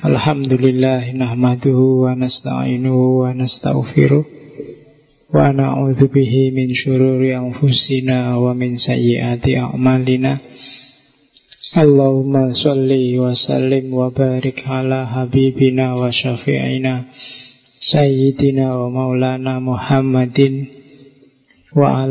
Alhamdulillah 0.00 1.12
nahmaduhu 1.12 2.08
wa 2.08 2.16
nasta'inuhu 2.16 3.20
wa 3.20 3.36
nasta'ufiruh. 3.36 4.24
Wa 5.28 5.52
na'udhu 5.52 6.08
bihi 6.08 6.56
min 6.56 6.72
syururi 6.72 7.36
anfusina 7.36 8.32
wa 8.40 8.56
min 8.56 8.80
sayyiati 8.80 9.60
a'malina. 9.60 10.40
Allahumma 11.76 12.48
salli 12.56 13.20
wa 13.20 13.36
sallim 13.36 13.92
wa 13.92 14.08
barik 14.08 14.64
ala 14.64 15.04
habibina 15.04 15.92
wa 15.92 16.08
syafi'ina 16.08 17.12
Sayyidina 17.76 18.72
wa 18.80 18.88
maulana 18.88 19.60
Muhammadin 19.60 20.64
wa 21.76 22.08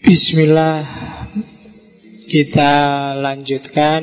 Bismillah. 0.00 0.80
Kita 2.24 2.72
lanjutkan 3.20 4.00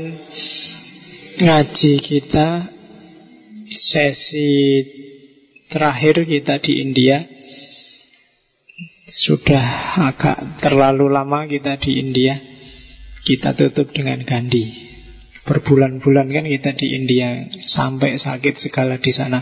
Ngaji 1.42 1.94
kita 2.06 2.70
Sesi 3.74 4.86
Terakhir 5.74 6.22
kita 6.22 6.62
di 6.62 6.86
India. 6.86 7.26
Sudah 9.10 9.98
agak 10.14 10.62
terlalu 10.62 11.10
lama 11.10 11.50
kita 11.50 11.82
di 11.82 11.98
India. 11.98 12.46
Kita 13.26 13.58
tutup 13.58 13.90
dengan 13.90 14.22
Gandhi. 14.22 14.70
Berbulan-bulan 15.50 16.30
kan 16.30 16.46
kita 16.46 16.78
di 16.78 16.94
India 16.94 17.50
Sampai 17.74 18.22
sakit 18.22 18.54
segala 18.62 19.02
di 19.02 19.10
sana. 19.10 19.42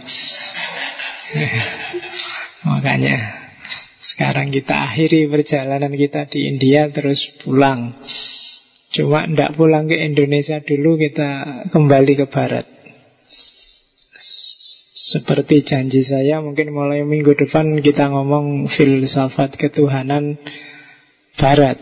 Makanya 2.71 3.45
sekarang 4.15 4.47
kita 4.47 4.71
akhiri 4.71 5.27
perjalanan 5.27 5.91
kita 5.91 6.31
di 6.31 6.47
India 6.47 6.87
terus 6.87 7.19
pulang. 7.43 7.99
Cuma 8.95 9.27
tidak 9.27 9.59
pulang 9.59 9.91
ke 9.91 9.99
Indonesia 9.99 10.63
dulu 10.63 10.95
kita 10.95 11.31
kembali 11.67 12.23
ke 12.23 12.25
Barat. 12.31 12.63
Seperti 14.95 15.67
janji 15.67 15.99
saya 16.07 16.40
mungkin 16.40 16.71
mulai 16.71 17.03
minggu 17.03 17.35
depan 17.35 17.84
kita 17.84 18.07
ngomong 18.07 18.71
filsafat 18.71 19.59
ketuhanan 19.59 20.40
Barat. 21.35 21.75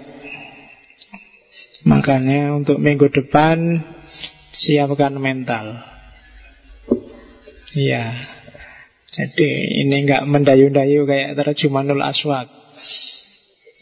Makanya 1.85 2.57
untuk 2.57 2.81
minggu 2.81 3.13
depan 3.13 3.77
siapkan 4.57 5.13
mental. 5.21 5.85
Iya, 7.77 8.05
jadi 9.13 9.49
ini 9.85 10.09
nggak 10.09 10.25
mendayu-dayu 10.25 11.05
kayak 11.05 11.37
terjemahanul 11.37 12.01
aswad. 12.01 12.49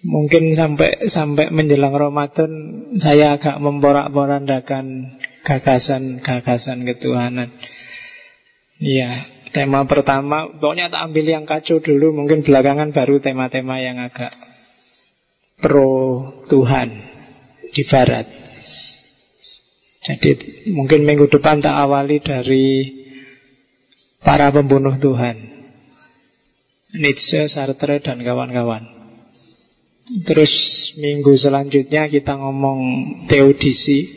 Mungkin 0.04 0.58
sampai 0.58 1.08
sampai 1.08 1.54
menjelang 1.54 1.96
Ramadan 1.96 2.52
saya 3.00 3.40
agak 3.40 3.62
memporak-porandakan 3.64 5.16
gagasan-gagasan 5.48 6.84
ketuhanan. 6.84 7.54
Iya, 8.82 9.30
tema 9.56 9.86
pertama 9.88 10.52
pokoknya 10.58 10.92
tak 10.92 11.06
ambil 11.08 11.26
yang 11.26 11.46
kacau 11.48 11.80
dulu, 11.80 12.12
mungkin 12.12 12.44
belakangan 12.44 12.92
baru 12.92 13.22
tema-tema 13.22 13.78
yang 13.80 14.02
agak 14.02 14.34
pro 15.62 15.94
Tuhan 16.50 16.90
di 17.72 17.86
barat. 17.88 18.28
Jadi 20.02 20.32
mungkin 20.74 21.06
minggu 21.06 21.30
depan 21.30 21.62
tak 21.62 21.78
awali 21.78 22.18
dari 22.26 23.00
para 24.22 24.54
pembunuh 24.54 24.96
Tuhan. 25.02 25.38
Nietzsche, 26.92 27.48
Sartre, 27.48 28.04
dan 28.04 28.20
kawan-kawan. 28.20 28.84
Terus 30.28 30.52
minggu 31.00 31.38
selanjutnya 31.38 32.10
kita 32.12 32.36
ngomong 32.36 32.80
teodisi, 33.32 34.10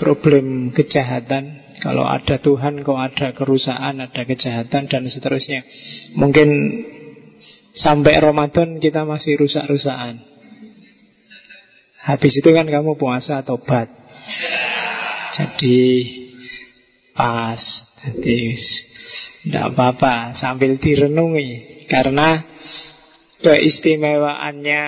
problem 0.00 0.72
kejahatan. 0.72 1.60
Kalau 1.82 2.06
ada 2.06 2.38
Tuhan, 2.38 2.86
kok 2.86 2.96
ada 2.96 3.34
kerusakan, 3.34 3.98
ada 3.98 4.22
kejahatan, 4.22 4.86
dan 4.86 5.02
seterusnya. 5.04 5.66
Mungkin 6.14 6.48
sampai 7.74 8.22
Ramadan 8.22 8.78
kita 8.78 9.02
masih 9.02 9.36
rusak-rusakan. 9.36 10.22
Habis 12.02 12.32
itu 12.38 12.50
kan 12.54 12.66
kamu 12.66 12.94
puasa 12.98 13.42
tobat. 13.42 13.90
Jadi 15.34 15.78
pas. 17.14 17.60
Jadi 18.02 18.58
tidak 19.42 19.74
apa-apa 19.74 20.38
sambil 20.38 20.78
direnungi. 20.78 21.72
Karena 21.90 22.40
keistimewaannya 23.42 24.84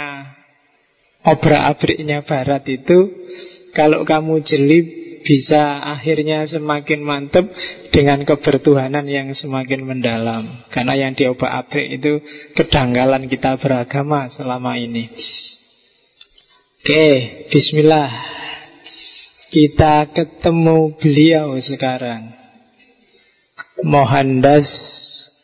Obrak-abriknya 1.25 2.23
barat 2.25 2.65
itu 2.69 3.29
Kalau 3.75 4.07
kamu 4.07 4.41
jeli 4.41 4.81
Bisa 5.25 5.81
akhirnya 5.81 6.45
semakin 6.45 7.01
mantep 7.01 7.49
Dengan 7.93 8.23
kebertuhanan 8.23 9.05
yang 9.05 9.33
semakin 9.37 9.85
mendalam. 9.85 10.65
Karena 10.73 10.95
yang 10.97 11.13
diobrak-abrik 11.13 12.01
itu 12.01 12.23
Kedanggalan 12.57 13.27
kita 13.29 13.61
beragama 13.61 14.33
selama 14.33 14.79
ini. 14.81 15.11
Oke, 16.85 17.05
bismillah. 17.49 18.13
Kita 19.49 20.13
ketemu 20.13 21.01
beliau 21.01 21.57
sekarang 21.57 22.44
Mohandas 23.83 24.71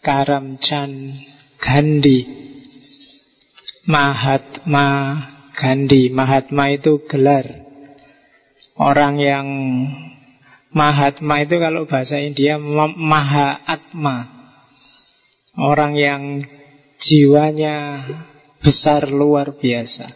Karamchan 0.06 1.18
Gandhi. 1.58 2.22
Mahatma 3.90 4.86
Gandhi. 5.58 6.14
Mahatma 6.14 6.70
itu 6.70 7.02
gelar. 7.10 7.66
Orang 8.78 9.18
yang 9.18 9.46
Mahatma 10.70 11.42
itu 11.42 11.58
kalau 11.58 11.90
bahasa 11.90 12.22
India 12.22 12.54
Mahatma 12.54 14.30
Orang 15.58 15.98
yang 15.98 16.46
jiwanya 17.02 18.06
besar 18.62 19.10
luar 19.10 19.58
biasa. 19.58 20.06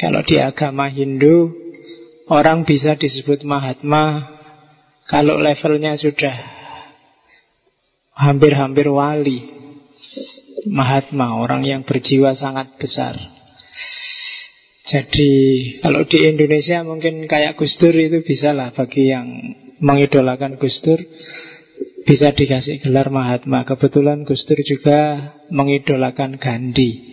Kalau 0.00 0.24
di 0.24 0.40
agama 0.40 0.88
Hindu 0.88 1.52
Orang 2.32 2.64
bisa 2.64 2.96
disebut 2.96 3.44
Mahatma 3.44 4.24
Kalau 5.04 5.36
levelnya 5.36 6.00
sudah 6.00 6.63
hampir-hampir 8.14 8.86
wali. 8.88 9.52
Mahatma, 10.64 11.36
orang 11.44 11.66
yang 11.66 11.82
berjiwa 11.84 12.32
sangat 12.32 12.80
besar. 12.80 13.18
Jadi 14.84 15.32
kalau 15.80 16.04
di 16.04 16.18
Indonesia 16.28 16.84
mungkin 16.84 17.24
kayak 17.24 17.56
Gus 17.56 17.76
Dur 17.80 17.92
itu 17.96 18.20
bisa 18.20 18.52
lah 18.52 18.72
bagi 18.72 19.08
yang 19.08 19.26
mengidolakan 19.80 20.60
Gus 20.60 20.80
Dur 20.84 21.00
bisa 22.04 22.36
dikasih 22.36 22.84
gelar 22.84 23.08
Mahatma. 23.08 23.64
Kebetulan 23.64 24.28
Gus 24.28 24.44
Dur 24.44 24.60
juga 24.60 25.32
mengidolakan 25.48 26.36
Gandhi. 26.36 27.12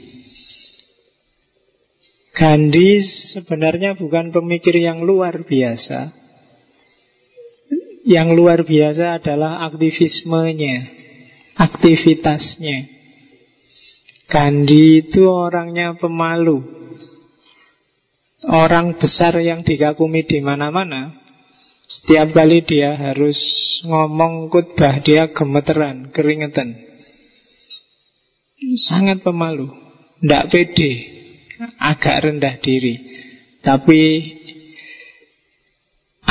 Gandhi 2.31 3.03
sebenarnya 3.35 3.95
bukan 3.95 4.31
pemikir 4.31 4.75
yang 4.79 5.03
luar 5.03 5.43
biasa, 5.43 6.11
yang 8.05 8.33
luar 8.33 8.65
biasa 8.65 9.21
adalah 9.21 9.65
aktivismenya, 9.69 10.89
aktivitasnya. 11.57 12.77
Gandhi 14.31 15.03
itu 15.05 15.27
orangnya 15.27 15.99
pemalu. 15.99 16.63
Orang 18.47 18.97
besar 18.97 19.37
yang 19.43 19.61
dikagumi 19.61 20.25
di 20.25 20.39
mana-mana. 20.41 21.13
Setiap 21.85 22.31
kali 22.31 22.63
dia 22.63 22.95
harus 22.95 23.37
ngomong 23.83 24.47
khutbah, 24.47 25.03
dia 25.03 25.29
gemeteran, 25.29 26.09
keringetan. 26.15 26.79
Sangat 28.87 29.19
pemalu. 29.21 29.67
Tidak 30.23 30.47
pede. 30.47 30.91
Agak 31.77 32.25
rendah 32.25 32.55
diri. 32.63 32.95
Tapi 33.61 34.01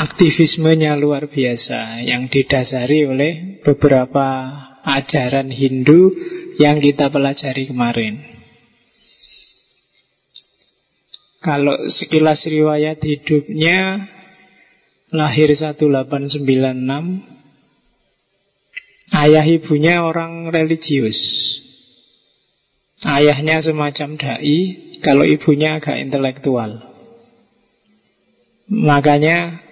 aktivismenya 0.00 0.96
luar 0.96 1.28
biasa 1.28 2.00
yang 2.08 2.32
didasari 2.32 3.04
oleh 3.04 3.32
beberapa 3.60 4.26
ajaran 4.80 5.52
Hindu 5.52 6.16
yang 6.56 6.80
kita 6.80 7.12
pelajari 7.12 7.68
kemarin. 7.68 8.14
Kalau 11.40 11.72
sekilas 11.88 12.44
riwayat 12.44 13.00
hidupnya 13.00 14.08
lahir 15.08 15.48
1896 15.56 16.44
Ayah 19.08 19.46
ibunya 19.48 20.04
orang 20.04 20.52
religius 20.52 21.16
Ayahnya 23.08 23.64
semacam 23.64 24.20
dai 24.20 24.60
Kalau 25.00 25.24
ibunya 25.24 25.80
agak 25.80 25.96
intelektual 25.96 26.84
Makanya 28.68 29.69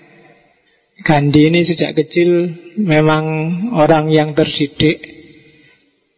Gandhi 0.98 1.46
ini 1.46 1.62
sejak 1.62 1.94
kecil 1.94 2.58
memang 2.74 3.24
orang 3.70 4.10
yang 4.10 4.34
terdidik. 4.34 4.98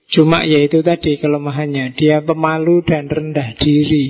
Cuma 0.08 0.42
yaitu 0.42 0.80
tadi 0.80 1.20
kelemahannya. 1.20 1.92
Dia 1.94 2.24
pemalu 2.24 2.80
dan 2.88 3.06
rendah 3.06 3.54
diri. 3.60 4.06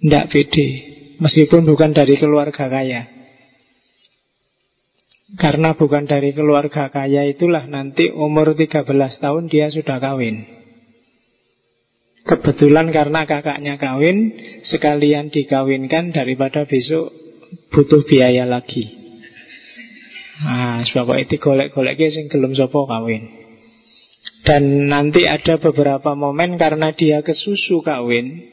Tidak 0.00 0.24
pede. 0.30 0.68
Meskipun 1.18 1.66
bukan 1.66 1.90
dari 1.92 2.14
keluarga 2.14 2.70
kaya. 2.70 3.10
Karena 5.34 5.74
bukan 5.74 6.06
dari 6.06 6.30
keluarga 6.30 6.86
kaya 6.86 7.26
itulah 7.26 7.66
nanti 7.66 8.06
umur 8.14 8.54
13 8.54 8.86
tahun 8.94 9.50
dia 9.50 9.66
sudah 9.74 9.98
kawin. 9.98 10.46
Kebetulan 12.22 12.94
karena 12.94 13.26
kakaknya 13.26 13.78
kawin, 13.78 14.34
sekalian 14.62 15.30
dikawinkan 15.30 16.14
daripada 16.14 16.66
besok 16.66 17.10
butuh 17.74 18.06
biaya 18.06 18.46
lagi. 18.46 19.05
Sebab 20.92 21.16
itu 21.16 21.40
golek-golek 21.40 21.96
sing 22.12 22.28
gelem 22.28 22.52
sapa 22.52 22.76
kawin. 22.76 23.46
Dan 24.44 24.92
nanti 24.92 25.26
ada 25.26 25.58
beberapa 25.58 26.14
momen 26.14 26.60
karena 26.60 26.94
dia 26.94 27.24
kesusu 27.24 27.82
kawin, 27.82 28.46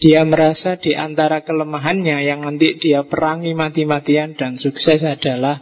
dia 0.00 0.24
merasa 0.24 0.76
di 0.76 0.92
antara 0.92 1.44
kelemahannya 1.44 2.24
yang 2.24 2.44
nanti 2.44 2.76
dia 2.80 3.04
perangi 3.04 3.52
mati-matian 3.56 4.36
dan 4.36 4.56
sukses 4.60 5.04
adalah 5.04 5.60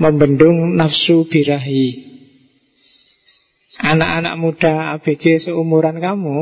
membendung 0.00 0.76
nafsu 0.76 1.28
birahi. 1.28 2.08
Anak-anak 3.80 4.34
muda 4.36 4.74
ABG 4.96 5.48
seumuran 5.48 6.00
kamu, 6.00 6.38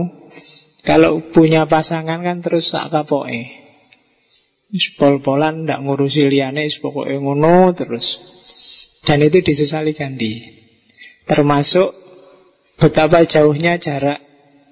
kalau 0.87 1.23
punya 1.31 1.67
pasangan 1.67 2.23
kan 2.23 2.39
terus 2.43 2.71
sak 2.71 2.91
kapoke. 2.91 3.58
Pol-polan 5.01 5.65
ndak 5.65 5.81
ngurusi 5.81 6.29
liane, 6.29 6.69
pokoke 6.85 7.17
ngono 7.17 7.73
terus. 7.73 8.05
Dan 9.09 9.25
itu 9.25 9.41
disesali 9.41 9.97
Gandhi. 9.97 10.45
Termasuk 11.25 11.97
betapa 12.77 13.25
jauhnya 13.25 13.81
jarak 13.81 14.21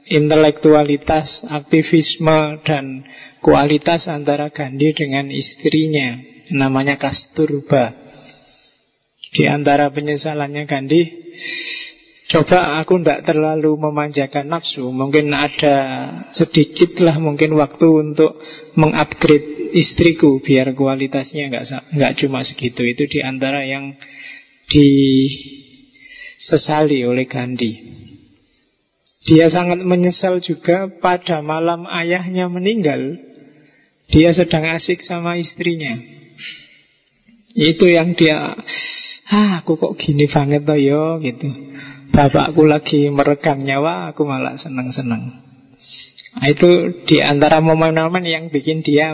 intelektualitas, 0.07 1.49
aktivisme, 1.49 2.61
dan 2.63 3.09
kualitas 3.41 4.07
antara 4.07 4.53
Gandhi 4.53 4.93
dengan 4.93 5.33
istrinya. 5.33 6.21
Namanya 6.47 6.95
Kasturba. 6.95 7.91
Di 9.35 9.51
antara 9.51 9.91
penyesalannya 9.91 10.63
Gandhi, 10.69 11.03
coba 12.27 12.83
aku 12.83 12.99
tidak 13.01 13.23
terlalu 13.27 13.79
memanjakan 13.79 14.51
nafsu. 14.51 14.91
Mungkin 14.91 15.31
ada 15.31 15.77
sedikit 16.35 16.99
lah 17.03 17.19
mungkin 17.23 17.55
waktu 17.55 17.87
untuk 17.87 18.39
mengupgrade 18.75 19.73
istriku 19.75 20.43
biar 20.43 20.75
kualitasnya 20.75 21.49
nggak 21.51 21.95
nggak 21.95 22.13
cuma 22.23 22.43
segitu. 22.43 22.83
Itu 22.83 23.07
di 23.07 23.23
antara 23.23 23.63
yang 23.67 23.95
disesali 26.43 27.07
oleh 27.07 27.27
Gandhi. 27.31 27.73
Dia 29.27 29.51
sangat 29.51 29.83
menyesal 29.83 30.39
juga 30.39 30.87
pada 31.03 31.43
malam 31.43 31.83
ayahnya 31.91 32.47
meninggal. 32.47 33.19
Dia 34.07 34.31
sedang 34.31 34.63
asik 34.71 35.03
sama 35.03 35.35
istrinya. 35.35 35.99
Itu 37.57 37.91
yang 37.91 38.15
dia, 38.15 38.55
ah 39.27 39.51
aku 39.59 39.75
kok 39.81 39.99
gini 39.99 40.31
banget 40.31 40.63
toh 40.63 40.79
yo 40.79 41.19
gitu. 41.19 41.49
Bapakku 42.17 42.65
lagi 42.65 43.13
meregang 43.13 43.61
nyawa, 43.61 44.17
aku 44.17 44.25
malah 44.25 44.57
senang-senang. 44.57 45.37
Nah, 46.37 46.49
itu 46.49 47.05
di 47.05 47.21
antara 47.21 47.61
momen-momen 47.61 48.25
yang 48.25 48.49
bikin 48.49 48.81
dia 48.81 49.13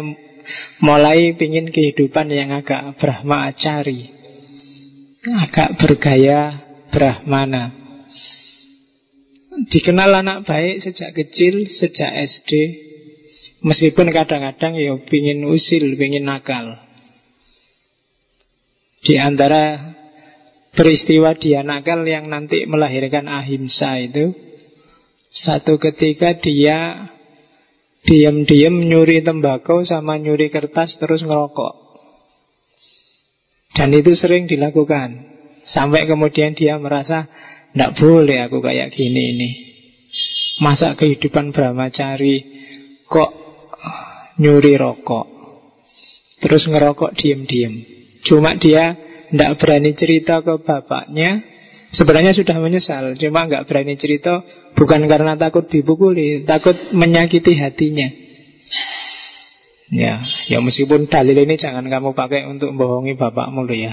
mulai 0.78 1.34
pingin 1.34 1.74
kehidupan 1.74 2.30
yang 2.30 2.54
agak 2.54 2.94
Brahma 3.02 3.50
Acari. 3.50 4.06
Agak 5.26 5.82
bergaya 5.82 6.62
Brahmana. 6.94 7.74
Dikenal 9.50 10.22
anak 10.22 10.46
baik 10.46 10.86
sejak 10.86 11.10
kecil, 11.12 11.68
sejak 11.68 12.08
SD 12.08 12.50
Meskipun 13.62 14.10
kadang-kadang 14.10 14.74
ya 14.74 14.96
pingin 15.06 15.46
usil, 15.46 15.94
pingin 15.94 16.26
nakal 16.26 16.82
Di 19.04 19.20
antara 19.20 19.94
peristiwa 20.72 21.36
dia 21.36 21.60
nakal 21.64 22.04
yang 22.04 22.28
nanti 22.32 22.64
melahirkan 22.64 23.28
ahimsa 23.28 24.00
itu 24.00 24.32
Satu 25.32 25.80
ketika 25.80 26.36
dia 26.36 27.08
diam-diam 28.04 28.84
nyuri 28.84 29.24
tembakau 29.24 29.80
sama 29.80 30.20
nyuri 30.20 30.52
kertas 30.52 31.00
terus 31.00 31.24
ngerokok. 31.24 31.72
Dan 33.72 33.96
itu 33.96 34.12
sering 34.12 34.44
dilakukan. 34.44 35.32
Sampai 35.64 36.04
kemudian 36.04 36.52
dia 36.52 36.76
merasa 36.76 37.24
tidak 37.72 37.96
boleh 37.96 38.44
aku 38.44 38.60
kayak 38.60 38.92
gini 38.92 39.22
ini. 39.32 39.50
Masa 40.60 40.92
kehidupan 41.00 41.56
brahmacari 41.56 42.44
Kok 43.12 43.30
nyuri 44.40 44.80
rokok? 44.80 45.26
Terus 46.40 46.64
ngerokok 46.64 47.12
diem-diem. 47.12 47.72
Cuma 48.24 48.56
dia 48.56 48.96
tidak 49.32 49.56
berani 49.56 49.96
cerita 49.96 50.44
ke 50.44 50.60
bapaknya 50.60 51.40
Sebenarnya 51.92 52.36
sudah 52.36 52.56
menyesal 52.60 53.16
Cuma 53.16 53.48
nggak 53.48 53.64
berani 53.64 53.96
cerita 53.96 54.44
Bukan 54.76 55.08
karena 55.08 55.40
takut 55.40 55.64
dipukuli 55.72 56.44
Takut 56.44 56.76
menyakiti 56.92 57.56
hatinya. 57.56 58.22
Ya, 59.92 60.24
ya 60.48 60.64
meskipun 60.64 61.04
dalil 61.12 61.36
ini 61.44 61.60
jangan 61.60 61.84
kamu 61.84 62.16
pakai 62.16 62.48
untuk 62.48 62.72
membohongi 62.72 63.12
bapakmu 63.12 63.68
loh 63.68 63.76
ya. 63.76 63.92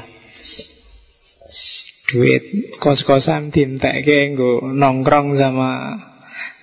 Duit 2.08 2.72
kos-kosan 2.80 3.52
tinta 3.52 3.92
nggo 4.00 4.64
nongkrong 4.64 5.36
sama 5.36 6.00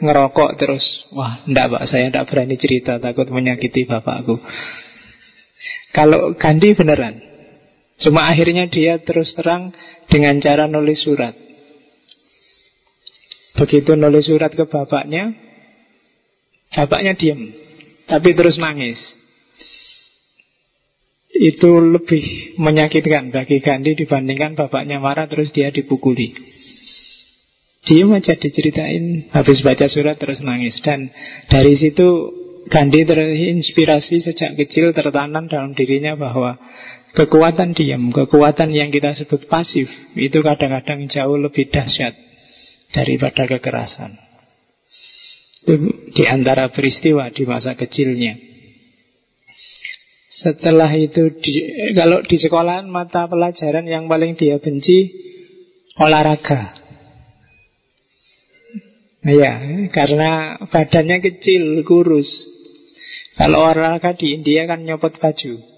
ngerokok 0.01 0.57
terus. 0.57 1.05
Wah 1.13 1.45
ndak 1.45 1.69
pak 1.69 1.85
saya 1.85 2.09
ndak 2.09 2.33
berani 2.33 2.57
cerita 2.57 2.97
takut 2.97 3.29
menyakiti 3.29 3.85
bapakku. 3.85 4.41
Kalau 5.93 6.33
Gandhi 6.41 6.73
beneran 6.73 7.21
cuma 8.03 8.29
akhirnya 8.29 8.69
dia 8.69 9.01
terus 9.01 9.33
terang 9.33 9.73
dengan 10.11 10.39
cara 10.41 10.69
nulis 10.69 11.01
surat. 11.03 11.35
Begitu 13.57 13.97
nulis 13.97 14.29
surat 14.29 14.53
ke 14.53 14.69
bapaknya 14.69 15.33
bapaknya 16.77 17.17
diem 17.17 17.57
tapi 18.07 18.33
terus 18.39 18.57
nangis. 18.57 18.99
Itu 21.37 21.85
lebih 21.85 22.57
menyakitkan 22.57 23.29
bagi 23.29 23.61
Gandhi 23.61 23.93
dibandingkan 23.93 24.57
bapaknya 24.57 24.97
marah 24.97 25.29
terus 25.29 25.53
dia 25.53 25.69
dipukuli. 25.69 26.33
Dia 27.87 28.03
aja 28.09 28.35
diceritain 28.35 29.31
habis 29.31 29.63
baca 29.63 29.87
surat 29.87 30.17
terus 30.19 30.41
nangis. 30.43 30.81
Dan 30.81 31.13
dari 31.47 31.77
situ 31.77 32.33
Gandhi 32.67 33.07
terinspirasi 33.07 34.27
sejak 34.27 34.59
kecil 34.59 34.91
tertanam 34.91 35.47
dalam 35.47 35.71
dirinya 35.77 36.19
bahwa 36.19 36.59
kekuatan 37.17 37.73
diam, 37.73 38.13
kekuatan 38.13 38.69
yang 38.77 38.93
kita 38.93 39.17
sebut 39.17 39.49
pasif 39.49 39.89
itu 40.21 40.45
kadang-kadang 40.45 41.09
jauh 41.09 41.41
lebih 41.41 41.73
dahsyat 41.73 42.13
daripada 42.93 43.49
kekerasan. 43.49 44.21
Itu 45.65 45.75
di 46.13 46.25
antara 46.29 46.69
peristiwa 46.71 47.33
di 47.33 47.49
masa 47.49 47.73
kecilnya. 47.75 48.37
Setelah 50.37 50.93
itu 50.93 51.33
di, 51.41 51.65
Kalau 51.97 52.21
di 52.21 52.37
sekolahan 52.37 52.85
mata 52.93 53.25
pelajaran 53.25 53.89
yang 53.89 54.05
paling 54.05 54.37
dia 54.37 54.61
benci 54.61 55.09
Olahraga 55.97 56.77
Ya, 59.25 59.59
karena 59.97 60.61
badannya 60.69 61.25
kecil, 61.25 61.81
kurus 61.89 62.29
Kalau 63.41 63.65
olahraga 63.65 64.13
di 64.13 64.37
India 64.37 64.69
kan 64.69 64.85
nyopot 64.85 65.17
baju 65.17 65.76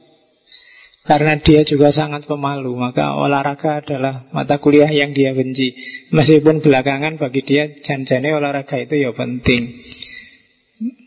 Karena 1.08 1.40
dia 1.40 1.64
juga 1.64 1.88
sangat 1.88 2.28
pemalu 2.28 2.76
Maka 2.76 3.16
olahraga 3.16 3.80
adalah 3.80 4.28
mata 4.28 4.60
kuliah 4.60 4.92
yang 4.92 5.16
dia 5.16 5.32
benci 5.32 5.72
Meskipun 6.12 6.60
belakangan 6.60 7.16
bagi 7.16 7.40
dia 7.48 7.80
Janjane 7.80 8.28
olahraga 8.36 8.76
itu 8.76 8.92
ya 8.92 9.16
penting 9.16 9.80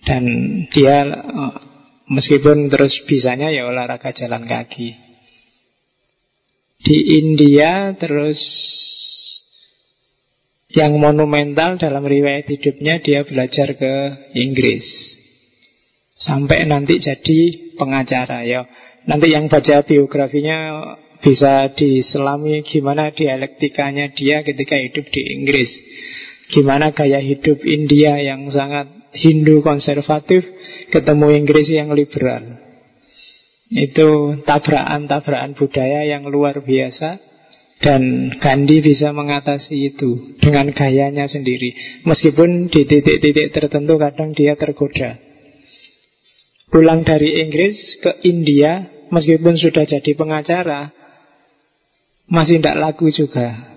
Dan 0.10 0.24
dia 0.74 1.05
Meskipun 2.12 2.67
terus 2.67 2.91
bisanya 3.08 3.48
ya 3.55 3.72
olahraga 3.72 4.12
jalan 4.12 4.43
kaki. 4.43 5.00
Di 6.84 6.98
India 7.24 7.96
terus 7.96 8.36
yang 10.75 11.00
monumental 11.00 11.79
dalam 11.79 12.03
riwayat 12.03 12.51
hidupnya 12.51 13.00
dia 13.00 13.24
belajar 13.24 13.79
ke 13.79 13.93
Inggris. 14.36 14.84
Sampai 16.20 16.67
nanti 16.67 17.00
jadi 17.00 17.39
pengacara 17.79 18.43
ya. 18.43 18.67
Nanti 19.05 19.34
yang 19.34 19.50
baca 19.50 19.81
biografinya 19.81 20.58
bisa 21.22 21.70
diselami 21.74 22.62
gimana 22.65 23.13
dialektikanya 23.13 24.13
dia 24.13 24.41
ketika 24.41 24.77
hidup 24.77 25.05
di 25.10 25.22
Inggris. 25.38 25.72
Gimana 26.51 26.91
gaya 26.91 27.22
hidup 27.22 27.63
India 27.63 28.20
yang 28.20 28.50
sangat 28.51 28.91
Hindu 29.15 29.63
konservatif 29.63 30.43
ketemu 30.91 31.41
Inggris 31.41 31.67
yang 31.72 31.96
liberal. 31.96 32.60
Itu 33.72 34.41
tabrakan-tabrakan 34.43 35.55
budaya 35.55 36.03
yang 36.03 36.27
luar 36.27 36.60
biasa 36.60 37.31
Dan 37.81 38.29
Gandhi 38.38 38.77
bisa 38.86 39.10
mengatasi 39.10 39.89
itu 39.89 40.38
dengan 40.38 40.70
gayanya 40.70 41.25
sendiri. 41.25 41.74
Meskipun 42.05 42.70
di 42.70 42.86
titik-titik 42.86 43.50
tertentu 43.50 43.98
kadang 43.98 44.38
dia 44.38 44.53
tergoda. 44.53 45.17
Pulang 46.72 47.04
dari 47.04 47.44
Inggris 47.44 48.00
ke 48.00 48.24
India, 48.24 48.88
meskipun 49.12 49.60
sudah 49.60 49.84
jadi 49.84 50.12
pengacara, 50.16 50.96
masih 52.32 52.63
tidak 52.63 52.80
laku 52.80 53.12
juga. 53.12 53.75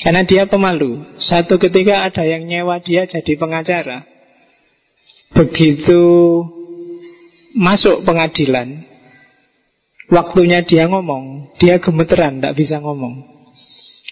Karena 0.00 0.24
dia 0.24 0.48
pemalu. 0.48 1.04
Satu 1.20 1.60
ketika 1.60 2.08
ada 2.08 2.24
yang 2.24 2.48
nyewa 2.48 2.80
dia 2.80 3.04
jadi 3.04 3.36
pengacara. 3.36 4.08
Begitu 5.36 6.02
masuk 7.52 8.02
pengadilan, 8.08 8.88
Waktunya 10.12 10.60
dia 10.60 10.84
ngomong, 10.84 11.56
dia 11.56 11.80
gemeteran, 11.80 12.38
tidak 12.38 12.60
bisa 12.60 12.76
ngomong. 12.84 13.24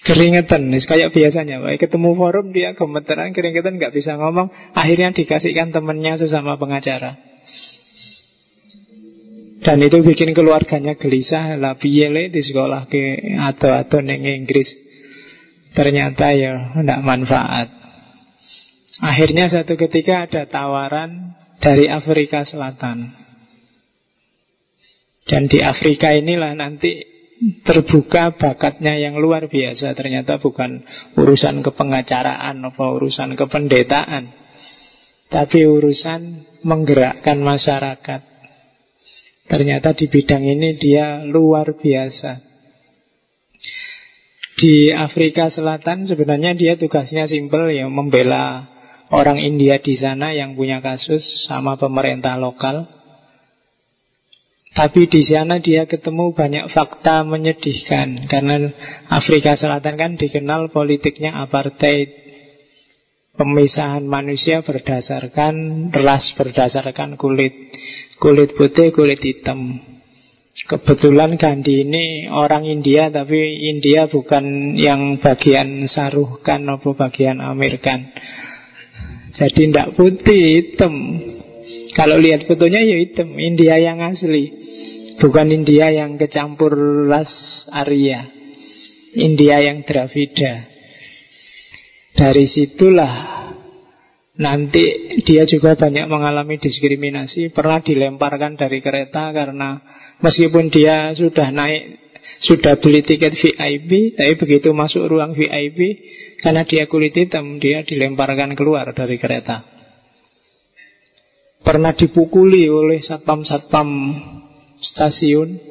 Keringetan, 0.02 0.72
kayak 0.72 1.12
biasanya. 1.12 1.60
Baik 1.62 1.86
ketemu 1.86 2.16
forum 2.16 2.50
dia 2.50 2.72
gemeteran, 2.72 3.30
keringetan, 3.36 3.76
nggak 3.76 3.92
bisa 3.92 4.16
ngomong. 4.16 4.48
Akhirnya 4.72 5.12
dikasihkan 5.12 5.70
temannya 5.70 6.16
sesama 6.16 6.56
pengacara. 6.56 7.31
Dan 9.62 9.78
itu 9.78 10.02
bikin 10.02 10.34
keluarganya 10.34 10.98
gelisah 10.98 11.54
lah 11.54 11.78
piyele 11.78 12.34
di 12.34 12.42
sekolah 12.42 12.90
ke 12.90 13.38
atau 13.38 13.70
atau 13.78 14.02
neng 14.02 14.26
Inggris. 14.26 14.66
Ternyata 15.70 16.34
ya 16.34 16.74
tidak 16.82 17.00
manfaat. 17.06 17.70
Akhirnya 18.98 19.46
satu 19.46 19.78
ketika 19.78 20.26
ada 20.26 20.50
tawaran 20.50 21.38
dari 21.62 21.86
Afrika 21.86 22.42
Selatan. 22.42 23.14
Dan 25.30 25.46
di 25.46 25.62
Afrika 25.62 26.10
inilah 26.10 26.58
nanti 26.58 26.98
terbuka 27.62 28.34
bakatnya 28.34 28.98
yang 28.98 29.14
luar 29.22 29.46
biasa. 29.46 29.94
Ternyata 29.94 30.42
bukan 30.42 30.82
urusan 31.14 31.62
kepengacaraan 31.62 32.58
atau 32.66 32.98
urusan 32.98 33.38
kependetaan. 33.38 34.34
Tapi 35.30 35.58
urusan 35.70 36.20
menggerakkan 36.66 37.38
masyarakat. 37.38 38.31
Ternyata 39.46 39.92
di 39.96 40.06
bidang 40.06 40.44
ini 40.46 40.78
dia 40.78 41.26
luar 41.26 41.74
biasa. 41.74 42.42
Di 44.62 44.94
Afrika 44.94 45.50
Selatan 45.50 46.06
sebenarnya 46.06 46.54
dia 46.54 46.78
tugasnya 46.78 47.26
simpel 47.26 47.72
ya 47.74 47.90
membela 47.90 48.70
orang 49.10 49.42
India 49.42 49.82
di 49.82 49.98
sana 49.98 50.30
yang 50.32 50.54
punya 50.54 50.78
kasus 50.78 51.20
sama 51.48 51.74
pemerintah 51.76 52.38
lokal 52.38 52.86
tapi 54.72 55.04
di 55.04 55.20
sana 55.20 55.60
dia 55.60 55.84
ketemu 55.84 56.32
banyak 56.32 56.72
fakta 56.72 57.28
menyedihkan 57.28 58.24
Karena 58.24 58.72
Afrika 59.12 59.52
Selatan 59.52 60.00
kan 60.00 60.12
dikenal 60.16 60.72
politiknya 60.72 61.44
apartheid 61.44 62.21
Pemisahan 63.32 64.04
manusia 64.04 64.60
berdasarkan 64.60 65.88
ras, 65.88 66.36
berdasarkan 66.36 67.16
kulit. 67.16 67.72
Kulit 68.20 68.52
putih, 68.52 68.92
kulit 68.92 69.24
hitam. 69.24 69.80
Kebetulan 70.68 71.40
Gandhi 71.40 71.80
ini 71.80 72.28
orang 72.28 72.68
India 72.68 73.08
Tapi 73.08 73.72
India 73.72 74.04
bukan 74.04 74.76
yang 74.76 75.16
bagian 75.16 75.88
saruhkan 75.88 76.60
Atau 76.68 76.92
bagian 76.92 77.40
Amerikan 77.40 78.12
Jadi 79.32 79.72
tidak 79.72 79.96
putih, 79.96 80.44
hitam. 80.60 80.92
Kalau 81.96 82.20
lihat 82.20 82.44
fotonya 82.44 82.84
ya 82.84 83.00
hitam. 83.00 83.32
India 83.40 83.80
yang 83.80 84.04
asli. 84.04 84.52
Bukan 85.24 85.48
India 85.48 85.88
yang 85.88 86.20
kecampur 86.20 86.76
ras 87.08 87.32
Arya. 87.72 88.28
India 89.16 89.56
yang 89.64 89.88
Dravida 89.88 90.71
Dari 92.22 92.46
situlah 92.46 93.14
Nanti 94.38 95.18
dia 95.26 95.42
juga 95.42 95.74
banyak 95.74 96.06
mengalami 96.06 96.62
diskriminasi 96.62 97.50
Pernah 97.50 97.82
dilemparkan 97.82 98.54
dari 98.54 98.78
kereta 98.78 99.34
karena 99.34 99.82
Meskipun 100.22 100.70
dia 100.70 101.10
sudah 101.18 101.50
naik 101.50 101.98
Sudah 102.46 102.78
beli 102.78 103.02
tiket 103.02 103.34
VIP 103.34 104.14
Tapi 104.14 104.38
begitu 104.38 104.70
masuk 104.70 105.10
ruang 105.10 105.34
VIP 105.34 105.98
Karena 106.38 106.62
dia 106.62 106.86
kulit 106.86 107.18
hitam 107.18 107.58
Dia 107.58 107.82
dilemparkan 107.82 108.54
keluar 108.54 108.94
dari 108.94 109.18
kereta 109.18 109.72
Pernah 111.62 111.94
dipukuli 111.94 112.66
oleh 112.66 112.98
satpam-satpam 112.98 113.88
stasiun. 114.82 115.62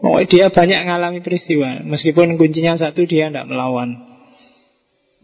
Oh, 0.00 0.16
dia 0.24 0.48
banyak 0.48 0.88
mengalami 0.88 1.20
peristiwa. 1.20 1.84
Meskipun 1.84 2.40
kuncinya 2.40 2.80
satu, 2.80 3.04
dia 3.04 3.28
tidak 3.28 3.44
melawan. 3.44 4.07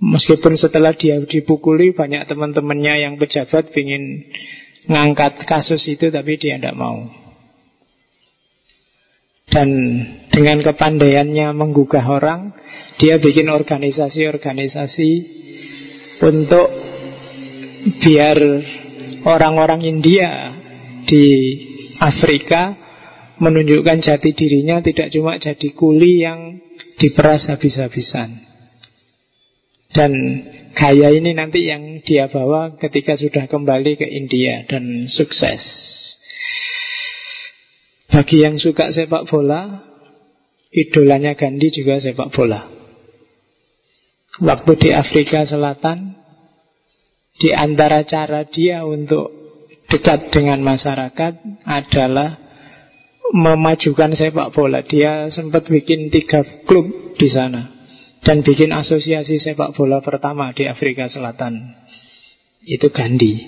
Meskipun 0.04 0.60
setelah 0.60 0.92
dia 0.92 1.16
dipukuli, 1.24 1.96
banyak 1.96 2.28
teman-temannya 2.28 3.08
yang 3.08 3.14
pejabat 3.16 3.72
ingin 3.72 4.28
ngangkat 4.84 5.48
kasus 5.48 5.80
itu, 5.88 6.12
tapi 6.12 6.36
dia 6.36 6.60
tidak 6.60 6.76
mau. 6.76 7.08
Dan 9.48 9.68
dengan 10.28 10.60
kepandaiannya 10.60 11.56
menggugah 11.56 12.04
orang, 12.04 12.52
dia 13.00 13.16
bikin 13.16 13.48
organisasi-organisasi 13.48 15.10
untuk 16.20 16.68
biar 18.04 18.38
orang-orang 19.24 19.88
India 19.88 20.52
di 21.08 21.26
Afrika 22.00 22.76
menunjukkan 23.40 23.98
jati 24.04 24.30
dirinya 24.36 24.80
tidak 24.84 25.10
cuma 25.10 25.36
jadi 25.40 25.68
kuli 25.74 26.24
yang 26.24 26.60
diperas 27.00 27.50
habis-habisan. 27.50 28.43
Dan 29.94 30.10
gaya 30.74 31.14
ini 31.14 31.38
nanti 31.38 31.70
yang 31.70 32.02
dia 32.02 32.26
bawa 32.26 32.74
ketika 32.82 33.14
sudah 33.14 33.46
kembali 33.46 33.94
ke 33.94 34.02
India 34.10 34.66
dan 34.66 35.06
sukses. 35.06 35.62
Bagi 38.10 38.42
yang 38.42 38.58
suka 38.58 38.90
sepak 38.90 39.30
bola, 39.30 39.86
idolanya 40.74 41.38
Gandhi 41.38 41.70
juga 41.70 42.02
sepak 42.02 42.34
bola. 42.34 42.66
Waktu 44.42 44.72
di 44.82 44.90
Afrika 44.90 45.46
Selatan, 45.46 46.18
di 47.38 47.54
antara 47.54 48.02
cara 48.02 48.42
dia 48.42 48.82
untuk 48.82 49.30
dekat 49.86 50.34
dengan 50.34 50.58
masyarakat 50.66 51.62
adalah 51.62 52.34
memajukan 53.30 54.18
sepak 54.18 54.50
bola. 54.50 54.82
Dia 54.82 55.30
sempat 55.30 55.70
bikin 55.70 56.10
tiga 56.10 56.42
klub 56.66 57.14
di 57.14 57.30
sana 57.30 57.73
dan 58.24 58.40
bikin 58.40 58.72
asosiasi 58.72 59.36
sepak 59.36 59.76
bola 59.76 60.00
pertama 60.00 60.50
di 60.56 60.64
Afrika 60.64 61.06
Selatan. 61.12 61.76
Itu 62.64 62.88
Gandhi. 62.88 63.44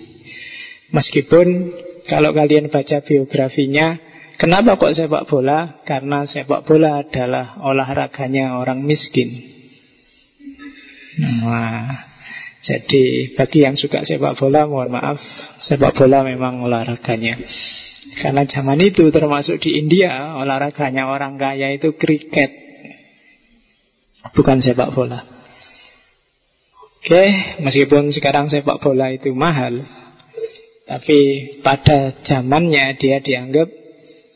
Meskipun 0.92 1.72
kalau 2.04 2.36
kalian 2.36 2.68
baca 2.68 3.00
biografinya, 3.02 3.96
kenapa 4.36 4.76
kok 4.76 4.92
sepak 4.92 5.24
bola? 5.26 5.80
Karena 5.88 6.28
sepak 6.28 6.68
bola 6.68 7.00
adalah 7.00 7.58
olahraganya 7.64 8.60
orang 8.60 8.84
miskin. 8.84 9.56
Nah, 11.16 11.96
jadi 12.60 13.32
bagi 13.32 13.64
yang 13.64 13.80
suka 13.80 14.04
sepak 14.04 14.36
bola, 14.36 14.68
mohon 14.68 14.92
maaf, 14.92 15.16
sepak 15.64 15.96
bola 15.96 16.20
memang 16.20 16.60
olahraganya. 16.60 17.40
Karena 18.20 18.44
zaman 18.44 18.80
itu 18.84 19.08
termasuk 19.08 19.56
di 19.64 19.80
India 19.80 20.36
olahraganya 20.36 21.08
orang 21.08 21.40
kaya 21.40 21.72
itu 21.72 21.96
kriket. 21.96 22.65
Bukan 24.34 24.58
sepak 24.64 24.90
bola. 24.96 25.22
Oke, 27.06 27.24
meskipun 27.62 28.10
sekarang 28.10 28.50
sepak 28.50 28.82
bola 28.82 29.14
itu 29.14 29.30
mahal, 29.30 29.86
tapi 30.90 31.50
pada 31.62 32.18
zamannya 32.26 32.98
dia 32.98 33.22
dianggap 33.22 33.70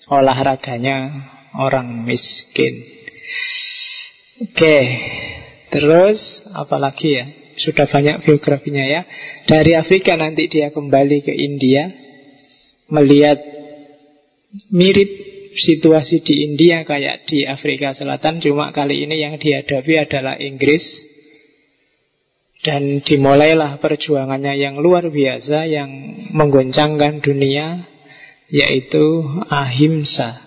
olahraganya 0.06 1.26
orang 1.58 2.06
miskin. 2.06 2.86
Oke, 4.40 4.78
terus 5.74 6.46
apalagi 6.54 7.10
ya? 7.10 7.26
Sudah 7.60 7.84
banyak 7.84 8.24
biografinya 8.24 8.86
ya. 8.86 9.02
Dari 9.44 9.76
Afrika 9.76 10.16
nanti 10.16 10.48
dia 10.48 10.72
kembali 10.72 11.26
ke 11.26 11.34
India, 11.34 11.92
melihat 12.88 13.36
mirip 14.72 15.29
situasi 15.54 16.22
di 16.22 16.46
India 16.46 16.86
kayak 16.86 17.26
di 17.26 17.42
Afrika 17.46 17.90
Selatan 17.90 18.38
cuma 18.38 18.70
kali 18.70 19.06
ini 19.06 19.22
yang 19.22 19.34
dihadapi 19.36 19.94
adalah 19.98 20.38
Inggris. 20.38 20.82
Dan 22.60 23.00
dimulailah 23.00 23.80
perjuangannya 23.80 24.60
yang 24.60 24.76
luar 24.84 25.08
biasa 25.08 25.64
yang 25.64 25.90
menggoncangkan 26.36 27.24
dunia 27.24 27.88
yaitu 28.52 29.24
ahimsa. 29.48 30.44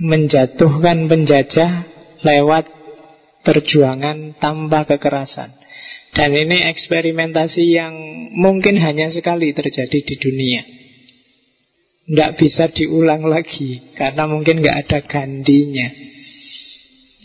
Menjatuhkan 0.00 1.10
penjajah 1.12 1.84
lewat 2.24 2.72
perjuangan 3.44 4.38
tanpa 4.40 4.88
kekerasan. 4.88 5.52
Dan 6.16 6.32
ini 6.32 6.72
eksperimentasi 6.72 7.68
yang 7.68 7.94
mungkin 8.32 8.80
hanya 8.80 9.12
sekali 9.12 9.52
terjadi 9.52 9.98
di 10.00 10.16
dunia 10.16 10.77
tidak 12.08 12.40
bisa 12.40 12.64
diulang 12.72 13.28
lagi 13.28 13.92
Karena 13.92 14.24
mungkin 14.24 14.64
nggak 14.64 14.78
ada 14.88 14.98
gandinya 15.04 15.92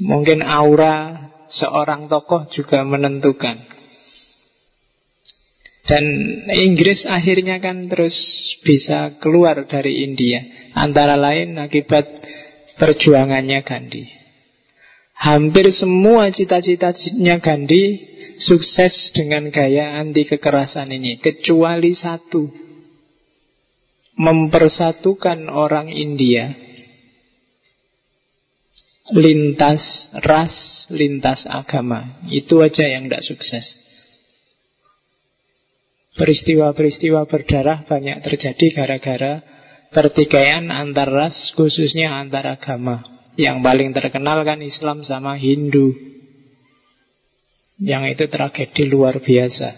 Mungkin 0.04 0.44
aura 0.44 1.32
seorang 1.48 2.10
tokoh 2.10 2.50
juga 2.50 2.82
menentukan. 2.82 3.62
Dan 5.84 6.04
Inggris 6.48 7.04
akhirnya 7.04 7.60
kan 7.60 7.92
terus 7.92 8.16
bisa 8.63 9.20
keluar 9.20 9.68
dari 9.68 10.08
India. 10.08 10.42
Antara 10.74 11.20
lain 11.20 11.60
akibat 11.60 12.08
perjuangannya 12.80 13.62
Gandhi. 13.62 14.08
Hampir 15.13 15.70
semua 15.75 16.32
cita-citanya 16.34 17.38
Gandhi 17.44 18.00
sukses 18.42 19.12
dengan 19.13 19.52
gaya 19.54 20.00
anti 20.02 20.25
kekerasan 20.25 20.90
ini. 20.90 21.20
Kecuali 21.20 21.94
satu. 21.94 22.62
Mempersatukan 24.13 25.50
orang 25.50 25.89
India 25.89 26.53
lintas 29.12 30.08
ras, 30.24 30.88
lintas 30.88 31.43
agama. 31.43 32.24
Itu 32.32 32.63
aja 32.63 32.88
yang 32.88 33.12
tidak 33.12 33.27
sukses. 33.27 33.65
Peristiwa-peristiwa 36.13 37.25
berdarah 37.25 37.84
banyak 37.89 38.22
terjadi 38.22 38.65
gara-gara 38.72 39.41
pertikaian 39.89 40.70
antar 40.70 41.10
ras, 41.10 41.51
khususnya 41.58 42.13
antar 42.13 42.53
agama. 42.53 43.01
Yang 43.34 43.58
paling 43.65 43.89
terkenal 43.98 44.46
kan 44.46 44.62
Islam 44.62 45.01
sama 45.01 45.36
Hindu. 45.36 45.91
Yang 47.82 48.15
itu 48.15 48.25
tragedi 48.29 48.84
luar 48.93 49.17
biasa. 49.17 49.74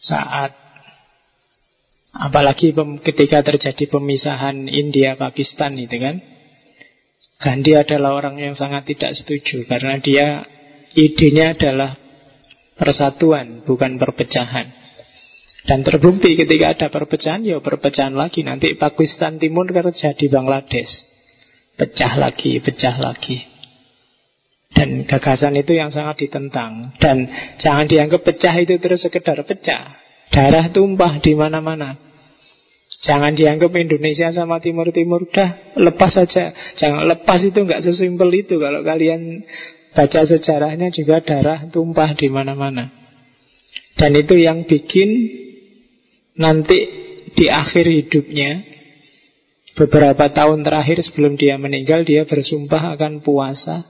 Saat 0.00 0.56
apalagi 2.14 2.70
ketika 3.02 3.42
terjadi 3.42 3.90
pemisahan 3.90 4.70
India 4.70 5.18
Pakistan 5.18 5.74
itu 5.78 5.98
kan 5.98 6.22
Gandhi 7.34 7.74
adalah 7.74 8.14
orang 8.14 8.38
yang 8.38 8.54
sangat 8.54 8.86
tidak 8.86 9.12
setuju 9.18 9.66
karena 9.66 9.98
dia 9.98 10.46
idenya 10.94 11.58
adalah 11.58 11.98
persatuan, 12.78 13.66
bukan 13.66 13.98
perpecahan. 13.98 14.70
Dan 15.64 15.80
terbukti 15.80 16.36
ketika 16.36 16.76
ada 16.76 16.86
perpecahan, 16.92 17.40
ya 17.42 17.58
perpecahan 17.58 18.12
lagi. 18.12 18.44
Nanti 18.44 18.76
Pakistan 18.76 19.40
Timur 19.40 19.64
kan 19.72 19.88
jadi 19.90 20.26
Bangladesh. 20.28 20.92
Pecah 21.74 22.20
lagi, 22.20 22.60
pecah 22.60 22.96
lagi. 23.00 23.40
Dan 24.74 25.08
gagasan 25.08 25.56
itu 25.56 25.72
yang 25.72 25.88
sangat 25.88 26.28
ditentang. 26.28 26.92
Dan 27.00 27.32
jangan 27.56 27.88
dianggap 27.88 28.22
pecah 28.22 28.54
itu 28.60 28.76
terus 28.76 29.02
sekedar 29.02 29.40
pecah. 29.42 30.03
Darah 30.32 30.72
tumpah 30.72 31.20
di 31.20 31.32
mana-mana. 31.36 31.98
Jangan 33.04 33.36
dianggap 33.36 33.68
Indonesia 33.76 34.32
sama 34.32 34.62
Timur-Timur 34.64 35.28
Dah 35.28 35.76
lepas 35.76 36.14
saja. 36.14 36.56
Jangan 36.80 37.04
lepas 37.04 37.44
itu 37.44 37.60
nggak 37.60 37.84
sesimpel 37.84 38.32
itu. 38.32 38.56
Kalau 38.56 38.80
kalian 38.80 39.44
baca 39.92 40.20
sejarahnya 40.24 40.88
juga 40.88 41.20
darah 41.20 41.68
tumpah 41.68 42.16
di 42.16 42.32
mana-mana. 42.32 43.04
Dan 43.98 44.10
itu 44.18 44.34
yang 44.38 44.66
bikin 44.66 45.10
Nanti 46.34 46.78
di 47.34 47.46
akhir 47.46 47.86
hidupnya 47.86 48.66
Beberapa 49.78 50.30
tahun 50.34 50.66
terakhir 50.66 51.02
sebelum 51.06 51.38
dia 51.38 51.54
meninggal 51.58 52.02
Dia 52.02 52.26
bersumpah 52.26 52.98
akan 52.98 53.22
puasa 53.22 53.86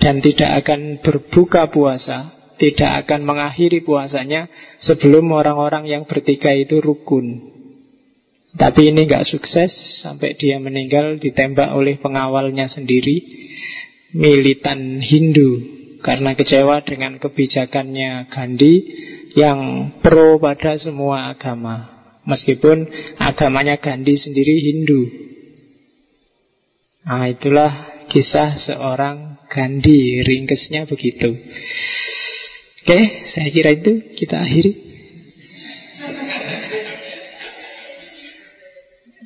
Dan 0.00 0.24
tidak 0.24 0.64
akan 0.64 1.04
berbuka 1.04 1.68
puasa 1.68 2.32
Tidak 2.62 2.92
akan 3.02 3.26
mengakhiri 3.26 3.82
puasanya 3.82 4.46
Sebelum 4.78 5.34
orang-orang 5.34 5.90
yang 5.90 6.06
bertikai 6.06 6.62
itu 6.62 6.78
rukun 6.78 7.52
tapi 8.52 8.92
ini 8.92 9.08
nggak 9.08 9.32
sukses 9.32 9.72
sampai 10.04 10.36
dia 10.36 10.60
meninggal 10.60 11.16
ditembak 11.16 11.72
oleh 11.72 11.96
pengawalnya 11.96 12.68
sendiri, 12.68 13.24
militan 14.12 15.00
Hindu 15.00 15.80
karena 16.04 16.36
kecewa 16.36 16.84
dengan 16.84 17.16
kebijakannya 17.16 18.28
Gandhi 18.28 18.74
yang 19.32 19.92
pro 20.04 20.36
pada 20.36 20.76
semua 20.76 21.32
agama. 21.32 21.88
Meskipun 22.28 22.86
agamanya 23.16 23.80
Gandhi 23.80 24.20
sendiri 24.20 24.54
Hindu. 24.60 25.00
Nah, 27.08 27.26
itulah 27.32 28.04
kisah 28.12 28.60
seorang 28.60 29.42
Gandhi. 29.48 30.22
Ringkesnya 30.22 30.86
begitu. 30.86 31.34
Oke, 32.82 32.98
saya 33.30 33.46
kira 33.54 33.78
itu. 33.78 34.02
Kita 34.18 34.42
akhiri. 34.42 34.74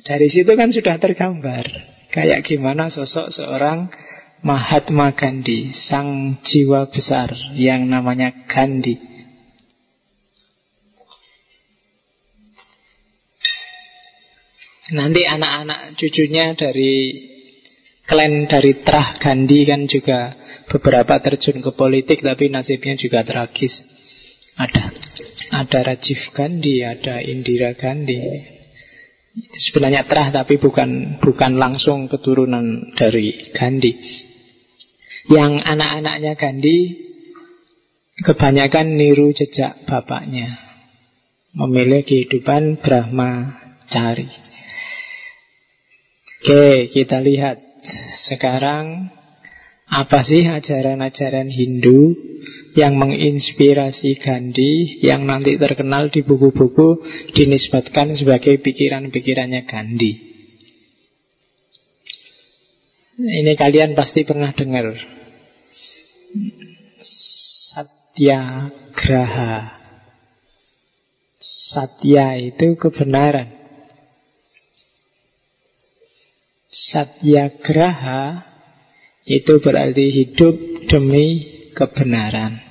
Dari 0.05 0.27
situ 0.29 0.53
kan 0.53 0.69
sudah 0.69 1.01
tergambar. 1.01 1.65
Kayak 2.13 2.45
gimana 2.45 2.93
sosok 2.93 3.33
seorang 3.33 3.89
Mahatma 4.45 5.11
Gandhi 5.17 5.73
Sang 5.73 6.39
jiwa 6.45 6.87
besar 6.87 7.33
Yang 7.57 7.81
namanya 7.89 8.29
Gandhi. 8.45 8.95
Nanti 14.93 15.21
anak-anak 15.27 15.99
cucunya 15.99 16.55
dari 16.55 16.93
Klan 18.07 18.47
dari 18.47 18.81
Trah 18.81 19.19
Gandhi 19.19 19.67
kan 19.67 19.83
juga 19.85 20.33
Beberapa 20.67 21.19
terjun 21.19 21.59
ke 21.59 21.71
politik 21.75 22.23
Tapi 22.23 22.47
nasibnya 22.47 22.95
juga 22.95 23.27
tragis 23.27 23.83
Ada 24.55 24.95
ada 25.51 25.79
Rajiv 25.83 26.19
Gandhi, 26.35 26.83
ada 26.83 27.23
Indira 27.23 27.71
Gandhi, 27.71 28.19
sebenarnya 29.69 30.03
terah 30.03 30.33
tapi 30.33 30.59
bukan 30.59 31.21
bukan 31.23 31.55
langsung 31.55 32.11
keturunan 32.11 32.93
dari 32.97 33.53
Gandhi. 33.55 33.95
Yang 35.27 35.63
anak-anaknya 35.63 36.33
Gandhi 36.39 36.79
kebanyakan 38.23 38.95
niru 38.95 39.31
jejak 39.35 39.83
bapaknya. 39.87 40.55
Memilih 41.57 42.05
kehidupan 42.05 42.79
Brahma 42.83 43.57
cari. 43.89 44.29
Oke, 46.37 46.93
kita 46.93 47.17
lihat 47.17 47.66
sekarang 48.27 49.15
apa 49.87 50.19
sih 50.27 50.43
ajaran-ajaran 50.43 51.47
Hindu 51.47 52.11
yang 52.75 52.99
menginspirasi 52.99 54.19
Gandhi 54.19 54.99
yang 55.01 55.25
nanti 55.25 55.55
terkenal 55.55 56.11
di 56.11 56.27
buku-buku 56.27 56.99
dinisbatkan 57.33 58.19
sebagai 58.19 58.59
pikiran-pikirannya 58.59 59.63
Gandhi. 59.63 60.27
Ini 63.17 63.57
kalian 63.57 63.97
pasti 63.97 64.21
pernah 64.21 64.53
dengar. 64.53 64.93
Satyagraha. 67.73 69.73
Satya 71.41 72.37
itu 72.37 72.77
kebenaran. 72.77 73.56
Satyagraha 76.87 78.47
itu 79.27 79.59
berarti 79.59 80.05
hidup 80.07 80.55
demi 80.87 81.43
kebenaran. 81.75 82.63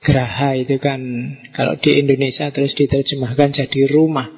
Graha 0.00 0.56
itu 0.56 0.80
kan 0.80 1.00
kalau 1.52 1.76
di 1.76 2.00
Indonesia 2.00 2.48
terus 2.48 2.72
diterjemahkan 2.72 3.52
jadi 3.52 3.80
rumah. 3.92 4.32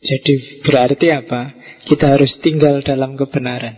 Jadi 0.00 0.64
berarti 0.64 1.12
apa? 1.12 1.54
Kita 1.84 2.16
harus 2.16 2.40
tinggal 2.40 2.80
dalam 2.80 3.20
kebenaran. 3.20 3.76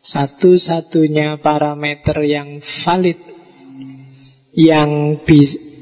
Satu-satunya 0.00 1.40
parameter 1.40 2.20
yang 2.24 2.60
valid 2.84 3.20
yang 4.54 5.24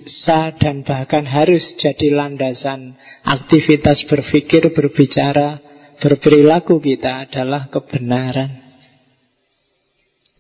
bisa 0.09 0.57
dan 0.57 0.89
bahkan 0.89 1.29
harus 1.29 1.77
jadi 1.77 2.17
landasan 2.17 2.97
aktivitas 3.29 4.09
berpikir, 4.09 4.73
berbicara, 4.73 5.61
berperilaku 6.01 6.81
kita 6.81 7.29
adalah 7.29 7.69
kebenaran. 7.69 8.57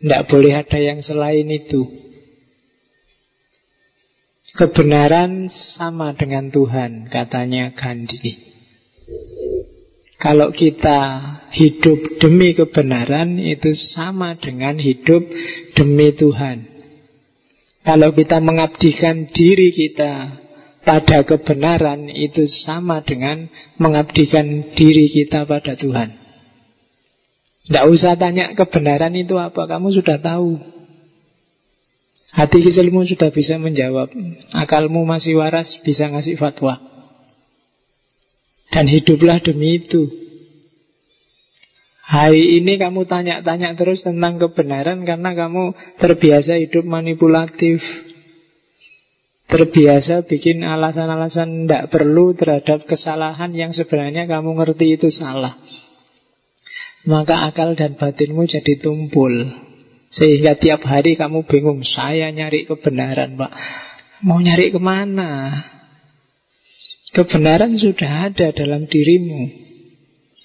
Tidak 0.00 0.22
boleh 0.24 0.56
ada 0.56 0.78
yang 0.80 1.04
selain 1.04 1.44
itu. 1.52 1.84
Kebenaran 4.56 5.52
sama 5.76 6.16
dengan 6.16 6.48
Tuhan, 6.48 7.12
katanya 7.12 7.76
Gandhi. 7.76 8.40
Kalau 10.16 10.48
kita 10.48 11.00
hidup 11.52 12.24
demi 12.24 12.56
kebenaran, 12.56 13.36
itu 13.36 13.76
sama 13.92 14.32
dengan 14.40 14.80
hidup 14.80 15.28
demi 15.76 16.16
Tuhan. 16.16 16.77
Kalau 17.86 18.10
kita 18.12 18.42
mengabdikan 18.42 19.30
diri 19.30 19.70
kita 19.70 20.42
pada 20.82 21.22
kebenaran, 21.22 22.08
itu 22.10 22.48
sama 22.64 23.04
dengan 23.04 23.46
mengabdikan 23.76 24.74
diri 24.74 25.06
kita 25.12 25.44
pada 25.44 25.76
Tuhan. 25.78 26.16
Tidak 27.68 27.84
usah 27.84 28.16
tanya 28.16 28.56
kebenaran 28.56 29.12
itu 29.12 29.36
apa, 29.36 29.68
kamu 29.68 29.92
sudah 29.92 30.16
tahu. 30.16 30.56
Hati 32.32 32.60
kecilmu 32.64 33.04
sudah 33.08 33.28
bisa 33.28 33.60
menjawab. 33.60 34.08
Akalmu 34.56 35.04
masih 35.04 35.36
waras, 35.36 35.68
bisa 35.84 36.08
ngasih 36.08 36.40
fatwa. 36.40 36.80
Dan 38.72 38.84
hiduplah 38.88 39.40
demi 39.40 39.80
itu. 39.80 40.08
Hari 42.08 42.64
ini 42.64 42.80
kamu 42.80 43.04
tanya-tanya 43.04 43.76
terus 43.76 44.00
tentang 44.00 44.40
kebenaran 44.40 45.04
karena 45.04 45.36
kamu 45.36 45.76
terbiasa 46.00 46.56
hidup 46.56 46.88
manipulatif. 46.88 47.84
Terbiasa 49.44 50.24
bikin 50.24 50.64
alasan-alasan 50.64 51.68
tidak 51.68 51.92
perlu 51.92 52.32
terhadap 52.32 52.88
kesalahan 52.88 53.52
yang 53.52 53.76
sebenarnya 53.76 54.24
kamu 54.24 54.56
ngerti 54.56 54.96
itu 54.96 55.12
salah. 55.12 55.60
Maka 57.04 57.52
akal 57.52 57.76
dan 57.76 58.00
batinmu 58.00 58.48
jadi 58.48 58.80
tumpul. 58.80 59.44
Sehingga 60.08 60.56
tiap 60.56 60.88
hari 60.88 61.12
kamu 61.12 61.44
bingung, 61.44 61.84
saya 61.84 62.32
nyari 62.32 62.64
kebenaran 62.64 63.36
pak. 63.36 63.52
Mau 64.24 64.40
nyari 64.40 64.72
ke 64.72 64.80
mana? 64.80 65.60
Kebenaran 67.12 67.76
sudah 67.76 68.32
ada 68.32 68.48
dalam 68.56 68.88
dirimu. 68.88 69.67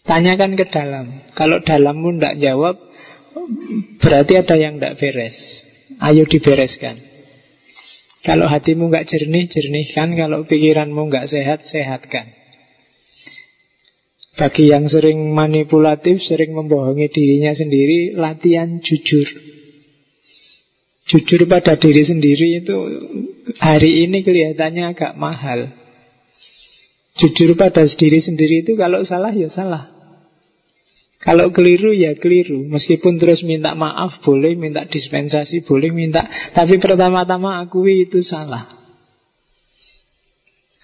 Tanyakan 0.04 0.60
ke 0.60 0.68
dalam. 0.68 1.32
Kalau 1.32 1.64
dalammu 1.64 2.20
tidak 2.20 2.36
jawab, 2.44 2.76
berarti 4.04 4.34
ada 4.36 4.56
yang 4.60 4.76
tidak 4.76 5.00
beres. 5.00 5.36
Ayo 6.04 6.28
dibereskan. 6.28 7.00
Kalau 8.24 8.48
hatimu 8.48 8.92
nggak 8.92 9.08
jernih, 9.08 9.48
jernihkan. 9.48 10.16
Kalau 10.20 10.44
pikiranmu 10.44 11.08
nggak 11.08 11.28
sehat, 11.32 11.64
sehatkan. 11.64 12.32
Bagi 14.34 14.74
yang 14.74 14.90
sering 14.90 15.32
manipulatif, 15.32 16.20
sering 16.26 16.52
membohongi 16.58 17.08
dirinya 17.08 17.54
sendiri, 17.54 18.18
latihan 18.18 18.82
jujur. 18.82 19.28
Jujur 21.04 21.46
pada 21.46 21.78
diri 21.78 22.02
sendiri 22.02 22.64
itu 22.64 22.76
hari 23.62 24.08
ini 24.08 24.26
kelihatannya 24.26 24.84
agak 24.98 25.14
mahal. 25.20 25.70
Jujur 27.22 27.54
pada 27.54 27.86
diri 27.86 28.20
sendiri 28.24 28.66
itu 28.66 28.74
kalau 28.74 29.06
salah 29.06 29.30
ya 29.30 29.52
salah. 29.54 29.93
Kalau 31.24 31.56
keliru 31.56 31.96
ya 31.96 32.20
keliru. 32.20 32.68
Meskipun 32.68 33.16
terus 33.16 33.48
minta 33.48 33.72
maaf 33.80 34.20
boleh 34.28 34.60
Minta 34.60 34.84
dispensasi 34.84 35.64
boleh 35.64 35.96
minta. 35.96 36.28
Tapi 36.52 36.78
pertama-tama 36.84 37.64
akui 37.64 38.04
itu 38.04 38.20
salah. 38.20 38.68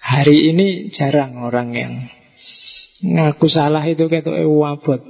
Hari 0.00 0.56
ini 0.56 0.88
jarang 0.96 1.36
orang 1.44 1.68
yang 1.76 1.92
Ngaku 3.00 3.48
salah 3.48 3.84
itu 3.88 4.08
kayak 4.08 4.28
wabot. 4.28 5.00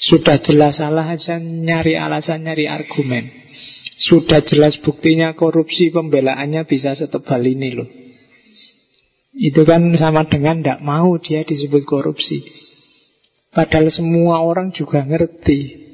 Sudah 0.00 0.40
jelas 0.40 0.80
salah 0.80 1.08
aja 1.08 1.40
Nyari 1.40 1.96
alasan, 1.96 2.44
nyari 2.44 2.68
argumen. 2.68 3.28
Sudah 4.00 4.40
jelas 4.44 4.80
buktinya 4.80 5.36
korupsi 5.36 5.92
Pembelaannya 5.92 6.64
bisa 6.64 6.96
setebal 6.96 7.40
ini 7.44 7.76
loh. 7.76 7.88
Itu 9.36 9.64
kan 9.64 9.84
sama 9.96 10.28
dengan 10.28 10.60
Tidak 10.60 10.80
mau 10.84 11.16
dia 11.20 11.44
disebut 11.44 11.84
korupsi 11.84 12.69
Padahal 13.50 13.90
semua 13.90 14.46
orang 14.46 14.70
juga 14.70 15.02
ngerti. 15.02 15.90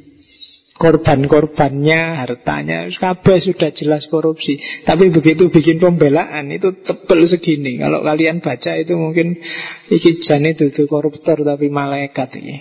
Korban-korbannya, 0.77 2.21
hartanya 2.21 2.85
Kabeh 2.93 3.41
sudah 3.41 3.73
jelas 3.73 4.05
korupsi. 4.13 4.61
Tapi 4.85 5.09
begitu 5.09 5.49
bikin 5.49 5.81
pembelaan 5.81 6.53
Itu 6.53 6.85
tebel 6.85 7.25
segini. 7.25 7.81
Kalau 7.81 8.05
kalian 8.05 8.45
baca 8.45 8.77
itu 8.77 8.93
mungkin 8.93 9.41
Iki 9.89 10.21
jan 10.21 10.45
itu 10.45 10.69
koruptor 10.85 11.41
tapi 11.49 11.73
malaikat 11.73 12.29
ini 12.37 12.61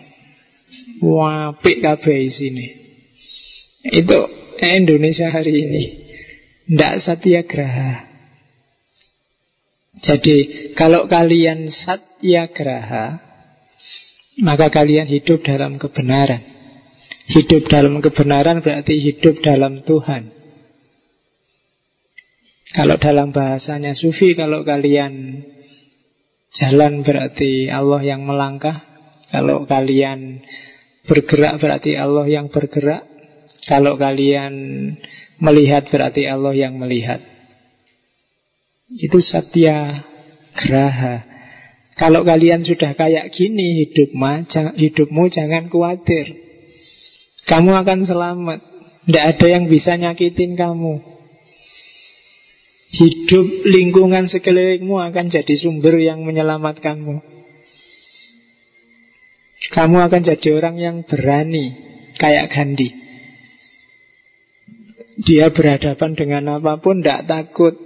Wapik 1.03 1.84
kabeh 1.84 2.31
sini 2.31 2.65
Itu 3.84 4.31
Indonesia 4.63 5.27
hari 5.27 5.67
ini. 5.67 5.84
Tidak 6.71 6.95
satyagraha 7.03 7.91
Jadi 10.08 10.36
kalau 10.79 11.12
kalian 11.12 11.67
satyagraha 11.67 13.24
maka 14.43 14.67
kalian 14.67 15.07
hidup 15.07 15.45
dalam 15.45 15.79
kebenaran. 15.79 16.43
Hidup 17.25 17.65
dalam 17.71 18.03
kebenaran 18.03 18.61
berarti 18.61 19.01
hidup 19.01 19.41
dalam 19.41 19.81
Tuhan. 19.81 20.35
Kalau 22.75 22.99
dalam 22.99 23.31
bahasanya 23.31 23.95
sufi, 23.95 24.35
kalau 24.35 24.67
kalian 24.67 25.41
jalan 26.51 27.07
berarti 27.07 27.71
Allah 27.71 28.01
yang 28.03 28.27
melangkah. 28.27 28.83
Kalau 29.31 29.63
kalian 29.63 30.43
bergerak 31.07 31.57
berarti 31.63 31.95
Allah 31.95 32.27
yang 32.27 32.51
bergerak. 32.51 33.07
Kalau 33.65 33.97
kalian 33.97 34.53
melihat 35.39 35.87
berarti 35.89 36.27
Allah 36.27 36.53
yang 36.53 36.77
melihat. 36.77 37.23
Itu 38.91 39.17
satya 39.17 40.05
graha. 40.53 41.34
Kalau 41.95 42.27
kalian 42.27 42.67
sudah 42.67 42.91
kayak 42.91 43.31
gini 43.31 43.88
hidupmu, 43.88 44.51
hidupmu 44.75 45.23
jangan 45.31 45.71
khawatir. 45.71 46.36
Kamu 47.47 47.71
akan 47.71 47.99
selamat. 48.03 48.60
Tidak 49.05 49.23
ada 49.23 49.47
yang 49.47 49.69
bisa 49.71 49.95
nyakitin 49.95 50.58
kamu. 50.58 50.97
Hidup 52.95 53.47
lingkungan 53.69 54.27
sekelilingmu 54.27 54.97
akan 54.97 55.29
jadi 55.29 55.55
sumber 55.55 55.99
yang 56.01 56.25
menyelamatkanmu. 56.25 57.21
Kamu 59.71 59.97
akan 60.10 60.21
jadi 60.25 60.49
orang 60.58 60.75
yang 60.77 60.97
berani, 61.05 61.75
kayak 62.17 62.51
Gandhi. 62.53 62.89
Dia 65.15 65.47
berhadapan 65.53 66.12
dengan 66.17 66.60
apa 66.60 66.81
pun, 66.84 66.99
tidak 66.99 67.23
takut. 67.29 67.84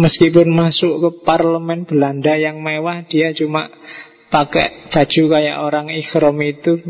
Meskipun 0.00 0.48
masuk 0.48 0.94
ke 0.96 1.10
parlemen 1.28 1.84
Belanda 1.84 2.32
yang 2.32 2.64
mewah 2.64 3.04
Dia 3.04 3.36
cuma 3.36 3.68
pakai 4.32 4.88
baju 4.88 5.22
kayak 5.28 5.56
orang 5.60 5.92
ikhram 5.92 6.40
itu 6.40 6.80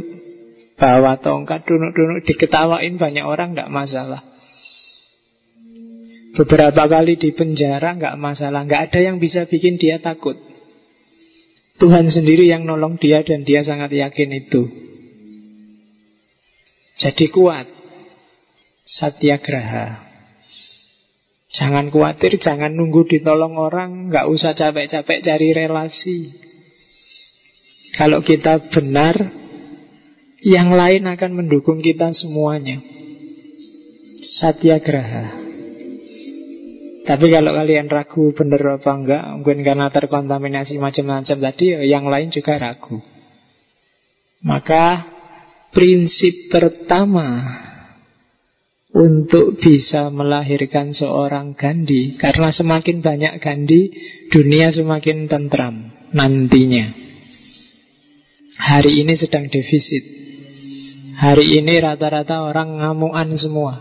Bawa 0.79 1.19
tongkat, 1.19 1.67
dunuk-dunuk 1.67 2.23
Diketawain 2.23 2.95
banyak 2.97 3.27
orang 3.27 3.53
Tidak 3.53 3.69
masalah. 3.69 4.23
Beberapa 6.31 6.87
kali 6.87 7.19
di 7.19 7.35
penjara 7.35 7.99
nggak 7.99 8.15
masalah. 8.15 8.63
Nggak 8.63 8.83
ada 8.89 9.01
yang 9.03 9.19
bisa 9.19 9.51
bikin 9.51 9.77
dia 9.77 9.99
takut. 9.99 10.39
Tuhan 11.83 12.07
sendiri 12.07 12.47
yang 12.47 12.63
nolong 12.63 12.97
dia 13.03 13.27
Dan 13.27 13.43
dia 13.43 13.67
sangat 13.67 13.91
yakin 13.91 14.31
itu. 14.39 14.63
Jadi 17.03 17.27
kuat. 17.35 17.67
Satyagraha 18.87 20.10
Jangan 21.51 21.91
khawatir, 21.91 22.39
jangan 22.39 22.79
nunggu 22.79 23.11
ditolong 23.11 23.59
orang, 23.59 24.07
nggak 24.07 24.31
usah 24.31 24.55
capek-capek 24.55 25.19
cari 25.27 25.51
relasi. 25.51 26.31
Kalau 27.99 28.23
kita 28.23 28.71
benar, 28.71 29.19
yang 30.47 30.71
lain 30.71 31.11
akan 31.11 31.43
mendukung 31.43 31.83
kita 31.83 32.15
semuanya. 32.15 32.79
Satyagraha. 34.39 35.43
Tapi 37.03 37.27
kalau 37.27 37.51
kalian 37.51 37.91
ragu 37.91 38.31
benar 38.31 38.79
apa 38.79 38.93
enggak, 38.95 39.25
mungkin 39.43 39.67
karena 39.67 39.91
terkontaminasi 39.91 40.79
macam-macam 40.79 41.51
tadi, 41.51 41.75
ya 41.75 41.83
yang 41.83 42.07
lain 42.07 42.31
juga 42.31 42.63
ragu. 42.63 43.03
Maka 44.47 45.11
prinsip 45.75 46.47
pertama 46.55 47.59
untuk 48.91 49.55
bisa 49.63 50.11
melahirkan 50.11 50.91
seorang 50.91 51.55
Gandhi 51.55 52.19
karena 52.19 52.51
semakin 52.51 53.03
banyak 53.03 53.39
Gandhi 53.39 53.95
dunia 54.35 54.75
semakin 54.75 55.31
tentram 55.31 55.95
nantinya. 56.11 56.91
Hari 58.61 58.93
ini 59.01 59.15
sedang 59.15 59.47
defisit. 59.47 60.05
Hari 61.17 61.47
ini 61.63 61.79
rata-rata 61.79 62.43
orang 62.43 62.83
ngamuan 62.83 63.31
semua. 63.39 63.79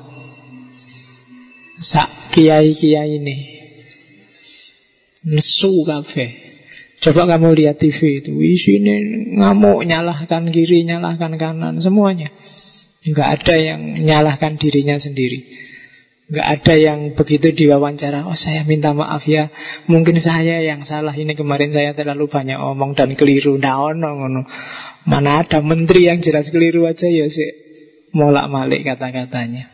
Sak 1.80 2.36
kiai-kiai 2.36 3.17
ini. 3.17 3.38
Nesu 5.19 5.84
kafe 5.84 6.50
Coba 7.00 7.28
kamu 7.28 7.60
lihat 7.60 7.80
TV 7.80 8.24
itu. 8.24 8.36
Isinya 8.39 8.95
ngamuk, 9.39 9.84
nyalahkan 9.88 10.48
kiri, 10.52 10.84
nyalahkan 10.84 11.36
kanan 11.39 11.80
Semuanya 11.80 12.32
Nggak 13.00 13.30
ada 13.40 13.56
yang 13.56 13.82
nyalahkan 14.04 14.60
dirinya 14.60 15.00
sendiri. 15.00 15.70
Nggak 16.30 16.48
ada 16.62 16.74
yang 16.78 17.00
begitu 17.18 17.50
diwawancara 17.56 18.28
Oh 18.28 18.38
saya 18.38 18.68
minta 18.68 18.92
maaf 18.92 19.24
ya. 19.26 19.50
Mungkin 19.88 20.20
saya 20.20 20.62
yang 20.62 20.84
salah. 20.84 21.16
Ini 21.16 21.34
kemarin 21.34 21.72
saya 21.72 21.96
terlalu 21.96 22.28
banyak 22.28 22.60
omong 22.60 22.94
dan 22.94 23.16
keliru. 23.16 23.56
Nah 23.58 23.82
ono 23.82 24.10
ono 24.14 24.42
Mana 25.08 25.42
ada 25.42 25.64
menteri 25.64 26.12
yang 26.12 26.20
jelas 26.22 26.52
keliru 26.54 26.86
aja 26.86 27.08
ya 27.08 27.26
sih 27.26 27.50
Molak 28.14 28.52
malik 28.52 28.86
kata-katanya. 28.86 29.72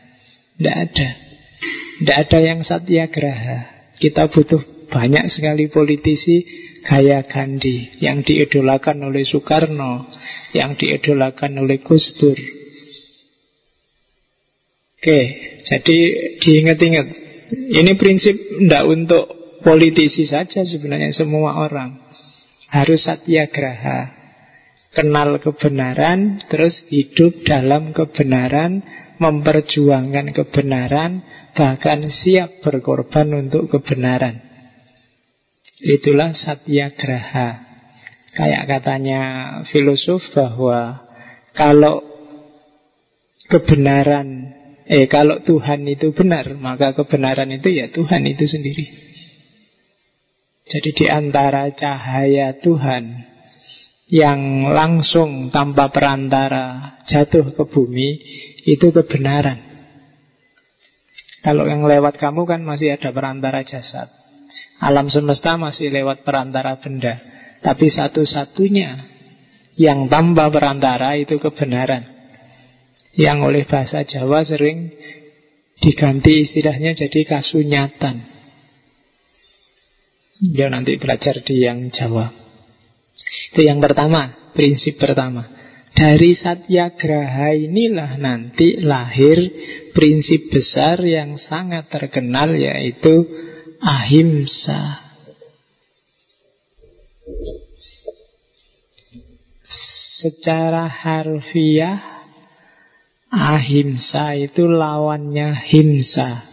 Nggak 0.56 0.76
ada. 0.76 1.08
Nggak 2.00 2.18
ada 2.24 2.38
yang 2.40 2.60
satyagraha. 2.64 3.58
Kita 3.96 4.30
butuh 4.30 4.62
banyak 4.86 5.28
sekali 5.28 5.66
politisi 5.66 6.46
Gaya 6.86 7.26
Gandhi 7.26 7.98
Yang 7.98 8.30
diidolakan 8.30 9.02
oleh 9.08 9.26
Soekarno 9.26 10.06
Yang 10.54 10.84
diidolakan 10.84 11.64
oleh 11.64 11.80
Gus 11.82 12.14
Dur 12.20 12.36
Oke, 14.96 15.20
jadi 15.60 15.98
diingat-ingat. 16.40 17.06
Ini 17.52 17.92
prinsip 18.00 18.32
tidak 18.32 18.84
untuk 18.88 19.24
politisi 19.60 20.24
saja 20.24 20.64
sebenarnya 20.64 21.12
semua 21.12 21.62
orang. 21.62 22.00
Harus 22.72 23.04
satyagraha. 23.04 24.16
kenal 24.96 25.36
kebenaran, 25.44 26.40
terus 26.48 26.88
hidup 26.88 27.44
dalam 27.44 27.92
kebenaran, 27.92 28.80
memperjuangkan 29.20 30.32
kebenaran, 30.32 31.20
bahkan 31.52 32.08
siap 32.08 32.64
berkorban 32.64 33.28
untuk 33.36 33.68
kebenaran. 33.68 34.40
Itulah 35.84 36.32
satyagraha. 36.32 37.68
Kayak 38.32 38.64
katanya 38.72 39.22
filosof 39.68 40.24
bahwa 40.32 41.04
kalau 41.52 42.00
kebenaran, 43.52 44.55
eh 44.86 45.10
kalau 45.10 45.42
Tuhan 45.42 45.82
itu 45.90 46.14
benar, 46.14 46.54
maka 46.54 46.94
kebenaran 46.94 47.50
itu 47.50 47.68
ya 47.74 47.90
Tuhan 47.90 48.22
itu 48.26 48.46
sendiri. 48.46 48.86
Jadi 50.66 50.90
di 50.94 51.06
antara 51.06 51.70
cahaya 51.70 52.58
Tuhan 52.58 53.34
yang 54.10 54.70
langsung 54.70 55.50
tanpa 55.50 55.90
perantara 55.90 56.98
jatuh 57.06 57.54
ke 57.54 57.64
bumi 57.70 58.08
itu 58.66 58.90
kebenaran. 58.90 59.62
Kalau 61.46 61.70
yang 61.70 61.86
lewat 61.86 62.18
kamu 62.18 62.42
kan 62.46 62.62
masih 62.66 62.98
ada 62.98 63.14
perantara 63.14 63.62
jasad. 63.62 64.10
Alam 64.82 65.06
semesta 65.06 65.54
masih 65.54 65.94
lewat 65.94 66.26
perantara 66.26 66.78
benda. 66.82 67.22
Tapi 67.62 67.86
satu-satunya 67.86 69.06
yang 69.78 70.10
tanpa 70.10 70.50
perantara 70.50 71.14
itu 71.14 71.38
kebenaran. 71.38 72.15
Yang 73.16 73.38
oleh 73.48 73.64
bahasa 73.64 74.04
Jawa 74.04 74.44
sering 74.44 74.92
diganti 75.80 76.44
istilahnya 76.44 76.92
jadi 76.92 77.20
kasunyatan. 77.24 78.16
Ya 80.52 80.68
nanti 80.68 81.00
belajar 81.00 81.40
di 81.40 81.64
yang 81.64 81.88
Jawa. 81.88 82.28
Itu 83.56 83.64
yang 83.64 83.80
pertama, 83.80 84.52
prinsip 84.52 85.00
pertama. 85.00 85.48
Dari 85.96 86.36
satyagraha 86.36 87.56
inilah 87.56 88.20
nanti 88.20 88.76
lahir 88.84 89.48
prinsip 89.96 90.52
besar 90.52 91.00
yang 91.00 91.40
sangat 91.40 91.88
terkenal 91.88 92.52
yaitu 92.52 93.24
ahimsa. 93.80 95.08
Secara 100.20 100.84
harfiah 100.84 102.15
ahimsa 103.36 104.32
itu 104.40 104.64
lawannya 104.64 105.52
himsa. 105.68 106.48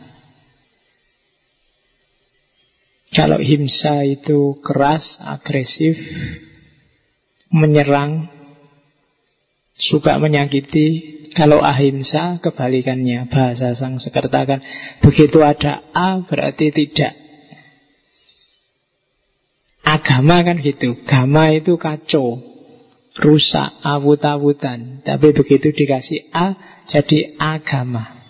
Kalau 3.14 3.40
himsa 3.40 4.04
itu 4.04 4.58
keras, 4.60 5.22
agresif, 5.22 5.96
menyerang, 7.54 8.28
suka 9.78 10.18
menyakiti. 10.20 11.22
Kalau 11.34 11.66
ahimsa 11.66 12.38
kebalikannya, 12.42 13.26
bahasa 13.30 13.74
sang 13.74 13.98
sekerta 13.98 14.46
kan 14.46 14.62
begitu 15.02 15.42
ada 15.42 15.82
A 15.94 16.22
berarti 16.22 16.70
tidak. 16.70 17.18
Agama 19.82 20.46
kan 20.46 20.62
gitu, 20.62 21.02
gama 21.06 21.54
itu 21.58 21.76
kacau, 21.78 22.53
rusak, 23.18 23.82
awut-awutan. 23.86 25.06
Tapi 25.06 25.28
begitu 25.34 25.70
dikasih 25.70 26.34
A 26.34 26.58
jadi 26.90 27.38
agama. 27.38 28.22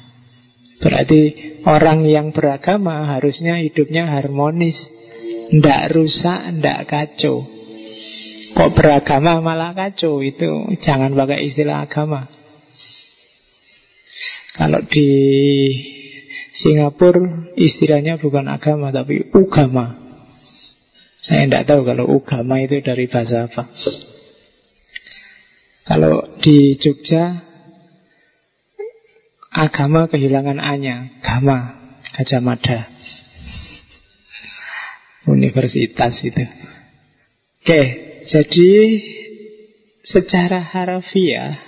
Berarti 0.83 1.21
orang 1.63 2.03
yang 2.03 2.35
beragama 2.35 3.15
harusnya 3.15 3.63
hidupnya 3.63 4.09
harmonis. 4.09 4.75
Tidak 5.53 5.81
rusak, 5.93 6.39
tidak 6.59 6.79
kacau. 6.89 7.53
Kok 8.53 8.77
beragama 8.77 9.41
malah 9.41 9.73
kacau 9.73 10.21
Itu 10.21 10.69
jangan 10.77 11.17
pakai 11.17 11.49
istilah 11.49 11.89
agama 11.89 12.29
Kalau 14.53 14.85
di 14.85 15.09
Singapura 16.53 17.49
istilahnya 17.57 18.21
bukan 18.21 18.45
agama 18.45 18.93
tapi 18.93 19.25
ugama 19.33 19.97
Saya 21.17 21.49
tidak 21.49 21.65
tahu 21.65 21.81
kalau 21.81 22.05
ugama 22.13 22.61
itu 22.61 22.77
dari 22.85 23.09
bahasa 23.09 23.49
apa 23.49 23.65
Kalau 25.83 26.39
di 26.39 26.79
Jogja 26.79 27.43
Agama 29.53 30.07
kehilangan 30.07 30.57
A-nya 30.57 31.19
Gama 31.19 31.75
Gajah 32.15 32.41
Mada. 32.41 32.87
Universitas 35.27 36.23
itu. 36.23 36.43
Oke 37.63 37.81
Jadi 38.23 38.71
Secara 40.03 40.63
harafiah 40.63 41.59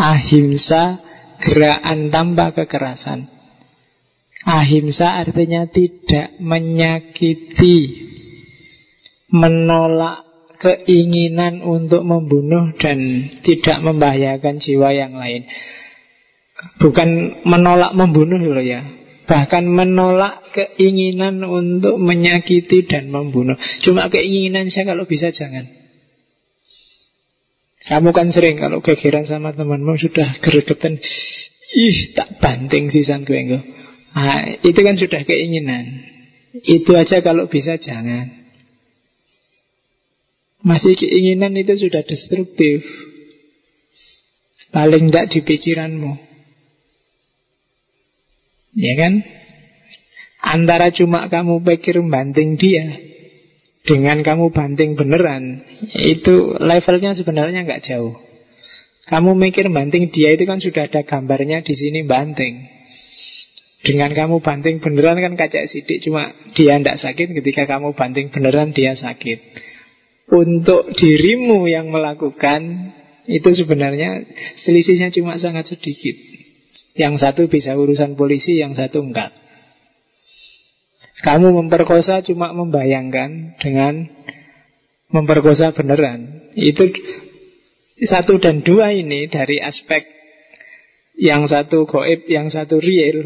Ahimsa 0.00 1.00
Gerakan 1.42 2.14
tanpa 2.14 2.54
kekerasan. 2.54 3.26
Ahimsa 4.48 5.20
artinya 5.20 5.68
tidak 5.68 6.40
menyakiti 6.40 8.08
Menolak 9.28 10.31
keinginan 10.62 11.58
untuk 11.66 12.06
membunuh 12.06 12.70
dan 12.78 13.28
tidak 13.42 13.82
membahayakan 13.82 14.62
jiwa 14.62 14.94
yang 14.94 15.18
lain. 15.18 15.50
Bukan 16.78 17.42
menolak 17.42 17.98
membunuh 17.98 18.38
loh 18.38 18.62
ya. 18.62 18.86
Bahkan 19.26 19.66
menolak 19.66 20.54
keinginan 20.54 21.42
untuk 21.42 21.98
menyakiti 21.98 22.86
dan 22.86 23.10
membunuh. 23.10 23.58
Cuma 23.82 24.06
keinginan 24.06 24.70
saya 24.70 24.94
kalau 24.94 25.02
bisa 25.10 25.34
jangan. 25.34 25.66
Kamu 27.82 28.14
kan 28.14 28.30
sering 28.30 28.62
kalau 28.62 28.78
gegeran 28.78 29.26
sama 29.26 29.50
temanmu 29.50 29.98
sudah 29.98 30.38
gregetan 30.38 31.02
Ih 31.72 32.14
tak 32.14 32.38
banting 32.38 32.92
sisan 32.94 33.26
gue 33.26 33.42
nah, 34.14 34.44
Itu 34.62 34.80
kan 34.86 34.94
sudah 34.94 35.26
keinginan. 35.26 36.06
Itu 36.62 36.94
aja 36.94 37.18
kalau 37.26 37.50
bisa 37.50 37.80
jangan 37.82 38.41
Masih 40.62 40.94
keinginan 40.94 41.58
itu 41.58 41.74
sudah 41.74 42.06
destruktif 42.06 42.86
Paling 44.70 45.10
tidak 45.10 45.26
di 45.34 45.40
pikiranmu 45.42 46.12
Ya 48.72 48.94
kan? 48.96 49.20
Antara 50.42 50.90
cuma 50.90 51.28
kamu 51.28 51.60
pikir 51.62 52.00
banting 52.02 52.56
dia 52.56 52.88
dengan 53.82 54.22
kamu 54.22 54.54
banting 54.54 54.94
beneran, 54.94 55.58
itu 55.90 56.54
levelnya 56.56 57.18
sebenarnya 57.18 57.66
nggak 57.66 57.82
jauh. 57.82 58.14
Kamu 59.10 59.34
mikir 59.34 59.66
banting 59.74 60.14
dia 60.14 60.38
itu 60.38 60.46
kan 60.46 60.62
sudah 60.62 60.86
ada 60.86 61.02
gambarnya 61.02 61.66
di 61.66 61.74
sini 61.74 62.06
banting. 62.06 62.62
Dengan 63.82 64.14
kamu 64.14 64.38
banting 64.38 64.78
beneran 64.78 65.18
kan 65.18 65.34
kaca 65.34 65.66
sidik 65.66 66.06
Cuma 66.06 66.30
dia 66.54 66.78
tidak 66.78 67.02
sakit 67.02 67.34
ketika 67.34 67.66
kamu 67.66 67.98
banting 67.98 68.30
beneran 68.30 68.70
dia 68.70 68.94
sakit 68.94 69.42
Untuk 70.32 70.96
dirimu 70.96 71.68
yang 71.68 71.92
melakukan 71.92 72.92
Itu 73.22 73.54
sebenarnya 73.54 74.26
selisihnya 74.66 75.14
cuma 75.14 75.38
sangat 75.38 75.70
sedikit 75.70 76.18
yang 76.98 77.16
satu 77.16 77.48
bisa 77.48 77.72
urusan 77.72 78.18
polisi, 78.18 78.60
yang 78.60 78.74
satu 78.76 79.00
enggak. 79.00 79.32
Kamu 81.22 81.54
memperkosa 81.54 82.26
cuma 82.26 82.50
membayangkan 82.50 83.56
dengan 83.62 84.10
memperkosa 85.14 85.70
beneran. 85.70 86.50
Itu 86.58 86.90
satu 88.02 88.42
dan 88.42 88.66
dua 88.66 88.90
ini 88.90 89.30
dari 89.30 89.62
aspek 89.62 90.02
yang 91.22 91.46
satu 91.46 91.86
goib, 91.86 92.26
yang 92.26 92.50
satu 92.50 92.82
real 92.82 93.22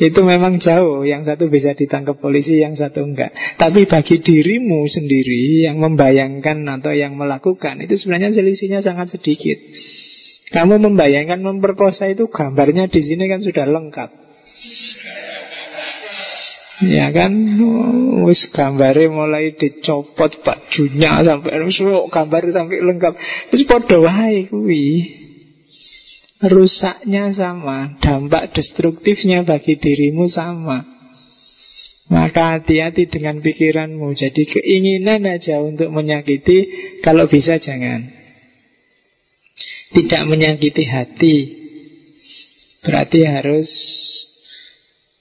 Itu 0.00 0.24
memang 0.24 0.64
jauh 0.64 1.04
Yang 1.04 1.28
satu 1.28 1.52
bisa 1.52 1.76
ditangkap 1.76 2.16
polisi, 2.16 2.56
yang 2.56 2.72
satu 2.72 3.04
enggak 3.04 3.36
Tapi 3.60 3.84
bagi 3.84 4.24
dirimu 4.24 4.88
sendiri 4.88 5.68
Yang 5.68 5.76
membayangkan 5.76 6.64
atau 6.80 6.96
yang 6.96 7.20
melakukan 7.20 7.84
Itu 7.84 8.00
sebenarnya 8.00 8.32
selisihnya 8.32 8.80
sangat 8.80 9.12
sedikit 9.12 9.60
kamu 10.48 10.80
membayangkan 10.80 11.44
memperkosa 11.44 12.08
itu 12.08 12.32
gambarnya 12.32 12.88
di 12.88 13.04
sini 13.04 13.28
kan 13.28 13.44
sudah 13.44 13.68
lengkap. 13.68 14.10
Ya 16.88 17.10
kan, 17.10 17.32
wis 18.24 18.48
gambare 18.54 19.10
mulai 19.10 19.52
dicopot 19.58 20.40
bajunya 20.46 21.20
sampai 21.26 21.52
semua 21.74 22.06
gambar 22.08 22.42
sampai 22.54 22.80
lengkap. 22.80 23.12
Wis 23.52 23.66
padha 23.68 23.98
wae 24.00 24.48
kuwi. 24.48 24.84
Rusaknya 26.38 27.34
sama, 27.34 27.98
dampak 27.98 28.54
destruktifnya 28.54 29.42
bagi 29.42 29.74
dirimu 29.74 30.30
sama. 30.30 30.86
Maka 32.08 32.56
hati-hati 32.56 33.10
dengan 33.10 33.42
pikiranmu. 33.44 34.14
Jadi 34.16 34.48
keinginan 34.48 35.28
aja 35.28 35.60
untuk 35.60 35.92
menyakiti 35.92 36.58
Kalau 37.04 37.28
bisa 37.28 37.60
jangan. 37.60 38.08
Tidak 39.92 40.22
menyakiti 40.24 40.84
hati. 40.88 41.36
Berarti 42.86 43.20
harus 43.26 43.68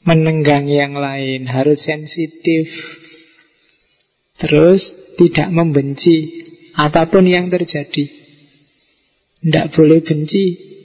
menenggang 0.07 0.69
yang 0.71 0.95
lain 0.95 1.49
Harus 1.49 1.83
sensitif. 1.83 2.69
Terus 4.39 4.85
tidak 5.19 5.49
membenci 5.51 6.45
Apa 6.77 7.09
pun 7.11 7.27
yang 7.27 7.51
terjadi. 7.51 8.05
Tidak 9.43 9.65
boleh 9.75 9.99
benci 10.05 10.76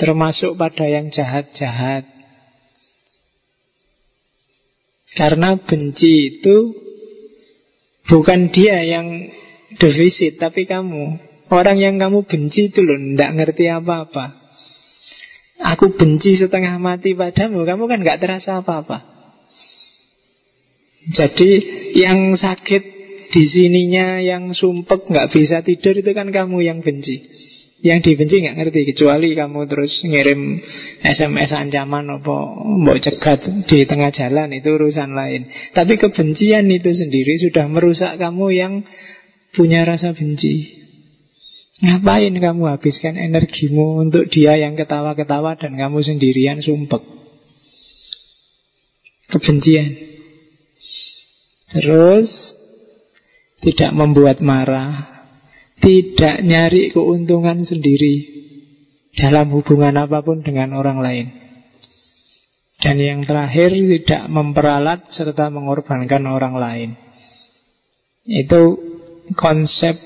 Termasuk 0.00 0.56
pada 0.56 0.88
yang 0.88 1.12
jahat-jahat. 1.12 2.08
Karena 5.12 5.60
benci 5.60 6.40
itu 6.40 6.72
Bukan 8.08 8.50
dia 8.50 8.80
yang 8.82 9.28
defisit 9.76 10.40
Tapi 10.40 10.64
kamu. 10.64 11.20
Orang 11.50 11.78
yang 11.82 12.00
kamu 12.00 12.24
benci 12.24 12.72
itu 12.72 12.80
loh 12.80 12.96
Tidak 12.96 13.30
ngerti 13.36 13.68
apa-apa. 13.68 14.40
Aku 15.60 15.92
benci 15.92 16.40
setengah 16.40 16.80
mati 16.80 17.12
padamu 17.12 17.68
Kamu 17.68 17.84
kan 17.84 18.00
gak 18.00 18.24
terasa 18.24 18.64
apa-apa. 18.64 19.10
Jadi 21.08 21.50
yang 21.96 22.36
sakit 22.36 22.82
di 23.30 23.44
sininya 23.48 24.20
yang 24.20 24.52
sumpek 24.52 25.08
nggak 25.08 25.30
bisa 25.32 25.64
tidur 25.64 25.96
itu 25.96 26.10
kan 26.12 26.28
kamu 26.28 26.60
yang 26.60 26.84
benci. 26.84 27.24
Yang 27.80 28.12
dibenci 28.12 28.44
nggak 28.44 28.56
ngerti 28.60 28.80
kecuali 28.92 29.32
kamu 29.32 29.64
terus 29.64 30.04
ngirim 30.04 30.60
SMS 31.00 31.56
ancaman 31.56 32.20
apa 32.20 32.36
mau 32.60 32.92
cegat 33.00 33.40
di 33.64 33.88
tengah 33.88 34.12
jalan 34.12 34.52
itu 34.52 34.68
urusan 34.68 35.16
lain. 35.16 35.48
Tapi 35.72 35.96
kebencian 35.96 36.68
itu 36.68 36.92
sendiri 36.92 37.40
sudah 37.40 37.64
merusak 37.72 38.20
kamu 38.20 38.46
yang 38.52 38.72
punya 39.56 39.88
rasa 39.88 40.12
benci. 40.12 40.80
Ngapain 41.80 42.36
kamu 42.36 42.62
habiskan 42.68 43.16
energimu 43.16 44.04
untuk 44.04 44.28
dia 44.28 44.60
yang 44.60 44.76
ketawa-ketawa 44.76 45.56
dan 45.56 45.80
kamu 45.80 46.04
sendirian 46.04 46.60
sumpek? 46.60 47.00
Kebencian. 49.32 49.96
Terus 51.72 52.28
tidak 53.64 53.96
membuat 53.96 54.44
marah, 54.44 55.19
tidak 55.80 56.44
nyari 56.44 56.92
keuntungan 56.92 57.64
sendiri 57.64 58.40
dalam 59.16 59.50
hubungan 59.56 59.96
apa 59.96 60.22
pun 60.22 60.44
dengan 60.44 60.76
orang 60.76 61.00
lain. 61.00 61.26
Dan 62.80 62.96
yang 62.96 63.20
terakhir 63.28 63.76
tidak 63.76 64.24
memperalat 64.32 65.08
serta 65.12 65.52
mengorbankan 65.52 66.24
orang 66.24 66.56
lain. 66.56 66.90
Itu 68.24 68.80
konsep 69.36 70.00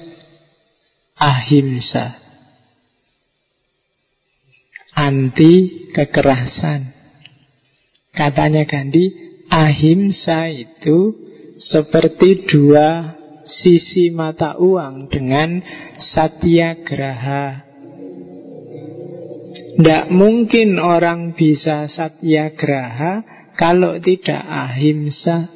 ahimsa. 1.14 2.18
Anti 4.94 5.87
kekerasan. 5.94 6.94
Katanya 8.14 8.62
Gandhi, 8.66 9.10
ahimsa 9.50 10.50
itu 10.50 11.18
seperti 11.58 12.46
dua 12.46 13.18
sisi 13.44 14.09
mata 14.11 14.57
uang 14.57 15.12
dengan 15.12 15.61
satyagraha. 16.00 17.64
Tidak 19.74 20.04
mungkin 20.11 20.78
orang 20.80 21.35
bisa 21.35 21.87
satyagraha 21.90 23.24
kalau 23.54 23.98
tidak 24.00 24.42
ahimsa. 24.42 25.50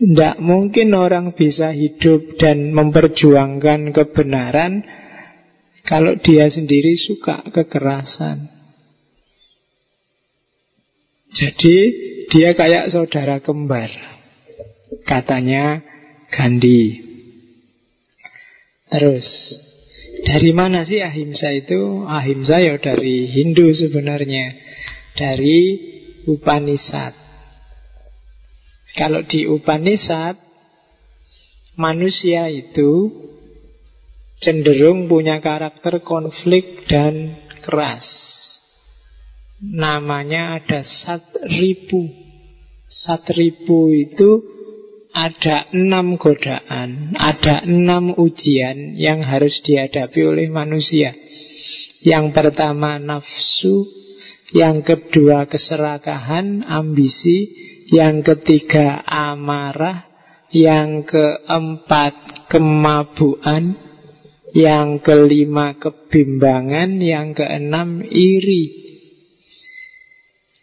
Tidak 0.00 0.40
mungkin 0.40 0.96
orang 0.96 1.36
bisa 1.36 1.76
hidup 1.76 2.40
dan 2.40 2.72
memperjuangkan 2.72 3.92
kebenaran 3.92 4.80
kalau 5.84 6.16
dia 6.16 6.48
sendiri 6.48 6.96
suka 6.96 7.44
kekerasan. 7.52 8.48
Jadi 11.30 11.76
dia 12.32 12.56
kayak 12.58 12.90
saudara 12.90 13.38
kembar. 13.38 14.09
Katanya 15.06 15.82
Gandhi. 16.30 17.06
Terus, 18.90 19.26
dari 20.26 20.50
mana 20.50 20.82
sih 20.82 20.98
ahimsa 20.98 21.54
itu? 21.54 22.02
Ahimsa 22.10 22.58
ya 22.58 22.74
dari 22.82 23.30
Hindu 23.30 23.70
sebenarnya. 23.70 24.50
Dari 25.14 25.58
Upanishad. 26.26 27.14
Kalau 28.98 29.22
di 29.22 29.46
Upanishad, 29.46 30.34
manusia 31.78 32.50
itu 32.50 33.14
cenderung 34.42 35.06
punya 35.06 35.38
karakter 35.38 36.02
konflik 36.02 36.90
dan 36.90 37.38
keras. 37.62 38.06
Namanya 39.62 40.58
ada 40.58 40.82
satripu. 40.82 42.10
Satripu 42.90 43.94
itu 43.94 44.59
ada 45.10 45.66
enam 45.74 46.14
godaan, 46.14 47.18
ada 47.18 47.66
enam 47.66 48.14
ujian 48.14 48.94
yang 48.94 49.26
harus 49.26 49.58
dihadapi 49.66 50.20
oleh 50.22 50.46
manusia. 50.46 51.14
Yang 52.00 52.32
pertama 52.32 52.96
nafsu, 52.96 53.84
yang 54.54 54.82
kedua 54.86 55.50
keserakahan, 55.50 56.62
ambisi, 56.66 57.50
yang 57.90 58.22
ketiga 58.22 59.02
amarah, 59.04 60.06
yang 60.50 61.06
keempat 61.06 62.46
kemabuan, 62.50 63.78
yang 64.54 64.98
kelima 65.02 65.78
kebimbangan, 65.78 66.98
yang 66.98 67.34
keenam 67.34 68.02
iri. 68.02 68.78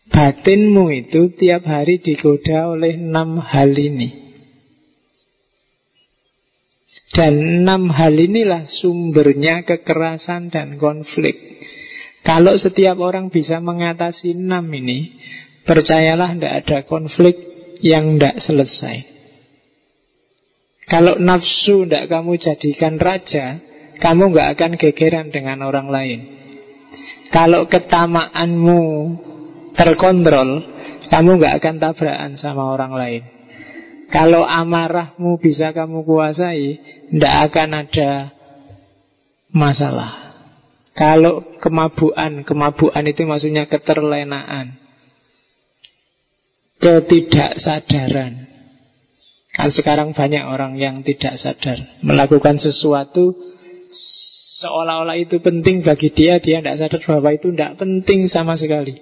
Batinmu 0.08 0.88
itu 0.92 1.36
tiap 1.36 1.68
hari 1.68 2.00
digoda 2.00 2.74
oleh 2.74 2.96
enam 2.96 3.44
hal 3.44 3.76
ini. 3.76 4.27
Dan 7.18 7.66
enam 7.66 7.90
hal 7.90 8.14
inilah 8.14 8.70
sumbernya 8.70 9.66
kekerasan 9.66 10.54
dan 10.54 10.78
konflik. 10.78 11.34
Kalau 12.22 12.54
setiap 12.62 13.02
orang 13.02 13.34
bisa 13.34 13.58
mengatasi 13.58 14.38
enam 14.38 14.70
ini, 14.70 15.18
percayalah 15.66 16.38
tidak 16.38 16.54
ada 16.62 16.78
konflik 16.86 17.42
yang 17.82 18.22
tidak 18.22 18.38
selesai. 18.38 18.98
Kalau 20.86 21.18
nafsu 21.18 21.90
tidak 21.90 22.06
kamu 22.06 22.38
jadikan 22.38 23.02
raja, 23.02 23.66
kamu 23.98 24.38
nggak 24.38 24.50
akan 24.54 24.72
gegeran 24.78 25.34
dengan 25.34 25.66
orang 25.66 25.90
lain. 25.90 26.20
Kalau 27.34 27.66
ketamaanmu 27.66 28.84
terkontrol, 29.74 30.50
kamu 31.10 31.30
nggak 31.42 31.56
akan 31.66 31.76
tabrakan 31.82 32.34
sama 32.38 32.78
orang 32.78 32.94
lain. 32.94 33.37
Kalau 34.08 34.48
amarahmu 34.48 35.36
bisa 35.44 35.76
kamu 35.76 36.08
kuasai, 36.08 36.80
tidak 37.12 37.34
akan 37.52 37.70
ada 37.84 38.12
masalah. 39.52 40.12
Kalau 40.98 41.60
kemabuan, 41.62 42.42
kemabuan 42.48 43.04
itu 43.06 43.28
maksudnya 43.28 43.70
keterlenaan, 43.70 44.80
ketidaksadaran. 46.82 48.50
Kan 49.54 49.70
sekarang 49.74 50.14
banyak 50.14 50.44
orang 50.46 50.78
yang 50.78 51.02
tidak 51.02 51.38
sadar 51.42 51.82
melakukan 52.06 52.62
sesuatu 52.62 53.34
seolah-olah 54.62 55.18
itu 55.18 55.38
penting 55.42 55.86
bagi 55.86 56.10
dia, 56.14 56.42
dia 56.42 56.62
tidak 56.62 56.78
sadar 56.82 57.02
bahwa 57.06 57.30
itu 57.34 57.54
tidak 57.54 57.78
penting 57.78 58.30
sama 58.30 58.58
sekali. 58.58 58.98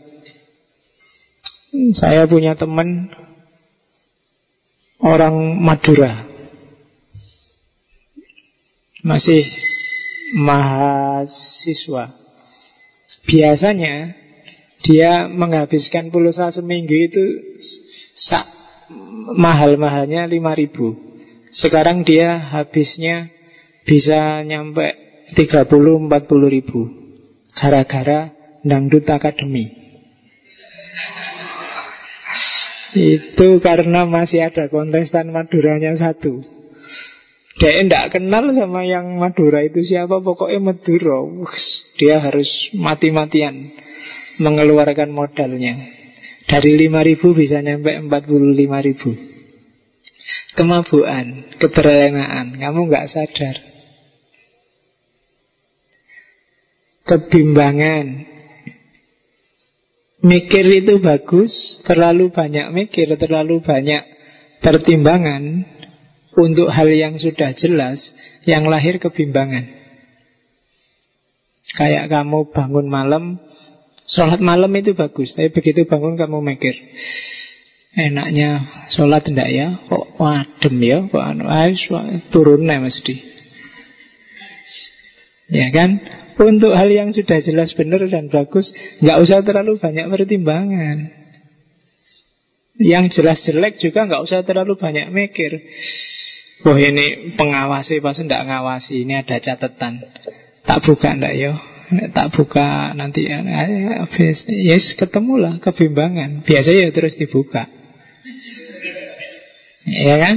Saya 1.96 2.24
punya 2.28 2.56
teman 2.56 3.12
orang 5.06 5.62
Madura. 5.62 6.26
Masih 9.06 9.46
mahasiswa. 10.42 12.10
Biasanya 13.30 14.18
dia 14.82 15.30
menghabiskan 15.30 16.10
pulsa 16.10 16.50
seminggu 16.50 16.94
itu 16.94 17.26
sak 18.18 18.46
mahal-mahalnya 19.34 20.30
5000 20.30 21.50
Sekarang 21.50 22.06
dia 22.06 22.38
habisnya 22.38 23.34
bisa 23.82 24.46
nyampe 24.46 24.94
30-40 25.34 26.06
ribu 26.54 26.86
Gara-gara 27.58 28.30
dangdut 28.62 29.10
akademi 29.10 29.85
Itu 32.96 33.60
karena 33.60 34.08
masih 34.08 34.48
ada 34.48 34.72
kontestan 34.72 35.36
Maduranya 35.36 36.00
satu. 36.00 36.40
Dia 37.60 37.84
tidak 37.84 38.20
kenal 38.20 38.52
sama 38.52 38.84
yang 38.84 39.16
Madura 39.16 39.64
itu 39.64 39.80
siapa 39.84 40.20
Pokoknya 40.20 40.60
Madura. 40.60 41.24
Dia 42.00 42.24
harus 42.24 42.48
mati-matian 42.76 43.72
Mengeluarkan 44.40 45.16
modalnya. 45.16 45.80
Dari 46.46 46.76
5 46.76 47.08
ribu 47.08 47.32
bisa 47.32 47.64
nyampe 47.64 47.96
45 47.96 48.88
ribu. 48.88 49.12
Kemabuan 50.56 51.56
Keterlenaan 51.60 52.60
Kamu 52.60 52.80
nggak 52.92 53.08
sadar. 53.08 53.56
Kebimbangan 57.08 58.35
Mikir 60.26 60.66
itu 60.82 60.98
bagus, 61.06 61.54
terlalu 61.86 62.34
banyak 62.34 62.74
mikir, 62.74 63.14
terlalu 63.14 63.62
banyak 63.62 64.02
pertimbangan 64.58 65.70
untuk 66.34 66.68
hal 66.74 66.90
yang 66.90 67.14
sudah 67.22 67.54
jelas, 67.54 68.02
yang 68.50 68.66
lahir 68.66 68.98
kebimbangan. 68.98 69.86
Kayak 71.74 72.14
kamu 72.14 72.54
bangun 72.54 72.88
malam 72.88 73.42
Sholat 74.06 74.38
malam 74.38 74.70
itu 74.78 74.94
bagus 74.94 75.34
Tapi 75.34 75.50
begitu 75.50 75.90
bangun 75.90 76.14
kamu 76.14 76.38
mikir 76.46 76.78
Enaknya 77.98 78.86
sholat 78.94 79.26
enggak 79.26 79.50
ya? 79.50 79.68
Kok 79.90 80.22
wadem 80.22 80.76
ya? 80.78 80.98
Kok 81.10 81.24
anu 81.26 81.46
turunnya 82.30 82.78
mesti 82.80 83.16
Ya 85.50 85.74
kan 85.74 86.02
Untuk 86.36 86.76
hal 86.76 86.92
yang 86.92 87.16
sudah 87.16 87.40
jelas 87.40 87.72
benar 87.74 88.04
dan 88.12 88.28
bagus 88.28 88.68
nggak 89.00 89.20
usah 89.24 89.40
terlalu 89.48 89.80
banyak 89.80 90.06
pertimbangan. 90.12 90.98
Yang 92.76 93.06
jelas 93.20 93.40
jelek 93.48 93.80
juga 93.80 94.04
nggak 94.04 94.24
usah 94.24 94.44
terlalu 94.44 94.76
banyak 94.76 95.08
mikir. 95.16 95.64
Wah 96.68 96.76
ini 96.76 97.36
pengawasi 97.36 98.00
pas 98.00 98.16
enggak 98.16 98.48
ngawasi 98.48 99.04
Ini 99.08 99.24
ada 99.24 99.38
catatan. 99.40 100.04
Tak 100.66 100.80
buka 100.84 101.16
ndak 101.16 101.36
ya 101.40 101.56
tak 101.86 102.34
buka 102.34 102.98
nanti 102.98 103.30
ya, 103.30 103.42
yes 104.50 104.98
ketemulah 104.98 105.62
kebimbangan. 105.62 106.42
Biasa 106.42 106.70
ya 106.74 106.90
terus 106.90 107.14
dibuka. 107.18 107.70
Ya 109.86 110.16
kan? 110.18 110.36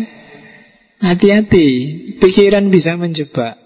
Hati-hati. 0.98 1.68
Pikiran 2.20 2.68
bisa 2.68 2.98
menjebak 3.00 3.56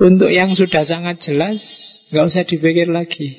untuk 0.00 0.32
yang 0.32 0.56
sudah 0.56 0.88
sangat 0.88 1.20
jelas 1.20 1.60
nggak 2.08 2.24
usah 2.24 2.44
dipikir 2.48 2.88
lagi. 2.88 3.36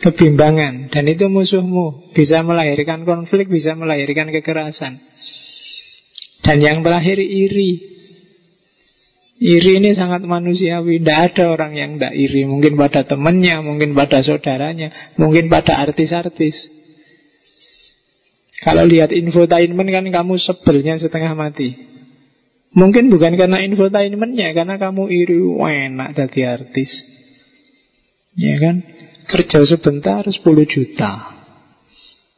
Kebimbangan. 0.00 0.88
Dan 0.88 1.12
itu 1.12 1.28
musuhmu. 1.28 2.16
Bisa 2.16 2.40
melahirkan 2.40 3.04
konflik 3.04 3.52
bisa 3.52 3.76
melahirkan 3.76 4.32
kekerasan. 4.32 4.96
Dan 6.40 6.64
yang 6.64 6.80
terakhir 6.80 7.20
iri. 7.20 8.00
Iri 9.36 9.76
ini 9.76 9.92
sangat 9.92 10.24
manusiawi. 10.24 11.04
Tidak 11.04 11.18
ada 11.32 11.52
orang 11.52 11.76
yang 11.76 11.90
tidak 12.00 12.16
iri. 12.16 12.48
Mungkin 12.48 12.80
pada 12.80 13.04
temannya, 13.04 13.60
mungkin 13.60 13.92
pada 13.92 14.24
saudaranya 14.24 14.88
Mungkin 15.20 15.52
pada 15.52 15.84
artis-artis. 15.84 16.56
Kalau 18.64 18.88
lihat 18.88 19.12
infotainment 19.12 19.88
kan 19.88 20.04
kamu 20.08 20.36
sebelnya 20.40 20.96
setengah 20.96 21.32
mati 21.32 21.90
Mungkin 22.70 23.10
bukan 23.10 23.34
karena 23.34 23.58
infotainmentnya 23.66 24.54
Karena 24.54 24.78
kamu 24.78 25.10
iri 25.10 25.42
enak 25.58 26.14
jadi 26.14 26.60
artis. 26.60 26.90
Ya 28.38 28.56
kan? 28.62 28.86
Kerja 29.26 29.62
sebentar 29.66 30.22
10 30.22 30.42
juta. 30.66 31.12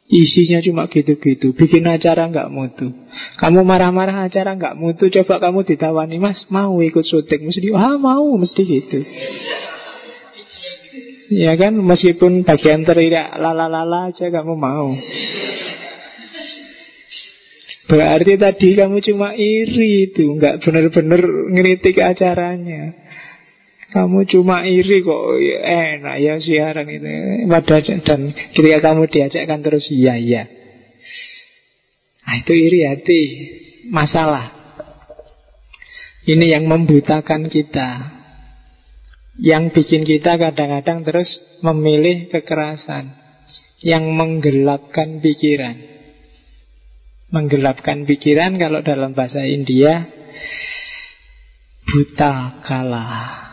Isinya 0.09 0.59
cuma 0.61 0.83
gitu-gitu. 0.89 1.57
Bikin 1.57 1.89
acara 1.89 2.29
nggak 2.29 2.49
mutu. 2.53 2.91
Kamu 3.39 3.65
marah-marah 3.65 4.27
acara 4.29 4.53
nggak 4.53 4.77
mutu 4.77 5.09
Coba 5.09 5.41
kamu 5.41 5.65
ditawani 5.65 6.21
Mas 6.21 6.45
mau 6.53 6.77
ikut 6.81 7.01
syuting? 7.01 7.49
Mesti 7.49 7.73
ah 7.73 7.97
mau 7.97 8.35
Mesti 8.37 8.61
gitu. 8.61 8.99
Ya 11.33 11.57
kan? 11.57 11.77
Meskipun 11.77 12.45
bagian 12.45 12.85
teriak 12.85 13.37
Lala-lala 13.41 14.13
aja 14.13 14.29
kamu 14.29 14.53
mau 14.53 14.93
Berarti 17.93 18.41
tadi 18.41 18.73
kamu 18.73 18.97
cuma 19.05 19.37
iri 19.37 20.09
itu 20.09 20.33
nggak 20.33 20.65
benar-benar 20.65 21.21
ngeritik 21.53 22.01
acaranya 22.01 23.03
kamu 23.93 24.25
cuma 24.25 24.65
iri 24.65 25.05
kok 25.05 25.23
enak 25.61 26.15
ya 26.17 26.33
siaran 26.41 26.89
itu. 26.89 27.05
Padahal 27.45 28.01
dan 28.01 28.33
ketika 28.33 28.79
kamu 28.89 29.05
diajakkan 29.05 29.61
terus 29.61 29.85
iya 29.93 30.17
iya. 30.17 30.43
Nah, 32.25 32.35
itu 32.41 32.53
iri 32.57 32.89
hati 32.89 33.21
masalah. 33.93 34.49
Ini 36.25 36.57
yang 36.57 36.65
membutakan 36.65 37.53
kita. 37.53 38.17
Yang 39.37 39.77
bikin 39.77 40.01
kita 40.09 40.41
kadang-kadang 40.41 41.05
terus 41.05 41.29
memilih 41.61 42.33
kekerasan. 42.33 43.13
Yang 43.85 44.09
menggelapkan 44.09 45.21
pikiran. 45.21 45.77
Menggelapkan 47.33 48.05
pikiran 48.05 48.61
kalau 48.61 48.85
dalam 48.85 49.17
bahasa 49.17 49.41
India 49.41 50.05
buta 51.89 52.61
kalah. 52.61 53.43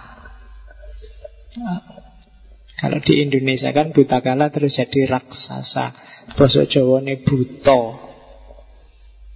Kalau 2.81 3.01
di 3.01 3.25
Indonesia 3.25 3.73
kan 3.73 3.93
buta 3.97 4.21
kala 4.21 4.53
terus 4.53 4.77
jadi 4.77 5.09
raksasa. 5.09 5.97
Bahasa 6.37 6.69
Jawa 6.69 7.01
ini 7.05 7.21
buto. 7.25 7.97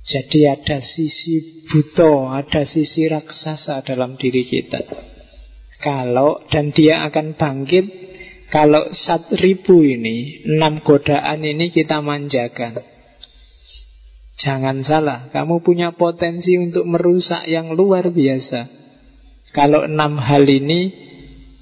Jadi 0.04 0.44
ada 0.44 0.84
sisi 0.84 1.64
buto, 1.64 2.28
ada 2.28 2.68
sisi 2.68 3.08
raksasa 3.08 3.80
dalam 3.80 4.20
diri 4.20 4.44
kita. 4.44 4.84
Kalau 5.80 6.44
dan 6.52 6.72
dia 6.76 7.04
akan 7.08 7.36
bangkit 7.36 8.04
kalau 8.52 8.86
sat 8.92 9.34
ribu 9.40 9.82
ini, 9.82 10.46
enam 10.46 10.84
godaan 10.86 11.42
ini 11.42 11.74
kita 11.74 11.98
manjakan. 11.98 12.93
Jangan 14.34 14.82
salah, 14.82 15.30
kamu 15.30 15.62
punya 15.62 15.94
potensi 15.94 16.58
untuk 16.58 16.82
merusak 16.90 17.46
yang 17.46 17.70
luar 17.78 18.10
biasa. 18.10 18.66
Kalau 19.54 19.86
enam 19.86 20.18
hal 20.18 20.42
ini 20.42 20.90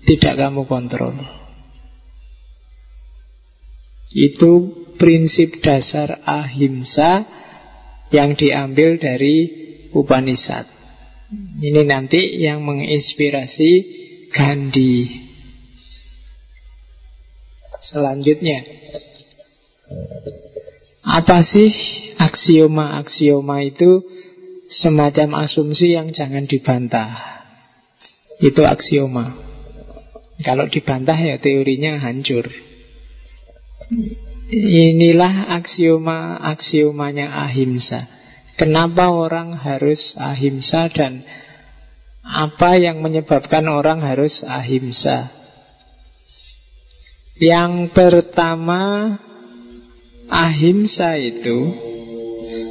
tidak 0.09 0.41
kamu 0.41 0.64
kontrol. 0.64 1.12
Itu 4.12 4.53
prinsip 4.97 5.61
dasar 5.61 6.25
ahimsa 6.25 7.25
yang 8.12 8.37
diambil 8.37 8.97
dari 8.97 9.37
Upanishad. 9.93 10.68
Ini 11.61 11.85
nanti 11.89 12.41
yang 12.41 12.64
menginspirasi 12.64 13.73
Gandhi. 14.33 15.29
Selanjutnya, 17.83 18.64
apa 21.03 21.42
sih 21.42 21.70
aksioma-aksioma 22.14 23.66
itu 23.66 24.07
semacam 24.70 25.42
asumsi 25.42 25.98
yang 25.98 26.14
jangan 26.14 26.46
dibantah. 26.46 27.42
Itu 28.38 28.62
aksioma. 28.62 29.34
Kalau 30.42 30.66
dibantah 30.66 31.14
ya 31.14 31.38
teorinya 31.38 31.98
hancur. 32.03 32.46
Inilah 34.53 35.53
aksioma-aksiomanya 35.62 37.30
ahimsa. 37.50 38.09
Kenapa 38.59 39.11
orang 39.11 39.59
harus 39.59 40.14
ahimsa 40.18 40.86
dan 40.92 41.24
apa 42.22 42.78
yang 42.78 43.03
menyebabkan 43.03 43.66
orang 43.66 44.05
harus 44.05 44.44
ahimsa? 44.46 45.30
Yang 47.40 47.90
pertama, 47.96 49.16
ahimsa 50.33 51.20
itu 51.20 51.59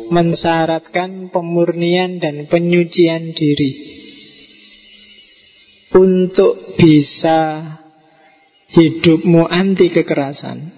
mensyaratkan 0.09 1.30
pemurnian 1.30 2.18
dan 2.18 2.49
penyucian 2.49 3.38
diri 3.38 3.72
untuk 5.93 6.76
bisa 6.80 7.39
hidupmu 8.72 9.45
anti 9.45 9.91
kekerasan, 9.91 10.72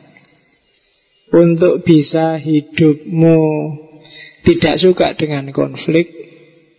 untuk 1.32 1.86
bisa 1.86 2.42
hidupmu 2.42 3.40
tidak 4.44 4.76
suka 4.82 5.14
dengan 5.16 5.54
konflik, 5.54 6.10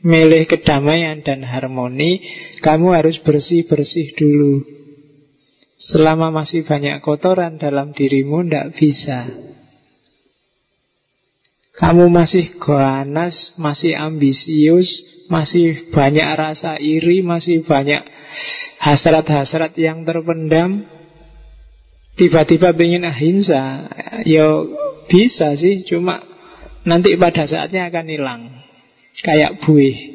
milih 0.04 0.44
kedamaian 0.50 1.24
dan 1.24 1.46
harmoni, 1.46 2.20
kamu 2.60 2.92
harus 2.92 3.16
bersih-bersih 3.22 4.12
dulu. 4.18 4.54
Selama 5.74 6.30
masih 6.30 6.62
banyak 6.66 7.02
kotoran 7.02 7.58
dalam 7.58 7.96
dirimu, 7.96 8.46
tidak 8.46 8.76
bisa. 8.78 9.26
Kamu 11.74 12.06
masih 12.06 12.54
ganas, 12.62 13.50
masih 13.58 13.98
ambisius, 13.98 14.86
masih 15.26 15.90
banyak 15.90 16.22
rasa 16.38 16.78
iri, 16.78 17.26
masih 17.26 17.66
banyak 17.66 17.98
hasrat-hasrat 18.78 19.74
yang 19.74 20.06
terpendam. 20.06 20.86
Tiba-tiba 22.14 22.70
ingin 22.78 23.02
ahimsa 23.02 23.90
ya 24.22 24.46
bisa 25.10 25.58
sih 25.58 25.82
cuma 25.82 26.22
nanti 26.86 27.18
pada 27.18 27.42
saatnya 27.42 27.90
akan 27.90 28.06
hilang. 28.06 28.42
Kayak 29.26 29.58
buih. 29.66 30.14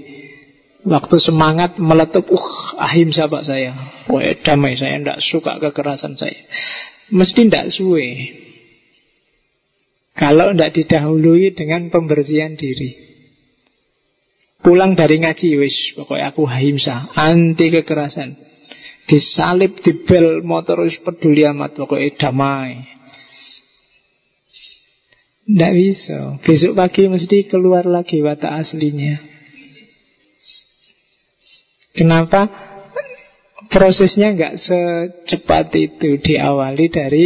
Waktu 0.87 1.19
semangat 1.19 1.75
meletup 1.75 2.23
uh 2.31 2.47
ahimsa 2.79 3.27
pak 3.27 3.43
saya. 3.43 3.75
Wah, 4.07 4.31
damai 4.47 4.79
saya 4.79 4.95
tidak 4.95 5.19
suka 5.27 5.59
kekerasan 5.59 6.15
saya. 6.15 6.39
Mesti 7.11 7.51
tidak 7.51 7.67
suwe 7.67 8.07
kalau 10.19 10.51
tidak 10.51 10.75
didahului 10.75 11.55
dengan 11.55 11.87
pembersihan 11.87 12.59
diri 12.59 13.09
Pulang 14.59 14.91
dari 14.91 15.23
ngaji 15.23 15.55
wis 15.55 15.95
pokoknya 15.95 16.35
aku 16.35 16.43
ahimsa, 16.43 17.15
anti 17.15 17.71
kekerasan. 17.71 18.35
Disalib 19.07 19.79
di 19.79 20.03
bel 20.03 20.43
motor 20.43 20.83
wis 20.83 20.99
peduli 20.99 21.47
amat 21.47 21.79
pokoknya 21.79 22.19
damai. 22.19 22.83
Tidak 25.47 25.73
bisa. 25.73 26.19
Besok 26.43 26.75
pagi 26.75 27.07
mesti 27.07 27.47
keluar 27.47 27.87
lagi 27.87 28.19
watak 28.19 28.51
aslinya. 28.51 29.23
Kenapa? 31.95 32.67
prosesnya 33.69 34.33
nggak 34.33 34.57
secepat 34.57 35.69
itu 35.77 36.17
diawali 36.17 36.89
dari 36.89 37.25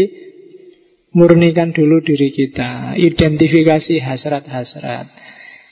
murnikan 1.14 1.72
dulu 1.72 2.01
diri 2.01 2.34
kita, 2.34 2.97
identifikasi 2.97 4.01
hasrat-hasrat. 4.01 5.07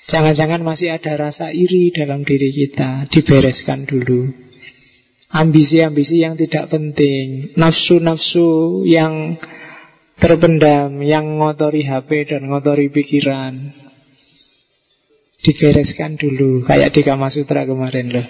Jangan-jangan 0.09 0.61
masih 0.65 0.93
ada 0.93 1.17
rasa 1.17 1.49
iri 1.53 1.93
dalam 1.93 2.25
diri 2.25 2.49
kita, 2.49 3.09
dibereskan 3.09 3.85
dulu. 3.85 4.29
Ambisi-ambisi 5.31 6.21
yang 6.21 6.37
tidak 6.37 6.69
penting, 6.69 7.55
nafsu-nafsu 7.57 8.83
yang 8.85 9.39
terpendam, 10.21 11.01
yang 11.01 11.39
ngotori 11.39 11.81
HP 11.87 12.29
dan 12.29 12.45
ngotori 12.51 12.91
pikiran, 12.91 13.73
dibereskan 15.41 16.19
dulu, 16.19 16.61
kayak 16.67 16.93
di 16.93 17.01
Kamasutra 17.01 17.65
kemarin 17.65 18.13
loh. 18.13 18.27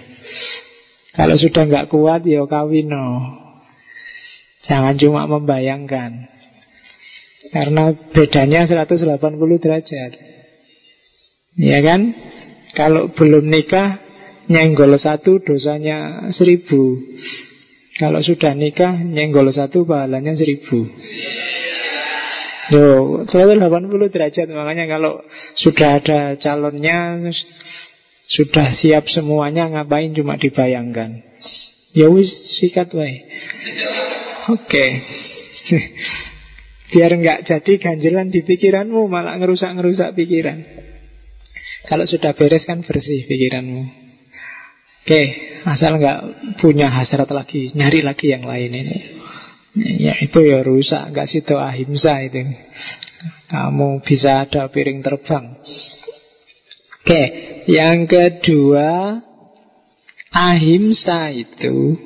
Kalau 1.11 1.35
sudah 1.35 1.67
nggak 1.67 1.89
kuat, 1.91 2.23
ya 2.23 2.47
kawin 2.47 2.87
no. 2.87 3.07
Jangan 4.63 4.95
cuma 4.95 5.27
membayangkan. 5.27 6.40
Karena 7.51 7.91
bedanya 8.15 8.63
180 8.63 9.11
derajat. 9.59 10.11
Ya 11.59 11.79
kan? 11.83 12.15
Kalau 12.71 13.11
belum 13.11 13.51
nikah, 13.51 13.99
nyenggol 14.47 14.95
satu 14.95 15.43
dosanya 15.43 16.31
seribu. 16.31 16.95
Kalau 17.99 18.23
sudah 18.23 18.55
nikah, 18.55 19.03
nyenggol 19.03 19.51
satu 19.51 19.83
pahalanya 19.83 20.31
seribu. 20.31 20.87
Yo, 22.71 23.27
180 23.27 23.67
derajat 24.15 24.47
makanya 24.47 24.87
kalau 24.87 25.19
sudah 25.59 25.99
ada 25.99 26.39
calonnya 26.39 27.19
sudah 28.31 28.71
siap 28.71 29.11
semuanya 29.11 29.67
ngapain 29.67 30.15
cuma 30.15 30.39
dibayangkan. 30.39 31.19
Ya 31.91 32.07
wis 32.07 32.31
sikat 32.63 32.95
wae. 32.95 33.27
Oke. 34.55 34.71
Okay. 34.71 34.89
Biar 36.91 37.11
nggak 37.15 37.47
jadi 37.47 37.73
ganjelan 37.79 38.29
di 38.29 38.43
pikiranmu 38.43 39.07
malah 39.07 39.39
ngerusak-ngerusak 39.39 40.11
pikiran. 40.15 40.59
Kalau 41.87 42.05
sudah 42.05 42.35
beres 42.35 42.67
kan 42.67 42.83
bersih 42.83 43.25
pikiranmu. 43.25 43.83
Oke, 45.01 45.21
asal 45.65 45.97
nggak 45.97 46.19
punya 46.61 46.93
hasrat 46.93 47.31
lagi, 47.33 47.73
nyari 47.73 48.05
lagi 48.05 48.29
yang 48.29 48.45
lain 48.45 48.71
ini. 48.75 48.97
Ya 50.03 50.19
itu 50.19 50.43
ya 50.43 50.61
rusak, 50.61 51.15
nggak 51.15 51.31
situ 51.31 51.55
ahimsa 51.57 52.21
itu. 52.27 52.43
Kamu 53.49 54.03
bisa 54.03 54.45
ada 54.45 54.67
piring 54.67 54.99
terbang. 55.01 55.57
Oke, 57.01 57.23
yang 57.65 58.05
kedua 58.05 59.17
Ahimsa 60.31 61.27
itu 61.33 61.99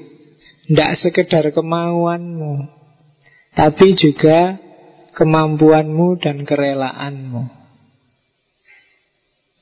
Tidak 0.65 0.91
sekedar 0.97 1.53
kemauanmu 1.53 2.65
Tapi 3.53 3.93
juga 3.93 4.57
Kemampuanmu 5.15 6.19
dan 6.19 6.43
kerelaanmu 6.43 7.43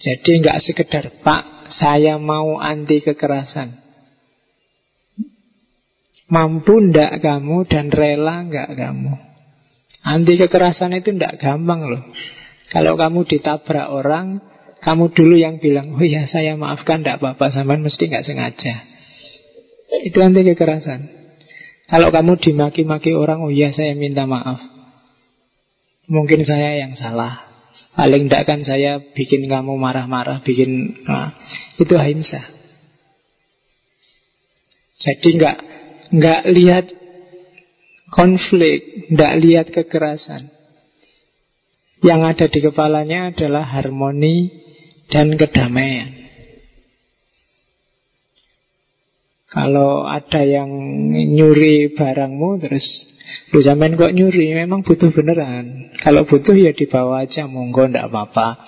Jadi 0.02 0.32
nggak 0.42 0.60
sekedar 0.66 1.06
Pak, 1.22 1.70
saya 1.72 2.18
mau 2.18 2.58
anti 2.58 3.00
kekerasan 3.00 3.78
Mampu 6.34 6.82
ndak 6.82 7.22
kamu 7.22 7.70
dan 7.70 7.94
rela 7.94 8.42
nggak 8.50 8.74
kamu 8.74 9.14
Anti 10.04 10.34
kekerasan 10.42 10.98
itu 10.98 11.14
ndak 11.14 11.38
gampang 11.38 11.86
loh 11.86 12.04
Kalau 12.74 12.98
kamu 12.98 13.30
ditabrak 13.30 13.94
orang 13.94 14.42
kamu 14.84 15.16
dulu 15.16 15.36
yang 15.40 15.64
bilang, 15.64 15.96
oh 15.96 16.04
ya 16.04 16.28
saya 16.28 16.60
maafkan, 16.60 17.02
tidak 17.02 17.24
apa-apa, 17.24 17.56
sampai 17.56 17.80
mesti 17.80 18.04
nggak 18.04 18.28
sengaja. 18.28 18.84
Itu 20.04 20.20
anti 20.20 20.44
kekerasan. 20.44 21.08
Kalau 21.88 22.12
kamu 22.12 22.36
dimaki-maki 22.44 23.16
orang, 23.16 23.48
oh 23.48 23.52
ya 23.52 23.72
saya 23.72 23.96
minta 23.96 24.28
maaf. 24.28 24.60
Mungkin 26.08 26.44
saya 26.44 26.84
yang 26.84 26.94
salah. 27.00 27.48
Paling 27.94 28.26
tidak 28.26 28.44
kan 28.50 28.60
saya 28.66 29.00
bikin 29.14 29.46
kamu 29.46 29.78
marah-marah, 29.78 30.42
bikin 30.42 31.04
nah, 31.06 31.38
itu 31.78 31.94
ahimsa. 31.94 32.42
Jadi 34.98 35.30
nggak 35.38 35.58
nggak 36.18 36.42
lihat 36.50 36.86
konflik, 38.10 39.10
nggak 39.14 39.34
lihat 39.46 39.68
kekerasan. 39.70 40.50
Yang 42.04 42.22
ada 42.36 42.46
di 42.50 42.60
kepalanya 42.60 43.20
adalah 43.32 43.64
harmoni 43.64 44.52
dan 45.08 45.38
kedamaian. 45.40 46.24
Kalau 49.54 50.10
ada 50.10 50.42
yang 50.42 50.68
nyuri 51.14 51.94
barangmu 51.94 52.58
terus 52.58 53.13
Lu 53.54 53.62
zaman 53.62 53.94
kok 53.94 54.14
nyuri? 54.14 54.58
Memang 54.58 54.82
butuh 54.82 55.14
beneran. 55.14 55.94
Kalau 56.02 56.26
butuh 56.26 56.58
ya 56.58 56.74
dibawa 56.74 57.26
aja. 57.26 57.46
Monggo 57.46 57.86
ndak 57.86 58.10
apa-apa. 58.10 58.66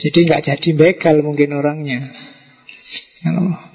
Jadi 0.00 0.18
nggak 0.28 0.44
jadi 0.48 0.70
begal 0.76 1.16
mungkin 1.20 1.56
orangnya. 1.56 2.00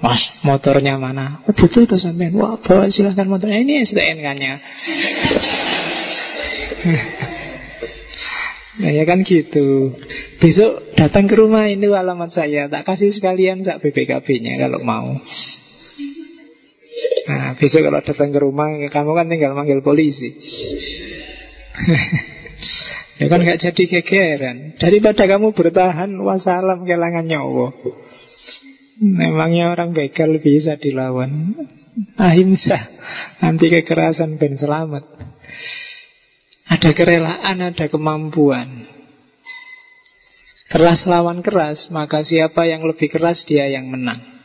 Mas 0.02 0.22
motornya 0.42 0.98
mana? 0.98 1.46
Oh 1.46 1.54
butuh 1.54 1.86
tuh 1.86 1.98
sampean. 1.98 2.34
Wah 2.34 2.58
bawa 2.58 2.90
silahkan 2.90 3.30
motornya 3.30 3.62
Ini 3.62 3.86
STNK-nya 3.86 4.52
Nah 8.76 8.92
ya 8.92 9.08
kan 9.08 9.24
gitu. 9.24 9.96
Besok 10.36 10.92
datang 11.00 11.24
ke 11.24 11.34
rumah 11.38 11.64
ini 11.64 11.88
alamat 11.88 12.28
saya. 12.28 12.68
Tak 12.68 12.84
kasih 12.84 13.08
sekalian 13.08 13.64
sak 13.64 13.80
BPKB-nya 13.80 14.60
kalau 14.60 14.84
mau 14.84 15.16
Nah 17.26 17.58
besok 17.58 17.84
kalau 17.84 18.00
datang 18.00 18.30
ke 18.32 18.38
rumah 18.40 18.72
Kamu 18.88 19.12
kan 19.12 19.26
tinggal 19.28 19.52
manggil 19.52 19.82
polisi. 19.84 20.32
Ya 23.16 23.32
kan 23.32 23.40
gak 23.40 23.64
jadi 23.64 23.84
gegeran. 23.88 24.76
Daripada 24.76 25.24
kamu 25.24 25.56
bertahan 25.56 26.12
Wassalam 26.20 26.84
kelangan 26.84 27.24
nyawa. 27.24 27.72
Memangnya 29.00 29.72
orang 29.72 29.96
begal 29.96 30.36
bisa 30.36 30.76
dilawan? 30.76 31.56
Ahimsa 32.20 32.76
Nanti 33.40 33.72
kekerasan 33.72 34.36
ben 34.36 34.60
selamat. 34.60 35.04
Ada 36.68 36.92
kerelaan, 36.92 37.56
ada 37.62 37.86
kemampuan. 37.88 38.84
Keras 40.66 41.06
lawan 41.06 41.40
keras, 41.40 41.88
maka 41.94 42.26
siapa 42.26 42.66
yang 42.66 42.84
lebih 42.84 43.06
keras 43.06 43.46
dia 43.46 43.70
yang 43.70 43.86
menang. 43.86 44.35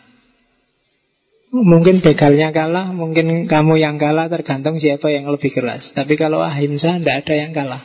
Mungkin 1.52 2.00
begalnya 2.00 2.56
kalah, 2.56 2.96
mungkin 2.96 3.44
kamu 3.44 3.76
yang 3.76 4.00
kalah 4.00 4.32
tergantung 4.32 4.80
siapa 4.80 5.12
yang 5.12 5.28
lebih 5.28 5.52
keras. 5.52 5.92
Tapi 5.92 6.16
kalau 6.16 6.40
ahimsa 6.40 6.96
tidak 6.96 7.28
ada 7.28 7.34
yang 7.36 7.52
kalah. 7.52 7.84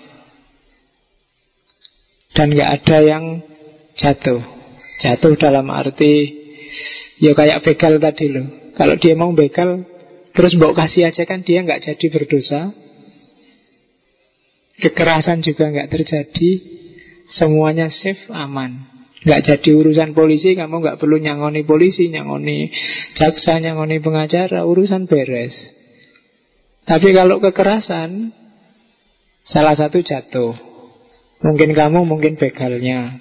Dan 2.30 2.54
nggak 2.54 2.70
ada 2.82 2.98
yang 3.02 3.24
jatuh. 3.98 4.38
Jatuh 5.02 5.34
dalam 5.34 5.66
arti 5.74 6.30
ya 7.18 7.34
kayak 7.34 7.66
begal 7.66 7.98
tadi 7.98 8.30
loh. 8.30 8.46
Kalau 8.78 8.94
dia 9.02 9.18
mau 9.18 9.34
begal, 9.34 9.82
terus 10.30 10.54
mbok 10.54 10.78
kasih 10.78 11.10
aja 11.10 11.26
kan 11.26 11.42
dia 11.42 11.66
nggak 11.66 11.82
jadi 11.82 12.06
berdosa, 12.12 12.70
Kekerasan 14.76 15.40
juga 15.40 15.72
nggak 15.72 15.88
terjadi 15.88 16.50
Semuanya 17.26 17.90
safe, 17.90 18.28
aman 18.28 18.95
Nggak 19.26 19.42
jadi 19.42 19.70
urusan 19.74 20.14
polisi 20.14 20.54
Kamu 20.54 20.86
nggak 20.86 21.02
perlu 21.02 21.18
nyangoni 21.18 21.66
polisi 21.66 22.14
Nyangoni 22.14 22.70
jaksa, 23.18 23.58
nyangoni 23.58 23.98
pengacara 23.98 24.62
Urusan 24.62 25.10
beres. 25.10 25.74
Tapi 26.86 27.10
kalau 27.10 27.42
kekerasan 27.42 28.30
Salah 29.46 29.78
satu 29.78 30.02
jatuh. 30.02 30.58
Mungkin 31.38 31.70
kamu, 31.70 32.02
mungkin 32.02 32.34
begalnya. 32.34 33.14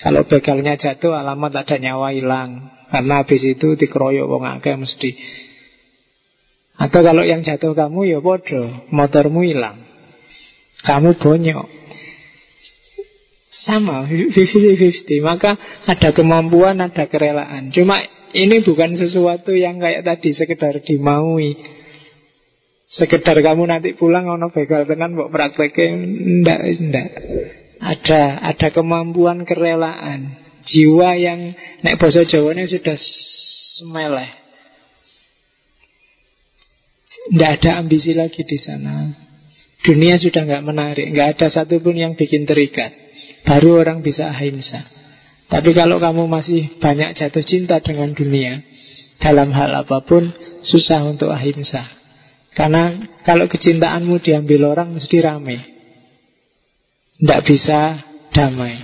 Kalau 0.00 0.24
begalnya 0.24 0.80
jatuh 0.80 1.12
Alamat 1.12 1.60
ada 1.60 1.76
nyawa 1.76 2.16
hilang. 2.16 2.72
Karena 2.88 3.20
habis 3.20 3.44
itu 3.44 3.76
dikeroyok 3.76 4.26
wong 4.32 4.48
akeh 4.48 4.80
mesti. 4.80 5.12
Atau 6.80 7.04
kalau 7.04 7.20
yang 7.20 7.44
jatuh 7.44 7.76
kamu 7.76 8.16
ya 8.16 8.18
bodoh. 8.24 8.88
Motormu 8.88 9.44
hilang. 9.44 9.84
Kamu 10.88 11.20
bonyok. 11.20 11.77
Sama, 13.68 14.08
50-50. 14.08 15.20
Maka 15.20 15.52
ada 15.84 16.16
kemampuan, 16.16 16.80
ada 16.80 17.04
kerelaan. 17.04 17.68
Cuma 17.68 18.00
ini 18.32 18.64
bukan 18.64 18.96
sesuatu 18.96 19.52
yang 19.52 19.76
kayak 19.76 20.08
tadi, 20.08 20.32
sekedar 20.32 20.80
dimaui. 20.80 21.52
Sekedar 22.88 23.36
kamu 23.44 23.68
nanti 23.68 23.92
pulang 23.92 24.24
ono 24.24 24.48
begal 24.48 24.88
tenan 24.88 25.12
mbok 25.12 25.28
praktekin 25.28 26.00
ndak 26.40 26.60
ndak. 26.80 27.08
Ada 27.76 28.40
ada 28.40 28.68
kemampuan 28.72 29.44
kerelaan, 29.44 30.40
jiwa 30.64 31.12
yang 31.20 31.52
nek 31.84 32.00
bahasa 32.00 32.24
Jawanya 32.24 32.64
sudah 32.64 32.96
semeleh. 32.96 34.32
Tidak 37.28 37.50
ada 37.60 37.84
ambisi 37.84 38.16
lagi 38.16 38.40
di 38.48 38.56
sana. 38.56 39.12
Dunia 39.84 40.16
sudah 40.16 40.48
nggak 40.48 40.64
menarik, 40.64 41.06
nggak 41.12 41.28
ada 41.36 41.46
satupun 41.52 41.92
yang 41.92 42.16
bikin 42.16 42.48
terikat. 42.48 42.96
Baru 43.46 43.78
orang 43.78 44.02
bisa 44.02 44.30
ahimsa. 44.30 44.86
Tapi 45.48 45.72
kalau 45.72 45.96
kamu 45.96 46.28
masih 46.28 46.76
banyak 46.78 47.16
jatuh 47.16 47.44
cinta 47.44 47.80
dengan 47.80 48.12
dunia, 48.12 48.62
Dalam 49.18 49.50
hal 49.50 49.74
apa 49.74 49.98
pun 50.06 50.30
susah 50.62 51.02
untuk 51.02 51.34
ahimsa. 51.34 51.82
Karena 52.54 52.94
kalau 53.26 53.50
kecintaanmu 53.50 54.22
diambil 54.22 54.70
orang 54.78 54.94
mesti 54.94 55.18
rame. 55.18 55.58
Tidak 57.18 57.40
bisa 57.42 57.98
damai. 58.30 58.78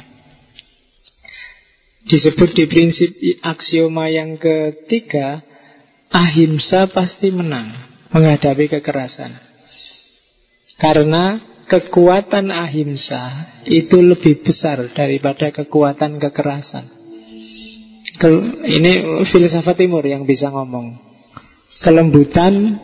Disebut 2.11 2.51
di 2.51 2.67
prinsip 2.67 3.15
aksioma 3.47 4.11
yang 4.11 4.35
ketiga, 4.35 5.39
ahimsa 6.11 6.91
pasti 6.91 7.31
menang 7.31 7.71
menghadapi 8.11 8.69
kekerasan. 8.75 9.35
Karena 10.83 11.39
kekuatan 11.67 12.53
ahimsa 12.53 13.49
itu 13.65 14.01
lebih 14.01 14.45
besar 14.45 14.81
daripada 14.93 15.51
kekuatan 15.51 16.21
kekerasan. 16.21 16.85
Ini 18.65 18.93
filsafat 19.27 19.83
timur 19.83 20.07
yang 20.07 20.23
bisa 20.23 20.49
ngomong. 20.53 20.97
Kelembutan 21.83 22.79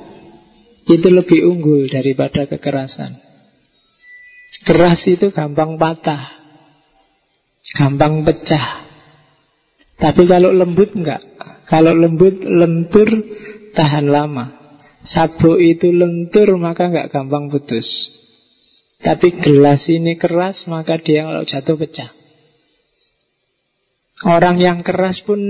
itu 0.90 1.08
lebih 1.08 1.46
unggul 1.46 1.86
daripada 1.86 2.50
kekerasan. 2.50 3.14
Keras 4.66 5.00
itu 5.06 5.30
gampang 5.30 5.78
patah, 5.78 6.36
gampang 7.78 8.26
pecah. 8.26 8.84
Tapi 10.00 10.22
kalau 10.26 10.50
lembut 10.50 10.90
enggak. 10.96 11.22
Kalau 11.70 11.94
lembut 11.94 12.42
lentur 12.42 13.08
tahan 13.78 14.10
lama. 14.10 14.58
Sabuk 15.00 15.56
itu 15.62 15.94
lentur 15.94 16.58
maka 16.58 16.90
enggak 16.90 17.14
gampang 17.14 17.48
putus. 17.48 17.86
Tapi 19.00 19.40
gelas 19.40 19.88
ini 19.88 20.20
keras 20.20 20.68
maka 20.68 21.00
dia 21.00 21.24
kalau 21.24 21.44
jatuh 21.44 21.76
pecah. 21.80 22.10
Orang 24.28 24.60
yang 24.60 24.84
keras 24.84 25.24
pun 25.24 25.40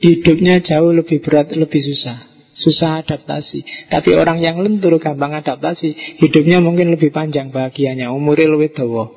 hidupnya 0.00 0.64
jauh 0.64 0.96
lebih 0.96 1.20
berat, 1.20 1.52
lebih 1.52 1.80
susah. 1.84 2.24
Susah 2.54 3.04
adaptasi. 3.04 3.90
Tapi 3.92 4.14
orang 4.16 4.40
yang 4.40 4.56
lentur, 4.62 4.96
gampang 4.96 5.36
adaptasi, 5.36 6.22
hidupnya 6.24 6.64
mungkin 6.64 6.94
lebih 6.94 7.12
panjang 7.12 7.52
bahagianya, 7.52 8.08
umurnya 8.14 8.48
lebih 8.48 8.72
tua. 8.72 9.12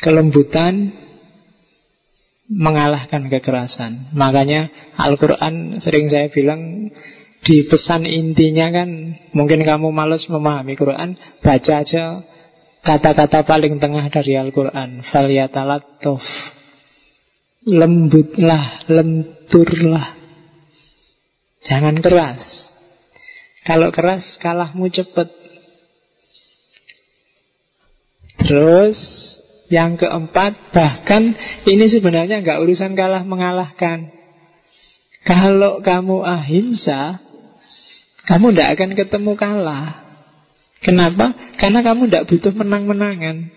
Kelembutan 0.00 0.94
mengalahkan 2.48 3.28
kekerasan. 3.28 4.14
Makanya 4.16 4.72
Al-Quran 4.96 5.80
sering 5.82 6.08
saya 6.08 6.30
bilang 6.30 6.92
di 7.44 7.68
pesan 7.68 8.08
intinya 8.08 8.72
kan 8.72 8.88
mungkin 9.36 9.60
kamu 9.62 9.92
males 9.92 10.24
memahami 10.32 10.74
Quran, 10.80 11.20
baca 11.44 11.74
aja 11.84 12.24
kata-kata 12.84 13.44
paling 13.44 13.76
tengah 13.80 14.08
dari 14.08 14.36
Al-Quran. 14.40 15.04
Falyatalattof 15.08 16.24
Lembutlah, 17.64 18.84
lenturlah. 18.92 20.12
Jangan 21.64 21.96
keras. 22.04 22.44
Kalau 23.64 23.88
keras, 23.88 24.36
kalahmu 24.36 24.92
cepat. 24.92 25.32
Terus 28.44 29.00
yang 29.72 29.96
keempat, 29.96 30.76
bahkan 30.76 31.32
ini 31.64 31.88
sebenarnya 31.88 32.44
nggak 32.44 32.60
urusan 32.60 32.92
kalah 32.92 33.24
mengalahkan. 33.24 34.12
Kalau 35.24 35.80
kamu 35.80 36.20
ahimsa, 36.20 37.23
kamu 38.24 38.46
tidak 38.52 38.68
akan 38.76 38.90
ketemu 38.96 39.32
kalah. 39.36 39.86
Kenapa? 40.80 41.32
Karena 41.60 41.80
kamu 41.80 42.08
tidak 42.08 42.26
butuh 42.28 42.52
menang-menangan. 42.52 43.52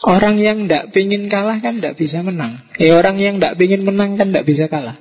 Orang 0.00 0.40
yang 0.40 0.64
tidak 0.64 0.96
pingin 0.96 1.28
kalah 1.28 1.60
kan 1.60 1.80
tidak 1.80 2.00
bisa 2.00 2.24
menang. 2.24 2.64
Eh 2.80 2.92
orang 2.92 3.20
yang 3.20 3.36
tidak 3.36 3.60
pingin 3.60 3.84
menang 3.84 4.16
kan 4.16 4.32
tidak 4.32 4.48
bisa 4.48 4.64
kalah. 4.68 4.96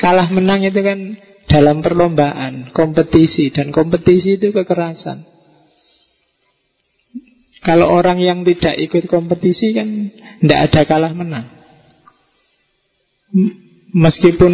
Kalah 0.00 0.28
menang 0.32 0.64
itu 0.64 0.80
kan 0.80 1.20
dalam 1.48 1.84
perlombaan, 1.84 2.72
kompetisi 2.72 3.52
dan 3.52 3.70
kompetisi 3.70 4.40
itu 4.40 4.50
kekerasan. 4.56 5.22
Kalau 7.64 7.88
orang 7.88 8.20
yang 8.20 8.44
tidak 8.44 8.76
ikut 8.76 9.08
kompetisi 9.08 9.72
kan 9.72 10.12
tidak 10.44 10.60
ada 10.68 10.80
kalah 10.84 11.12
menang. 11.16 11.48
Meskipun 13.94 14.52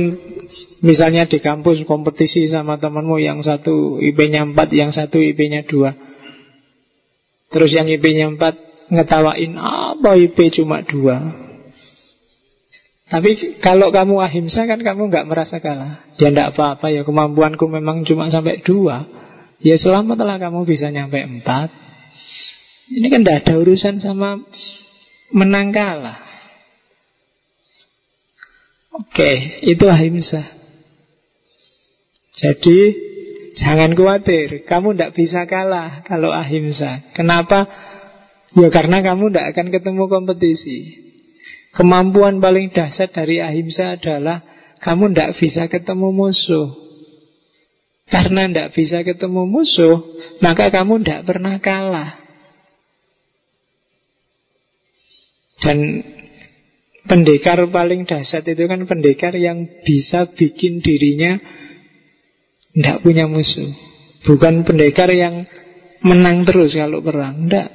misalnya 0.84 1.24
di 1.24 1.40
kampus 1.40 1.80
kompetisi 1.88 2.44
sama 2.52 2.76
temanmu 2.76 3.16
yang 3.16 3.40
satu 3.40 3.96
IP-nya 3.96 4.44
4, 4.44 4.76
yang 4.76 4.92
satu 4.92 5.16
IP-nya 5.16 5.64
2 5.64 7.48
Terus 7.50 7.70
yang 7.72 7.88
IP-nya 7.88 8.28
4 8.36 8.92
ngetawain 8.92 9.56
apa 9.56 10.10
IP 10.20 10.60
cuma 10.60 10.84
2 10.84 11.50
tapi 13.10 13.58
kalau 13.58 13.90
kamu 13.90 14.22
ahimsa 14.22 14.70
kan 14.70 14.78
kamu 14.78 15.10
nggak 15.10 15.26
merasa 15.26 15.58
kalah. 15.58 16.06
Dia 16.14 16.30
tidak 16.30 16.54
apa-apa 16.54 16.94
ya 16.94 17.02
kemampuanku 17.02 17.66
memang 17.66 18.06
cuma 18.06 18.30
sampai 18.30 18.62
dua. 18.62 19.02
Ya 19.58 19.74
selamatlah 19.74 20.38
kamu 20.38 20.62
bisa 20.62 20.94
nyampe 20.94 21.18
empat. 21.18 21.74
Ini 22.86 23.10
kan 23.10 23.26
tidak 23.26 23.42
ada 23.42 23.54
urusan 23.58 23.98
sama 23.98 24.38
menang 25.34 25.74
kalah. 25.74 26.29
Oke, 29.00 29.62
itu 29.64 29.84
ahimsa. 29.88 30.44
Jadi 32.36 33.10
Jangan 33.58 33.98
khawatir, 33.98 34.62
kamu 34.64 34.94
tidak 34.94 35.12
bisa 35.18 35.42
kalah 35.50 36.06
kalau 36.06 36.30
ahimsa. 36.30 37.02
Kenapa? 37.12 37.66
Ya 38.54 38.68
karena 38.70 39.02
kamu 39.02 39.30
tidak 39.30 39.46
akan 39.54 39.66
ketemu 39.74 40.04
kompetisi. 40.06 40.78
Kemampuan 41.74 42.38
paling 42.38 42.70
dahsyat 42.70 43.14
dari 43.14 43.42
ahimsa 43.42 43.98
adalah 43.98 44.42
kamu 44.82 45.14
tidak 45.14 45.30
bisa 45.38 45.66
ketemu 45.66 46.08
musuh. 46.14 46.68
Karena 48.10 48.50
tidak 48.50 48.74
bisa 48.74 49.06
ketemu 49.06 49.46
musuh, 49.46 50.02
maka 50.42 50.72
kamu 50.72 51.02
tidak 51.02 51.22
pernah 51.30 51.62
kalah. 51.62 52.18
Dan 55.62 55.78
pendekar 57.06 57.60
paling 57.70 58.04
dahsyat 58.04 58.44
itu 58.44 58.64
kan 58.68 58.84
pendekar 58.84 59.32
yang 59.36 59.64
bisa 59.86 60.28
bikin 60.36 60.84
dirinya 60.84 61.40
tidak 62.74 63.02
punya 63.02 63.26
musuh. 63.26 63.70
Bukan 64.20 64.68
pendekar 64.68 65.08
yang 65.10 65.48
menang 66.04 66.44
terus 66.44 66.76
kalau 66.76 67.00
perang 67.00 67.48
Tidak 67.48 67.68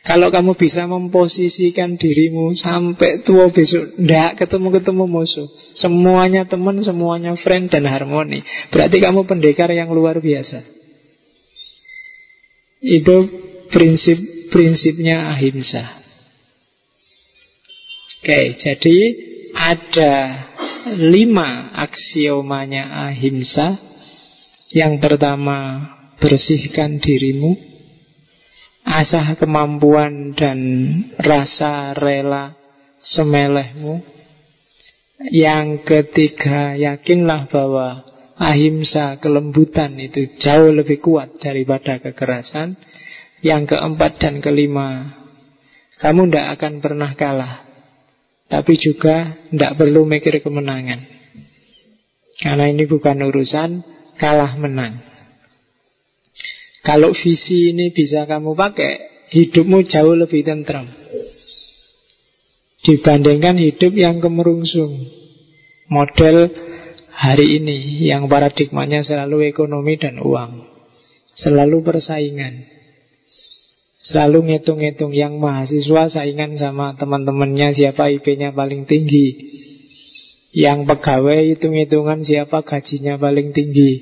Kalau 0.00 0.32
kamu 0.32 0.56
bisa 0.56 0.88
memposisikan 0.88 2.00
dirimu 2.00 2.56
Sampai 2.56 3.20
tua 3.20 3.52
besok 3.52 4.00
Tidak 4.00 4.40
ketemu-ketemu 4.40 5.04
musuh. 5.04 5.44
Semuanya 5.76 6.48
teman, 6.48 6.80
semuanya 6.80 7.36
friend 7.36 7.68
dan 7.68 7.84
harmoni. 7.84 8.40
Berarti 8.72 8.96
kamu 8.96 9.28
pendekar 9.28 9.68
yang 9.68 9.92
luar 9.92 10.16
biasa. 10.24 10.64
Itu 12.80 13.28
prinsip-prinsipnya 13.68 15.36
ahimsa 15.36 15.99
Oke, 18.20 18.60
jadi 18.60 18.98
ada 19.56 20.14
lima 20.92 21.72
aksiomanya 21.72 23.08
ahimsa 23.08 23.90
yang 24.70 25.02
pertama, 25.02 25.82
bersihkan 26.22 27.02
dirimu. 27.02 27.58
Asah 28.86 29.34
kemampuan 29.34 30.36
dan 30.38 30.58
rasa 31.18 31.90
rela 31.98 32.54
semelehmu. 33.02 33.98
Yang 35.32 35.82
ketiga, 35.82 36.78
yakinlah 36.78 37.50
bahwa 37.50 38.06
ahimsa, 38.38 39.18
kelembutan 39.18 39.98
itu 39.98 40.38
jauh 40.38 40.70
lebih 40.70 41.02
kuat 41.02 41.34
daripada 41.42 41.98
kekerasan. 41.98 42.78
Yang 43.42 43.74
keempat 43.74 44.22
dan 44.22 44.38
kelima, 44.38 45.18
kamu 45.98 46.30
tidak 46.30 46.46
akan 46.60 46.74
pernah 46.78 47.10
kalah. 47.18 47.69
Tapi 48.50 48.74
juga 48.82 49.46
tidak 49.46 49.78
perlu 49.78 50.02
mikir 50.02 50.42
kemenangan. 50.42 51.06
Karena 52.42 52.66
ini 52.66 52.82
bukan 52.90 53.22
urusan 53.30 53.70
kalah 54.18 54.58
menang. 54.58 55.06
Kalau 56.82 57.14
visi 57.14 57.70
ini 57.70 57.94
bisa 57.94 58.26
kamu 58.26 58.58
pakai, 58.58 58.92
hidupmu 59.30 59.86
jauh 59.86 60.16
lebih 60.18 60.42
tentram. 60.42 60.88
Dibandingkan 62.80 63.60
hidup 63.60 63.92
yang 63.94 64.18
kemerungsung. 64.18 64.98
Model 65.92 66.48
hari 67.12 67.60
ini 67.60 68.08
yang 68.08 68.26
paradigmanya 68.26 69.04
selalu 69.04 69.52
ekonomi 69.52 70.00
dan 70.00 70.18
uang. 70.18 70.64
Selalu 71.36 71.84
persaingan. 71.84 72.79
Selalu 74.00 74.48
ngitung-ngitung 74.48 75.12
yang 75.12 75.36
mahasiswa 75.36 76.08
saingan 76.08 76.56
sama 76.56 76.96
teman-temannya 76.96 77.76
siapa 77.76 78.08
IP-nya 78.08 78.56
paling 78.56 78.88
tinggi. 78.88 79.52
Yang 80.56 80.88
pegawai 80.88 81.52
hitung-hitungan 81.52 82.24
siapa 82.24 82.64
gajinya 82.64 83.20
paling 83.20 83.52
tinggi. 83.52 83.92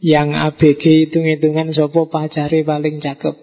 Yang 0.00 0.28
ABG 0.40 0.84
hitung-hitungan 1.08 1.76
sopo 1.76 2.08
pacari 2.08 2.64
paling 2.64 2.96
cakep. 2.96 3.36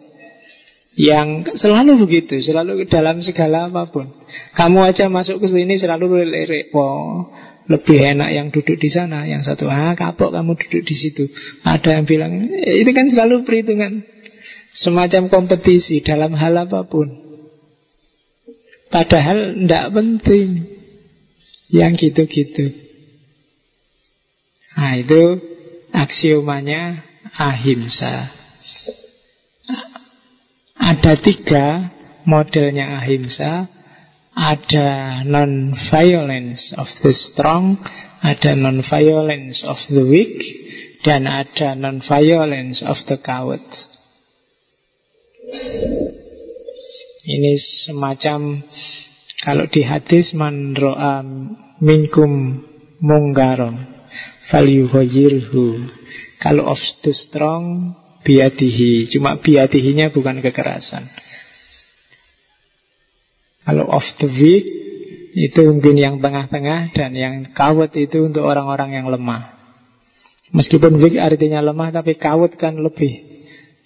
Yang 0.94 1.58
selalu 1.62 2.06
begitu, 2.06 2.38
selalu 2.42 2.86
dalam 2.90 3.22
segala 3.22 3.70
apa 3.70 3.90
pun. 3.90 4.10
Kamu 4.54 4.82
aja 4.82 5.10
masuk 5.10 5.42
ke 5.42 5.48
sini 5.50 5.78
selalu 5.78 6.26
lirik. 6.26 6.70
Oh, 6.74 7.34
lebih 7.70 7.98
enak 7.98 8.30
yang 8.34 8.48
duduk 8.54 8.78
di 8.78 8.90
sana. 8.90 9.26
Yang 9.26 9.54
satu, 9.54 9.70
ah 9.70 9.94
kapok 9.98 10.34
kamu 10.34 10.54
duduk 10.58 10.82
di 10.86 10.96
situ. 10.98 11.30
Ada 11.66 12.02
yang 12.02 12.06
bilang, 12.06 12.50
eh, 12.50 12.82
itu 12.82 12.92
kan 12.94 13.10
selalu 13.10 13.42
perhitungan. 13.42 14.13
Semacam 14.74 15.30
kompetisi 15.30 16.02
dalam 16.02 16.34
hal 16.34 16.66
apa 16.66 16.86
pun. 16.90 17.06
Padahal 18.90 19.54
tidak 19.54 19.86
penting. 19.94 20.50
Yang 21.70 21.94
gitu-gitu. 22.10 22.66
Nah 24.74 24.98
itu 24.98 25.24
aksiomanya 25.94 27.06
ahimsa. 27.38 28.34
Ada 30.74 31.16
tiga 31.22 31.94
modelnya 32.28 33.00
ahimsa 33.00 33.70
Ada 34.34 35.22
non-violence 35.24 36.74
of 36.76 36.90
the 37.06 37.14
strong 37.14 37.80
Ada 38.20 38.58
non-violence 38.58 39.62
of 39.64 39.78
the 39.88 40.04
weak 40.04 40.38
Dan 41.06 41.30
ada 41.30 41.78
non-violence 41.78 42.82
of 42.84 42.98
the 43.08 43.16
coward 43.22 43.64
Ini 47.24 47.52
semacam 47.88 48.64
Kalau 49.44 49.68
di 49.68 49.84
hadis 49.84 50.32
Man 50.32 50.72
ro'a 50.72 51.20
minkum 51.84 52.64
munggaron 53.04 53.84
Falyuhoyirhu 54.48 55.92
Kalau 56.40 56.68
of 56.68 56.80
the 57.04 57.12
strong 57.12 57.96
biatihi. 58.24 59.12
Cuma 59.12 59.40
biatihinya 59.40 60.16
bukan 60.16 60.40
kekerasan. 60.40 61.12
Kalau 63.64 63.88
of 63.88 64.04
the 64.20 64.28
weak 64.28 64.66
itu 65.34 65.60
mungkin 65.66 65.96
yang 65.96 66.16
tengah-tengah 66.20 66.92
dan 66.94 67.12
yang 67.16 67.52
kawat 67.56 67.96
itu 67.96 68.28
untuk 68.28 68.44
orang-orang 68.44 68.96
yang 68.96 69.08
lemah. 69.08 69.56
Meskipun 70.52 71.00
weak 71.00 71.16
artinya 71.16 71.64
lemah 71.64 71.96
tapi 71.96 72.20
kawat 72.20 72.60
kan 72.60 72.76
lebih 72.80 73.33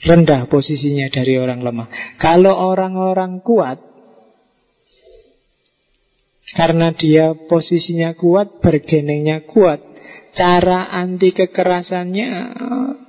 rendah 0.05 0.45
posisinya 0.45 1.09
dari 1.09 1.39
orang 1.41 1.65
lemah. 1.65 1.87
Kalau 2.21 2.53
orang-orang 2.53 3.41
kuat 3.41 3.81
karena 6.53 6.95
dia 6.95 7.35
posisinya 7.35 8.15
kuat, 8.15 8.63
bergenengnya 8.63 9.43
kuat, 9.43 9.83
cara 10.31 10.87
anti 10.95 11.35
kekerasannya 11.35 12.27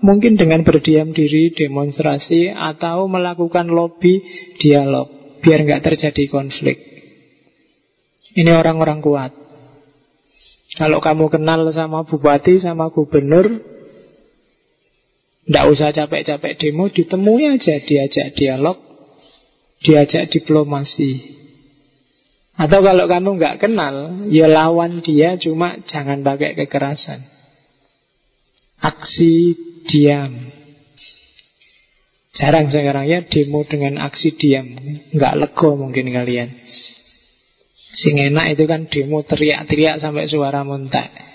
mungkin 0.03 0.35
dengan 0.35 0.67
berdiam 0.67 1.15
diri, 1.15 1.55
demonstrasi, 1.55 2.51
atau 2.51 3.07
melakukan 3.07 3.71
lobby, 3.71 4.25
dialog, 4.59 5.39
biar 5.45 5.63
nggak 5.63 5.85
terjadi 5.87 6.25
konflik. 6.33 6.83
Ini 8.35 8.51
orang-orang 8.55 8.99
kuat. 8.99 9.33
Kalau 10.79 10.99
kamu 11.03 11.31
kenal 11.31 11.67
sama 11.75 12.07
bupati, 12.07 12.59
sama 12.63 12.91
gubernur, 12.91 13.78
tidak 15.49 15.65
usah 15.73 15.97
capek-capek 15.97 16.61
demo, 16.61 16.93
ditemui 16.93 17.49
aja, 17.49 17.81
diajak 17.81 18.37
dialog, 18.37 18.77
diajak 19.81 20.29
diplomasi. 20.29 21.41
Atau 22.53 22.85
kalau 22.85 23.09
kamu 23.09 23.41
nggak 23.41 23.57
kenal, 23.57 24.29
ya 24.29 24.45
lawan 24.45 25.01
dia 25.01 25.41
cuma 25.41 25.81
jangan 25.89 26.21
pakai 26.21 26.53
kekerasan. 26.53 27.25
Aksi 28.85 29.57
diam. 29.89 30.53
Jarang 32.37 32.69
sekarang 32.69 33.09
ya 33.09 33.25
demo 33.25 33.65
dengan 33.65 34.05
aksi 34.05 34.37
diam. 34.37 34.69
Nggak 35.17 35.35
lego 35.41 35.81
mungkin 35.81 36.13
kalian. 36.13 36.61
Sing 37.97 38.21
enak 38.21 38.53
itu 38.53 38.69
kan 38.69 38.85
demo 38.85 39.25
teriak-teriak 39.25 39.97
sampai 39.97 40.29
suara 40.29 40.61
muntah. 40.61 41.28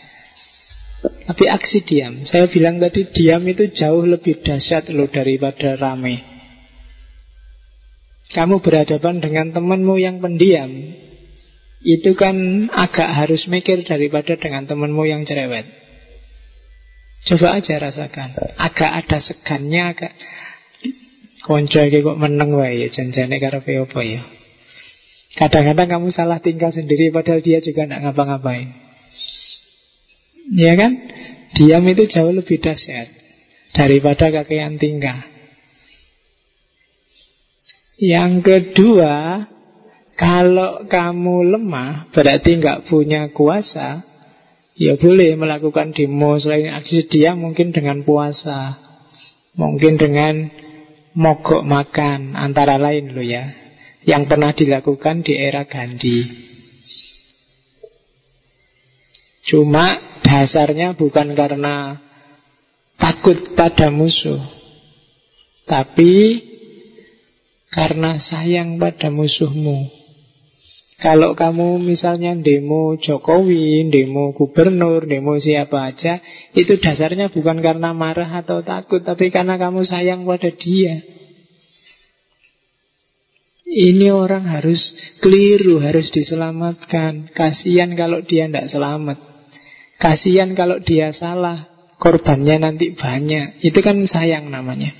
Tapi 1.04 1.44
aksi 1.52 1.84
diam. 1.84 2.24
Saya 2.24 2.48
bilang 2.48 2.80
tadi 2.80 3.08
diam 3.12 3.44
itu 3.44 3.72
jauh 3.72 4.04
lebih 4.08 4.40
dahsyat 4.44 4.88
loh 4.92 5.12
daripada 5.12 5.76
rame. 5.76 6.24
Kamu 8.32 8.64
berhadapan 8.64 9.20
dengan 9.20 9.54
temanmu 9.54 10.00
yang 10.00 10.18
pendiam, 10.24 10.72
itu 11.84 12.16
kan 12.16 12.68
agak 12.72 13.12
harus 13.12 13.46
mikir 13.52 13.84
daripada 13.84 14.40
dengan 14.40 14.64
temenmu 14.64 15.04
yang 15.04 15.28
cerewet. 15.28 15.68
Coba 17.24 17.60
aja 17.60 17.80
rasakan. 17.80 18.36
Agak 18.60 18.92
ada 19.04 19.18
segannya, 19.20 19.96
agak 19.96 20.12
konco 21.44 21.80
kok 21.84 22.20
meneng 22.20 22.56
wae 22.56 22.84
ya 22.84 22.88
janjane 22.88 23.40
karepe 23.40 23.80
apa 23.80 24.02
ya. 24.04 24.22
Kadang-kadang 25.34 26.00
kamu 26.00 26.08
salah 26.14 26.40
tingkah 26.40 26.72
sendiri 26.72 27.12
padahal 27.12 27.44
dia 27.44 27.60
juga 27.60 27.88
tidak 27.88 28.00
ngapa-ngapain. 28.06 28.83
Ya 30.52 30.76
kan? 30.76 30.92
Diam 31.54 31.86
itu 31.88 32.10
jauh 32.10 32.34
lebih 32.34 32.60
dahsyat 32.60 33.08
daripada 33.78 34.34
kakean 34.34 34.82
tingkah. 34.82 35.30
Yang 38.02 38.34
kedua, 38.44 39.46
kalau 40.18 40.90
kamu 40.90 41.56
lemah, 41.56 42.10
berarti 42.10 42.58
nggak 42.58 42.90
punya 42.90 43.30
kuasa, 43.32 44.02
ya 44.76 44.98
boleh 44.98 45.38
melakukan 45.38 45.94
demo 45.94 46.36
selain 46.42 46.74
aksi 46.74 47.06
dia 47.06 47.38
mungkin 47.38 47.70
dengan 47.70 48.02
puasa, 48.02 48.78
mungkin 49.54 50.02
dengan 50.02 50.50
mogok 51.14 51.62
makan, 51.62 52.34
antara 52.34 52.82
lain 52.82 53.14
loh 53.14 53.26
ya, 53.26 53.54
yang 54.04 54.26
pernah 54.26 54.54
dilakukan 54.58 55.22
di 55.22 55.34
era 55.38 55.70
Gandhi. 55.70 56.53
Cuma 59.44 60.00
dasarnya 60.24 60.96
bukan 60.96 61.36
karena 61.36 62.00
takut 62.96 63.56
pada 63.60 63.92
musuh, 63.92 64.40
tapi 65.68 66.40
karena 67.68 68.16
sayang 68.22 68.80
pada 68.80 69.12
musuhmu. 69.12 69.92
Kalau 71.04 71.36
kamu 71.36 71.84
misalnya 71.84 72.32
demo 72.40 72.96
Jokowi, 72.96 73.92
demo 73.92 74.32
gubernur, 74.32 75.04
demo 75.04 75.36
siapa 75.36 75.92
aja, 75.92 76.24
itu 76.56 76.80
dasarnya 76.80 77.28
bukan 77.28 77.60
karena 77.60 77.92
marah 77.92 78.40
atau 78.40 78.64
takut, 78.64 79.04
tapi 79.04 79.28
karena 79.28 79.60
kamu 79.60 79.84
sayang 79.84 80.24
pada 80.24 80.48
dia. 80.56 81.04
Ini 83.74 84.14
orang 84.14 84.48
harus 84.48 84.80
keliru, 85.18 85.82
harus 85.82 86.14
diselamatkan. 86.14 87.34
Kasihan 87.34 87.90
kalau 87.98 88.22
dia 88.22 88.46
tidak 88.46 88.70
selamat. 88.70 89.33
Kasihan 90.04 90.52
kalau 90.52 90.84
dia 90.84 91.16
salah, 91.16 91.72
korbannya 91.96 92.60
nanti 92.60 92.92
banyak. 92.92 93.64
Itu 93.64 93.80
kan 93.80 94.04
sayang 94.04 94.52
namanya. 94.52 94.92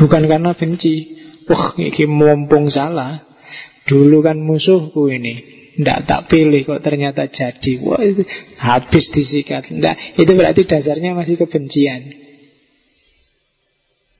Bukan 0.00 0.24
karena 0.24 0.56
benci. 0.56 1.12
Wah, 1.44 1.76
ini 1.76 2.08
mumpung 2.08 2.72
salah. 2.72 3.34
Dulu 3.84 4.24
kan 4.24 4.40
musuhku 4.40 5.12
ini 5.12 5.44
Tidak 5.76 6.08
tak 6.08 6.32
pilih 6.32 6.64
kok 6.64 6.80
ternyata 6.80 7.28
jadi 7.28 7.72
Wah 7.84 8.00
itu 8.00 8.24
habis 8.56 9.12
disikat 9.12 9.68
Nggak, 9.68 10.16
Itu 10.16 10.32
berarti 10.32 10.64
dasarnya 10.64 11.12
masih 11.12 11.36
kebencian 11.36 12.00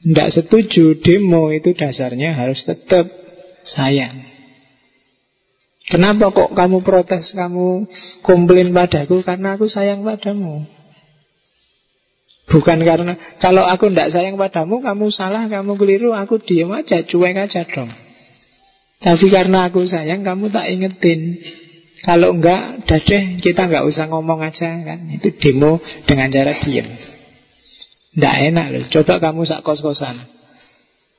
Tidak 0.05 0.29
setuju 0.37 1.01
demo 1.01 1.49
itu 1.49 1.73
dasarnya 1.73 2.37
harus 2.37 2.61
tetap 2.69 3.09
sayang 3.65 4.34
Kenapa 5.85 6.33
kok 6.33 6.57
kamu 6.57 6.81
protes, 6.81 7.37
kamu 7.37 7.85
komplain 8.25 8.73
padaku? 8.73 9.21
Karena 9.21 9.61
aku 9.61 9.69
sayang 9.69 10.01
padamu. 10.01 10.65
Bukan 12.45 12.81
karena 12.85 13.17
Kalau 13.41 13.65
aku 13.65 13.89
tidak 13.89 14.13
sayang 14.13 14.37
padamu 14.37 14.85
Kamu 14.85 15.09
salah, 15.09 15.49
kamu 15.49 15.81
keliru 15.81 16.13
Aku 16.13 16.37
diem 16.45 16.69
aja, 16.77 17.01
cuek 17.05 17.37
aja 17.37 17.65
dong. 17.69 17.93
Tapi 19.01 19.27
karena 19.29 19.69
aku 19.69 19.85
sayang 19.85 20.25
kamu 20.25 20.49
tak 20.49 20.73
ingetin. 20.73 21.41
Kalau 22.05 22.37
enggak, 22.37 22.85
dadeh 22.89 23.41
kita 23.41 23.69
enggak 23.69 23.85
usah 23.85 24.09
ngomong 24.09 24.41
aja 24.45 24.77
kan? 24.81 25.09
Itu 25.13 25.37
demo 25.37 25.81
dengan 26.09 26.33
cara 26.33 26.57
diem. 26.61 26.89
Enggak 28.15 28.35
enak 28.47 28.67
loh 28.71 28.85
Coba 28.89 29.19
kamu 29.19 29.43
sak 29.45 29.61
kos-kosan 29.67 30.34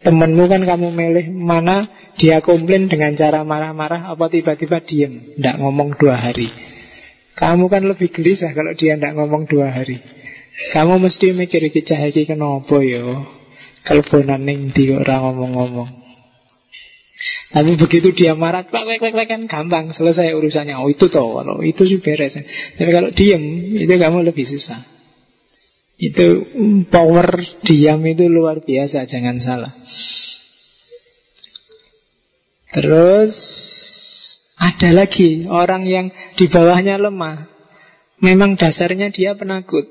Temenmu 0.06 0.45
kan 0.45 0.62
kamu 0.62 0.93
milih 0.93 1.26
mana 1.34 1.89
Dia 2.22 2.45
komplain 2.45 2.86
dengan 2.86 3.18
cara 3.18 3.41
marah-marah 3.41 4.14
Apa 4.14 4.30
tiba-tiba 4.30 4.78
diem 4.86 5.34
Enggak 5.41 5.58
ngomong 5.58 5.97
dua 5.97 6.16
hari 6.22 6.53
Kamu 7.34 7.66
kan 7.68 7.84
lebih 7.89 8.14
gelisah 8.14 8.53
kalau 8.53 8.78
dia 8.78 8.95
enggak 8.95 9.18
ngomong 9.18 9.49
dua 9.49 9.74
hari 9.74 9.97
Kamu 10.78 11.01
mesti 11.01 11.34
mikir 11.34 11.66
Iki 11.74 11.82
cahaya 11.82 12.22
kenapa 12.22 12.78
yo 12.86 13.26
Kalbonan 13.82 14.45
ning 14.45 14.70
di 14.72 14.93
orang 14.93 15.26
ngomong-ngomong 15.26 16.06
tapi 17.56 17.80
begitu 17.80 18.12
dia 18.12 18.36
marah, 18.36 18.68
pak, 18.68 18.84
pak, 18.84 18.99
pak, 18.99 19.26
kan 19.32 19.47
gampang 19.47 19.95
selesai 19.95 20.36
urusannya. 20.36 20.76
Oh 20.76 20.91
itu 20.91 21.08
toh, 21.08 21.39
kalau 21.39 21.64
itu 21.64 21.88
sih 21.88 22.03
beres. 22.03 22.36
Tapi 22.76 22.91
kalau 22.91 23.16
diem, 23.16 23.39
itu 23.80 23.95
kamu 23.95 24.28
lebih 24.28 24.43
susah. 24.43 24.95
Itu 25.96 26.43
power 26.91 27.39
diam 27.64 28.04
itu 28.04 28.28
luar 28.28 28.60
biasa, 28.60 29.08
jangan 29.08 29.39
salah. 29.39 29.74
Terus 32.76 33.32
ada 34.60 34.89
lagi 34.91 35.48
orang 35.48 35.88
yang 35.88 36.12
di 36.36 36.52
bawahnya 36.52 37.00
lemah. 37.00 37.48
Memang 38.20 38.60
dasarnya 38.60 39.12
dia 39.12 39.39
penakut. 39.39 39.88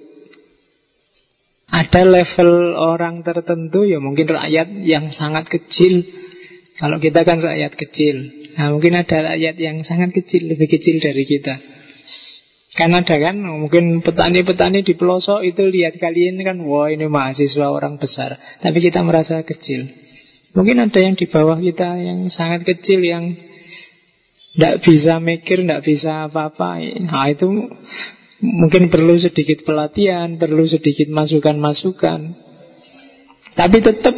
Ada 1.72 2.04
level 2.04 2.76
orang 2.76 3.24
tertentu, 3.24 3.88
ya 3.88 3.96
mungkin 3.98 4.28
rakyat 4.28 4.84
yang 4.84 5.08
sangat 5.08 5.48
kecil. 5.48 6.04
Kalau 6.76 7.00
kita 7.00 7.24
kan 7.24 7.40
rakyat 7.40 7.72
kecil. 7.72 8.44
Nah, 8.54 8.70
mungkin 8.70 8.94
ada 8.94 9.34
rakyat 9.34 9.56
yang 9.56 9.80
sangat 9.82 10.12
kecil, 10.14 10.46
lebih 10.52 10.68
kecil 10.68 11.00
dari 11.00 11.24
kita. 11.24 11.73
Kan 12.74 12.90
ada 12.90 13.14
kan, 13.22 13.38
mungkin 13.38 14.02
petani-petani 14.02 14.82
di 14.82 14.98
pelosok 14.98 15.46
itu 15.46 15.62
lihat 15.62 15.94
kalian 16.02 16.42
kan, 16.42 16.58
wah 16.66 16.90
ini 16.90 17.06
mahasiswa 17.06 17.70
orang 17.70 18.02
besar. 18.02 18.34
Tapi 18.58 18.78
kita 18.82 18.98
merasa 19.06 19.46
kecil. 19.46 19.86
Mungkin 20.58 20.82
ada 20.82 20.98
yang 20.98 21.14
di 21.14 21.30
bawah 21.30 21.58
kita 21.62 21.98
yang 22.02 22.26
sangat 22.34 22.66
kecil, 22.66 22.98
yang 23.02 23.38
tidak 24.54 24.82
bisa 24.82 25.22
mikir, 25.22 25.62
tidak 25.62 25.82
bisa 25.86 26.26
apa-apa. 26.30 26.82
Nah 27.02 27.30
itu 27.30 27.46
mungkin 28.42 28.90
perlu 28.90 29.22
sedikit 29.22 29.62
pelatihan, 29.62 30.34
perlu 30.38 30.66
sedikit 30.66 31.10
masukan-masukan. 31.10 32.38
Tapi 33.54 33.76
tetap 33.82 34.14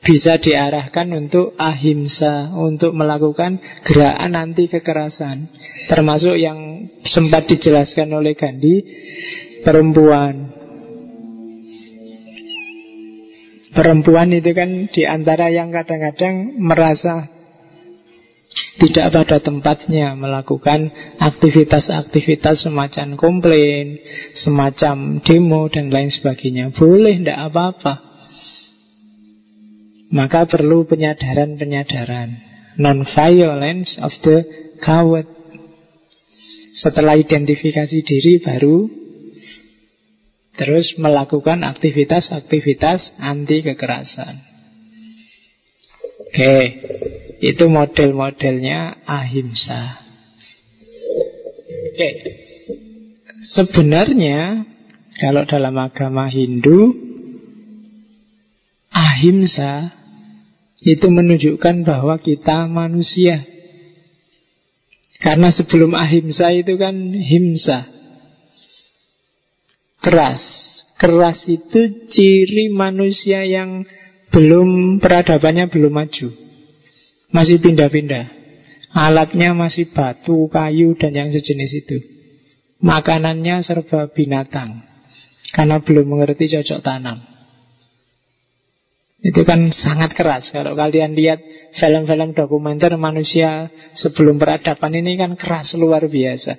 bisa 0.00 0.40
diarahkan 0.40 1.12
untuk 1.12 1.52
ahimsa, 1.60 2.48
untuk 2.56 2.96
melakukan 2.96 3.60
gerakan 3.84 4.32
anti 4.32 4.64
kekerasan. 4.72 5.52
Termasuk 5.92 6.40
yang 6.40 6.88
sempat 7.04 7.44
dijelaskan 7.44 8.08
oleh 8.16 8.32
Gandhi, 8.32 8.80
perempuan. 9.60 10.56
Perempuan 13.70 14.34
itu 14.34 14.50
kan 14.50 14.90
di 14.90 15.06
antara 15.06 15.46
yang 15.52 15.70
kadang-kadang 15.70 16.58
merasa 16.58 17.30
tidak 18.80 19.14
pada 19.14 19.38
tempatnya 19.38 20.16
melakukan 20.18 20.90
aktivitas-aktivitas 21.22 22.66
semacam 22.66 23.14
komplain, 23.14 24.00
semacam 24.34 25.22
demo 25.22 25.70
dan 25.70 25.92
lain 25.92 26.10
sebagainya. 26.10 26.74
Boleh, 26.74 27.20
tidak 27.20 27.38
apa-apa. 27.52 28.09
Maka 30.10 30.46
perlu 30.50 30.84
penyadaran-penyadaran. 30.90 32.50
Non-violence 32.78 33.94
of 34.02 34.10
the 34.26 34.42
coward. 34.82 35.26
Setelah 36.74 37.18
identifikasi 37.18 37.98
diri 38.06 38.42
baru 38.42 39.00
Terus 40.60 40.92
melakukan 41.00 41.64
aktivitas-aktivitas 41.64 43.16
anti 43.16 43.64
kekerasan. 43.64 44.44
Oke 46.20 46.54
Itu 47.40 47.72
model-modelnya 47.72 49.08
ahimsa. 49.08 50.04
Oke 51.64 52.08
Sebenarnya 53.56 54.68
Kalau 55.16 55.48
dalam 55.48 55.80
agama 55.80 56.28
Hindu 56.28 56.92
Ahimsa 58.92 59.99
itu 60.80 61.06
menunjukkan 61.12 61.84
bahwa 61.84 62.16
kita 62.20 62.64
manusia. 62.64 63.44
Karena 65.20 65.52
sebelum 65.52 65.92
ahimsa 65.92 66.48
itu 66.56 66.80
kan 66.80 66.96
himsa. 67.12 67.84
Keras. 70.00 70.40
Keras 70.96 71.44
itu 71.48 72.08
ciri 72.08 72.72
manusia 72.72 73.44
yang 73.44 73.84
belum 74.32 75.00
peradabannya 75.00 75.68
belum 75.68 75.92
maju. 75.92 76.28
Masih 77.32 77.60
pindah-pindah. 77.60 78.40
Alatnya 78.90 79.54
masih 79.54 79.92
batu, 79.94 80.50
kayu, 80.50 80.98
dan 80.98 81.14
yang 81.14 81.28
sejenis 81.30 81.72
itu. 81.84 81.98
Makanannya 82.80 83.60
serba 83.62 84.08
binatang. 84.10 84.82
Karena 85.52 85.78
belum 85.84 86.10
mengerti 86.10 86.48
cocok 86.58 86.80
tanam. 86.80 87.20
Itu 89.20 89.44
kan 89.44 89.68
sangat 89.68 90.16
keras. 90.16 90.48
Kalau 90.48 90.72
kalian 90.72 91.12
lihat 91.12 91.44
film-film 91.76 92.32
dokumenter 92.32 92.96
manusia 92.96 93.68
sebelum 93.92 94.40
peradaban 94.40 94.96
ini 94.96 95.20
kan 95.20 95.36
keras 95.36 95.76
luar 95.76 96.08
biasa. 96.08 96.56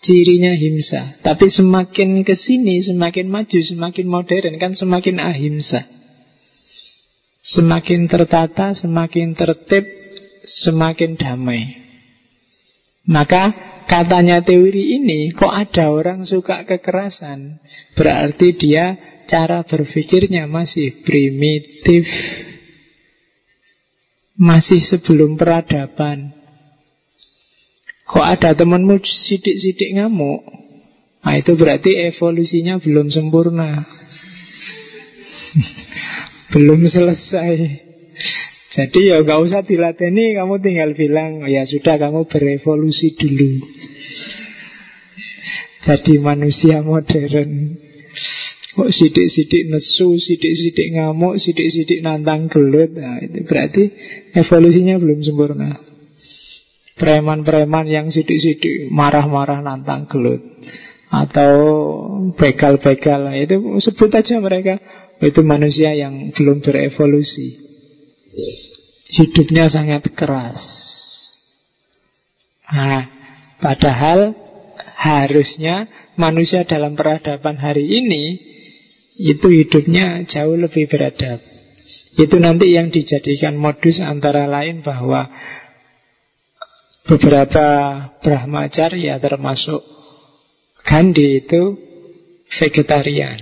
Cirinya 0.00 0.56
himsa 0.56 1.20
Tapi 1.20 1.52
semakin 1.52 2.24
ke 2.24 2.32
sini, 2.32 2.80
semakin 2.80 3.28
maju, 3.28 3.58
semakin 3.60 4.06
modern 4.08 4.54
kan 4.56 4.72
semakin 4.72 5.20
ahimsa. 5.20 5.84
Semakin 7.44 8.08
tertata, 8.08 8.72
semakin 8.72 9.36
tertib, 9.36 9.84
semakin 10.64 11.20
damai. 11.20 11.76
Maka 13.04 13.52
katanya 13.88 14.44
teori 14.44 15.00
ini 15.00 15.34
Kok 15.34 15.52
ada 15.52 15.90
orang 15.90 16.24
suka 16.24 16.64
kekerasan? 16.64 17.60
Berarti 17.92 18.56
dia 18.56 18.96
cara 19.30 19.62
berpikirnya 19.62 20.50
masih 20.50 21.06
primitif. 21.06 22.02
Masih 24.34 24.82
sebelum 24.82 25.38
peradaban. 25.38 26.34
Kok 28.10 28.26
ada 28.26 28.58
temanmu 28.58 28.98
sidik-sidik 29.06 29.94
ngamuk? 29.94 30.42
Nah 31.22 31.34
itu 31.38 31.54
berarti 31.54 32.10
evolusinya 32.10 32.82
belum 32.82 33.12
sempurna. 33.12 33.86
belum 36.52 36.80
selesai. 36.90 37.86
Jadi 38.70 39.10
ya 39.10 39.22
gak 39.22 39.40
usah 39.50 39.62
dilateni, 39.66 40.38
kamu 40.38 40.62
tinggal 40.62 40.90
bilang, 40.94 41.42
oh 41.42 41.50
ya 41.50 41.66
sudah 41.66 41.98
kamu 41.98 42.26
berevolusi 42.30 43.18
dulu. 43.18 43.66
Jadi 45.82 46.22
manusia 46.22 46.78
modern. 46.78 47.50
Kok 48.70 48.90
sidik-sidik 48.94 49.66
nesu, 49.66 50.14
sidik-sidik 50.14 50.94
ngamuk, 50.94 51.42
sidik-sidik 51.42 52.06
nantang 52.06 52.46
gelut. 52.46 52.94
Nah, 52.94 53.18
itu 53.18 53.42
Berarti 53.42 53.82
evolusinya 54.30 54.94
belum 54.94 55.18
sempurna. 55.26 55.70
Preman-preman 56.94 57.90
yang 57.90 58.06
sidik-sidik 58.14 58.86
marah-marah 58.94 59.58
nantang 59.58 60.06
gelut. 60.06 60.38
Atau 61.10 61.50
begal-begal. 62.38 63.26
Nah, 63.26 63.34
Itu 63.42 63.58
sebut 63.82 64.14
aja 64.14 64.38
mereka. 64.38 64.78
Itu 65.18 65.42
manusia 65.42 65.90
yang 65.90 66.30
belum 66.30 66.62
berevolusi. 66.62 67.58
Hidupnya 69.18 69.66
sangat 69.66 70.06
keras. 70.14 70.62
Nah, 72.70 73.02
padahal 73.58 74.38
harusnya 74.94 75.90
manusia 76.14 76.62
dalam 76.62 76.94
peradaban 76.94 77.58
hari 77.58 77.98
ini 77.98 78.49
itu 79.20 79.52
hidupnya 79.52 80.24
jauh 80.24 80.56
lebih 80.56 80.88
beradab. 80.88 81.44
Itu 82.16 82.40
nanti 82.40 82.72
yang 82.72 82.88
dijadikan 82.88 83.60
modus 83.60 84.00
antara 84.00 84.48
lain 84.48 84.80
bahwa 84.80 85.28
beberapa 87.04 87.66
Brahmacharya 88.24 89.20
termasuk 89.20 89.84
Gandhi 90.80 91.44
itu 91.44 91.76
vegetarian. 92.56 93.36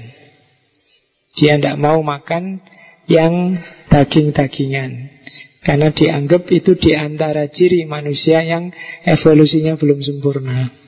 Dia 1.39 1.55
tidak 1.55 1.79
mau 1.79 2.03
makan 2.03 2.59
yang 3.07 3.63
daging-dagingan. 3.87 5.15
Karena 5.63 5.95
dianggap 5.95 6.51
itu 6.51 6.75
di 6.75 6.99
antara 6.99 7.47
ciri 7.47 7.87
manusia 7.87 8.43
yang 8.43 8.75
evolusinya 9.07 9.79
belum 9.79 10.03
sempurna. 10.03 10.88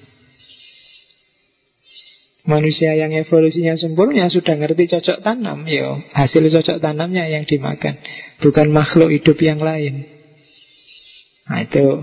Manusia 2.50 2.98
yang 2.98 3.14
evolusinya 3.14 3.78
sempurna 3.78 4.26
sudah 4.26 4.58
ngerti 4.58 4.90
cocok 4.90 5.22
tanam, 5.22 5.62
yo 5.70 6.02
hasil 6.10 6.50
cocok 6.50 6.82
tanamnya 6.82 7.30
yang 7.30 7.46
dimakan, 7.46 8.02
bukan 8.42 8.74
makhluk 8.74 9.14
hidup 9.14 9.38
yang 9.38 9.62
lain. 9.62 10.02
Nah 11.46 11.62
itu 11.62 12.02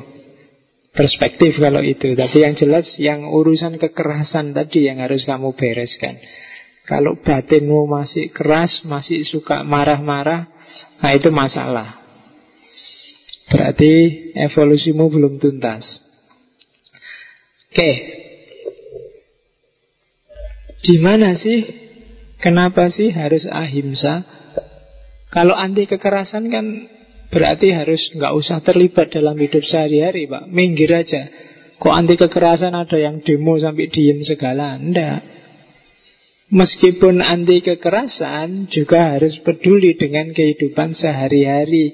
perspektif 0.95 1.59
kalau 1.59 1.83
itu. 1.83 2.15
Tapi 2.15 2.37
yang 2.47 2.55
jelas 2.55 2.95
yang 2.97 3.27
urusan 3.27 3.75
kekerasan 3.77 4.55
tadi 4.55 4.87
yang 4.87 5.03
harus 5.03 5.27
kamu 5.27 5.51
bereskan. 5.53 6.15
Kalau 6.87 7.19
batinmu 7.19 7.83
masih 7.91 8.31
keras, 8.31 8.87
masih 8.87 9.27
suka 9.27 9.67
marah-marah, 9.67 10.47
nah 11.03 11.11
itu 11.11 11.27
masalah. 11.27 11.99
Berarti 13.51 13.91
evolusimu 14.35 15.11
belum 15.11 15.39
tuntas. 15.39 15.83
Oke, 17.67 17.91
di 20.87 21.03
mana 21.03 21.35
sih? 21.35 21.67
Kenapa 22.39 22.87
sih 22.87 23.11
harus 23.11 23.43
ahimsa? 23.43 24.23
Kalau 25.27 25.51
anti 25.51 25.83
kekerasan 25.83 26.47
kan 26.47 26.87
berarti 27.27 27.75
harus 27.75 28.07
nggak 28.15 28.31
usah 28.31 28.63
terlibat 28.63 29.11
dalam 29.11 29.35
hidup 29.35 29.67
sehari-hari, 29.67 30.31
Pak. 30.31 30.47
Minggir 30.47 30.95
aja. 30.95 31.27
Kok 31.75 31.91
anti 31.91 32.15
kekerasan 32.15 32.71
ada 32.71 32.95
yang 32.95 33.19
demo 33.19 33.59
sampai 33.59 33.91
diem 33.91 34.23
segala? 34.23 34.79
Enggak. 34.79 35.27
Meskipun 36.55 37.19
anti 37.19 37.59
kekerasan 37.59 38.71
juga 38.71 39.19
harus 39.19 39.35
peduli 39.43 39.99
dengan 39.99 40.31
kehidupan 40.31 40.95
sehari-hari. 40.95 41.91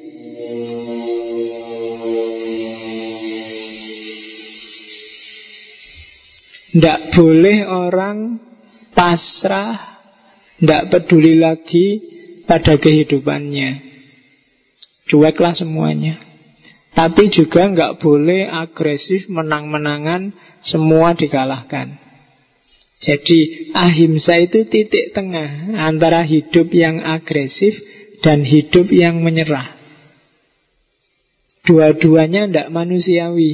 Tidak 6.77 6.99
boleh 7.17 7.57
orang 7.65 8.17
pasrah, 8.93 9.99
tidak 10.57 10.89
peduli 10.89 11.37
lagi 11.37 11.87
pada 12.47 12.79
kehidupannya. 12.79 13.93
Cueklah 15.09 15.53
semuanya. 15.57 16.21
Tapi 16.93 17.33
juga 17.33 17.67
nggak 17.73 17.99
boleh 17.99 18.45
agresif 18.45 19.25
menang-menangan 19.25 20.31
semua 20.61 21.17
dikalahkan. 21.17 21.99
Jadi 23.03 23.73
ahimsa 23.75 24.39
itu 24.39 24.63
titik 24.69 25.11
tengah 25.11 25.75
antara 25.75 26.23
hidup 26.23 26.71
yang 26.71 27.03
agresif 27.03 27.75
dan 28.23 28.47
hidup 28.47 28.87
yang 28.93 29.19
menyerah. 29.19 29.75
Dua-duanya 31.67 32.47
tidak 32.47 32.67
manusiawi. 32.71 33.53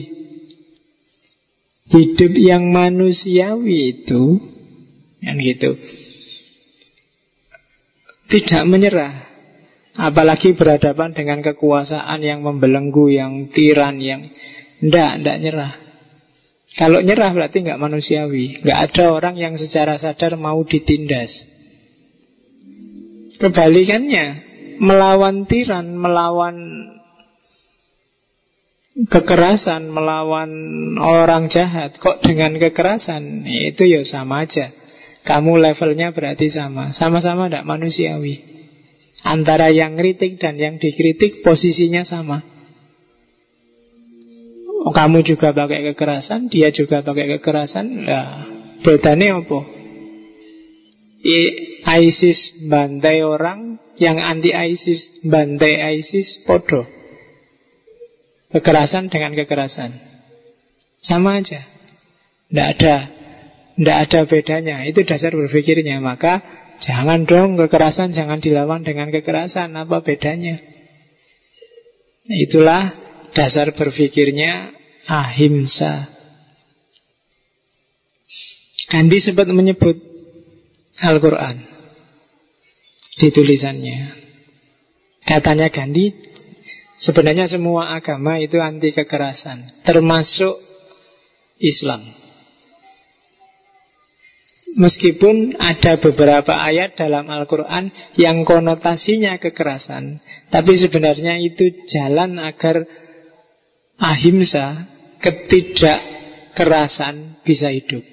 Hidup 1.89 2.33
yang 2.37 2.69
manusiawi 2.69 4.05
itu, 4.05 4.37
yang 5.19 5.37
gitu, 5.39 5.75
tidak 8.29 8.63
menyerah. 8.69 9.27
Apalagi 9.99 10.55
berhadapan 10.55 11.11
dengan 11.11 11.43
kekuasaan 11.43 12.23
yang 12.23 12.39
membelenggu, 12.45 13.11
yang 13.11 13.51
tiran, 13.51 13.99
yang 13.99 14.31
tidak, 14.79 15.11
tidak 15.19 15.37
nyerah. 15.43 15.73
Kalau 16.77 17.01
nyerah 17.01 17.33
berarti 17.33 17.65
nggak 17.65 17.81
manusiawi. 17.81 18.63
Nggak 18.63 18.79
ada 18.79 19.05
orang 19.11 19.35
yang 19.35 19.53
secara 19.59 19.97
sadar 19.99 20.37
mau 20.39 20.61
ditindas. 20.63 21.33
Kebalikannya, 23.41 24.25
melawan 24.79 25.49
tiran, 25.49 25.97
melawan 25.97 26.55
kekerasan, 29.07 29.87
melawan 29.89 30.51
orang 30.99 31.47
jahat, 31.47 31.95
kok 32.03 32.19
dengan 32.19 32.59
kekerasan, 32.59 33.47
itu 33.47 33.83
ya 33.87 34.03
sama 34.03 34.43
aja. 34.43 34.75
Kamu 35.29 35.61
levelnya 35.61 36.09
berarti 36.09 36.49
sama, 36.49 36.89
sama-sama 36.89 37.45
tidak 37.45 37.69
manusiawi. 37.69 38.41
Antara 39.21 39.69
yang 39.69 39.93
kritik 39.93 40.41
dan 40.41 40.57
yang 40.57 40.81
dikritik 40.81 41.45
posisinya 41.45 42.01
sama. 42.01 42.41
Oh, 44.89 44.89
kamu 44.89 45.21
juga 45.21 45.53
pakai 45.53 45.93
kekerasan, 45.93 46.49
dia 46.49 46.73
juga 46.73 47.05
pakai 47.05 47.37
kekerasan. 47.37 48.09
Lah, 48.09 48.49
bedanya 48.81 49.37
apa? 49.37 49.59
ISIS 51.85 52.65
bantai 52.65 53.21
orang, 53.21 53.77
yang 54.01 54.17
anti 54.17 54.49
ISIS 54.49 55.29
bantai 55.29 55.77
ISIS 56.01 56.41
podo. 56.49 56.89
Kekerasan 58.49 59.13
dengan 59.13 59.37
kekerasan. 59.37 59.93
Sama 61.05 61.37
aja. 61.37 61.69
Tidak 62.49 62.67
ada 62.81 63.18
tidak 63.79 63.97
ada 64.11 64.19
bedanya. 64.27 64.83
Itu 64.83 65.07
dasar 65.07 65.31
berpikirnya. 65.31 66.03
Maka 66.03 66.43
jangan 66.83 67.23
dong 67.23 67.55
kekerasan 67.55 68.11
jangan 68.11 68.43
dilawan 68.43 68.83
dengan 68.83 69.07
kekerasan. 69.07 69.71
Apa 69.79 70.03
bedanya? 70.03 70.59
Itulah 72.29 73.09
Dasar 73.33 73.77
berpikirnya 73.77 74.73
ahimsa. 75.05 76.09
Gandhi 78.89 79.21
sempat 79.21 79.45
menyebut 79.53 80.01
Al-Quran 80.97 81.61
di 83.21 83.29
tulisannya. 83.29 83.99
Katanya 85.29 85.69
Gandhi, 85.69 86.09
sebenarnya 87.05 87.45
semua 87.45 87.93
agama 87.93 88.41
itu 88.41 88.57
anti 88.57 88.89
kekerasan, 88.89 89.85
termasuk 89.85 90.57
Islam. 91.61 92.01
Meskipun 94.77 95.57
ada 95.57 95.97
beberapa 95.97 96.53
ayat 96.53 96.93
dalam 96.93 97.25
Al-Quran 97.25 97.89
yang 98.21 98.45
konotasinya 98.45 99.41
kekerasan, 99.41 100.21
tapi 100.53 100.77
sebenarnya 100.77 101.41
itu 101.41 101.73
jalan 101.89 102.37
agar 102.37 102.85
ahimsa, 103.97 104.85
ketidakkerasan 105.25 107.41
bisa 107.41 107.73
hidup. 107.73 108.05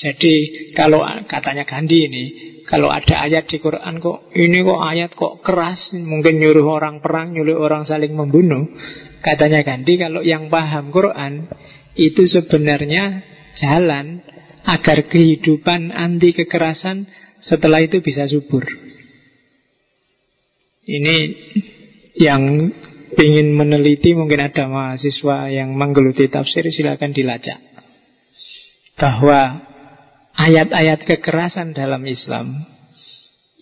Jadi 0.00 0.34
kalau 0.74 1.04
katanya 1.28 1.68
Gandhi 1.68 2.08
ini, 2.08 2.24
kalau 2.64 2.88
ada 2.88 3.20
ayat 3.22 3.46
di 3.46 3.60
Quran 3.60 4.00
kok 4.00 4.32
ini 4.32 4.64
kok 4.64 4.80
ayat 4.80 5.12
kok 5.12 5.44
keras, 5.44 5.92
mungkin 5.92 6.40
nyuruh 6.40 6.64
orang 6.66 7.04
perang, 7.04 7.36
nyuruh 7.36 7.60
orang 7.60 7.84
saling 7.84 8.16
membunuh. 8.16 8.64
Katanya 9.20 9.60
Gandhi 9.62 10.00
kalau 10.00 10.24
yang 10.24 10.48
paham 10.48 10.88
Quran 10.88 11.52
itu 12.00 12.24
sebenarnya 12.24 13.29
jalan 13.58 14.22
agar 14.66 15.08
kehidupan 15.08 15.90
anti 15.90 16.36
kekerasan 16.36 17.08
setelah 17.40 17.80
itu 17.80 18.04
bisa 18.04 18.28
subur. 18.28 18.62
Ini 20.84 21.16
yang 22.18 22.72
ingin 23.16 23.48
meneliti 23.56 24.14
mungkin 24.14 24.42
ada 24.42 24.68
mahasiswa 24.70 25.50
yang 25.50 25.74
menggeluti 25.74 26.30
tafsir 26.30 26.66
silakan 26.70 27.10
dilacak 27.10 27.58
bahwa 29.00 29.64
ayat-ayat 30.36 31.08
kekerasan 31.08 31.72
dalam 31.72 32.04
Islam 32.04 32.52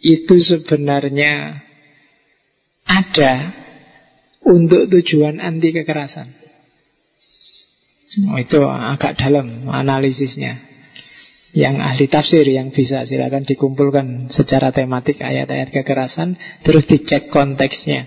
itu 0.03 0.35
sebenarnya 0.39 1.63
ada 2.87 3.33
untuk 4.47 4.89
tujuan 4.89 5.39
anti 5.43 5.75
kekerasan. 5.75 6.48
Oh, 8.27 8.39
itu 8.41 8.59
agak 8.67 9.21
dalam 9.21 9.71
analisisnya. 9.71 10.67
Yang 11.55 11.75
ahli 11.81 12.07
tafsir 12.13 12.45
yang 12.45 12.75
bisa 12.75 13.09
silakan 13.09 13.47
dikumpulkan 13.47 14.29
secara 14.29 14.69
tematik 14.75 15.23
ayat-ayat 15.23 15.73
kekerasan 15.73 16.37
terus 16.61 16.85
dicek 16.85 17.33
konteksnya. 17.33 18.05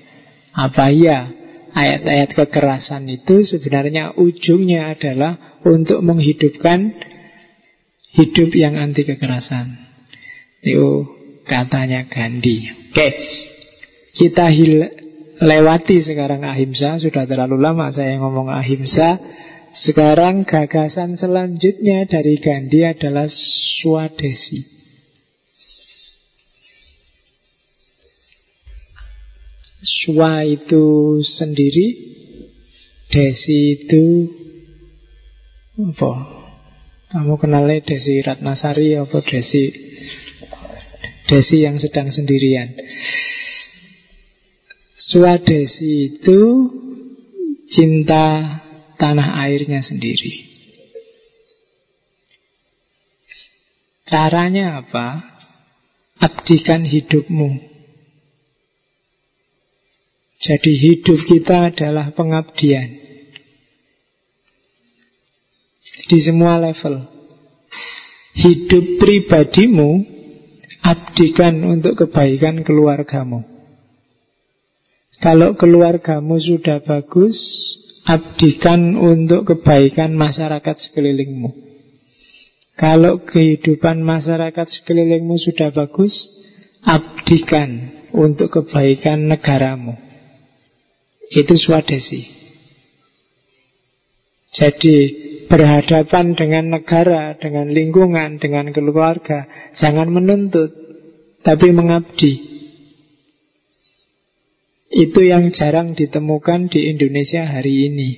Apa 0.53 0.93
iya 0.93 1.31
ayat-ayat 1.73 2.37
kekerasan 2.37 3.07
itu 3.09 3.41
sebenarnya 3.47 4.13
ujungnya 4.19 4.93
adalah 4.93 5.59
untuk 5.63 6.03
menghidupkan 6.05 6.91
hidup 8.13 8.51
yang 8.53 8.75
anti 8.77 9.07
kekerasan. 9.07 9.79
Itu 10.61 11.07
katanya 11.47 12.05
Gandhi. 12.05 12.69
Oke, 12.91 13.09
kita 14.13 14.51
hil 14.53 14.85
lewati 15.41 15.97
sekarang 16.03 16.45
ahimsa. 16.45 17.01
Sudah 17.01 17.25
terlalu 17.25 17.57
lama 17.57 17.89
saya 17.89 18.19
ngomong 18.21 18.51
ahimsa. 18.53 19.17
Sekarang 19.71 20.43
gagasan 20.43 21.15
selanjutnya 21.15 22.03
dari 22.03 22.35
Gandhi 22.43 22.83
adalah 22.83 23.23
swadesi. 23.31 24.67
Swa 29.81 30.45
itu 30.45 31.17
sendiri 31.25 31.87
Desi 33.09 33.81
itu 33.81 34.29
Apa? 35.81 36.13
Kamu 37.11 37.39
kenalnya 37.41 37.81
Desi 37.81 38.21
Ratnasari 38.21 38.99
Apa 38.99 39.23
Desi? 39.23 39.71
Desi 41.25 41.63
yang 41.63 41.79
sedang 41.79 42.11
sendirian. 42.11 42.75
Swadesi 44.93 46.19
itu 46.19 46.39
Cinta 47.71 48.59
tanah 49.01 49.41
airnya 49.49 49.81
sendiri. 49.81 50.45
Caranya 54.05 54.85
apa? 54.85 55.25
Abdikan 56.21 56.85
hidupmu. 56.85 57.57
Jadi 60.41 60.73
hidup 60.77 61.25
kita 61.25 61.73
adalah 61.73 62.13
pengabdian. 62.13 63.01
Di 66.05 66.17
semua 66.21 66.61
level. 66.61 67.09
Hidup 68.37 69.01
pribadimu 69.01 70.21
Abdikan 70.81 71.61
untuk 71.61 71.93
kebaikan 71.93 72.65
keluargamu. 72.65 73.45
Kalau 75.21 75.53
keluargamu 75.53 76.41
sudah 76.41 76.81
bagus 76.81 77.37
Abdikan 78.11 78.99
untuk 78.99 79.47
kebaikan 79.47 80.11
masyarakat 80.19 80.75
sekelilingmu 80.75 81.55
Kalau 82.75 83.23
kehidupan 83.23 84.03
masyarakat 84.03 84.67
sekelilingmu 84.67 85.39
sudah 85.39 85.71
bagus 85.71 86.11
Abdikan 86.83 88.03
untuk 88.11 88.51
kebaikan 88.51 89.31
negaramu 89.31 90.11
itu 91.31 91.55
swadesi. 91.55 92.27
Jadi 94.51 94.95
berhadapan 95.47 96.35
dengan 96.35 96.75
negara, 96.75 97.39
dengan 97.39 97.71
lingkungan, 97.71 98.35
dengan 98.35 98.67
keluarga, 98.75 99.47
jangan 99.79 100.11
menuntut, 100.11 100.75
tapi 101.39 101.71
mengabdi. 101.71 102.50
Itu 104.91 105.23
yang 105.23 105.55
jarang 105.55 105.95
ditemukan 105.95 106.67
di 106.67 106.91
Indonesia 106.91 107.47
hari 107.47 107.87
ini. 107.87 108.09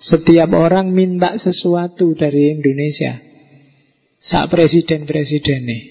Setiap 0.00 0.56
orang 0.56 0.88
minta 0.88 1.36
sesuatu 1.36 2.16
dari 2.16 2.56
Indonesia. 2.56 3.20
Saat 4.16 4.48
presiden-presiden 4.48 5.60
nih. 5.68 5.82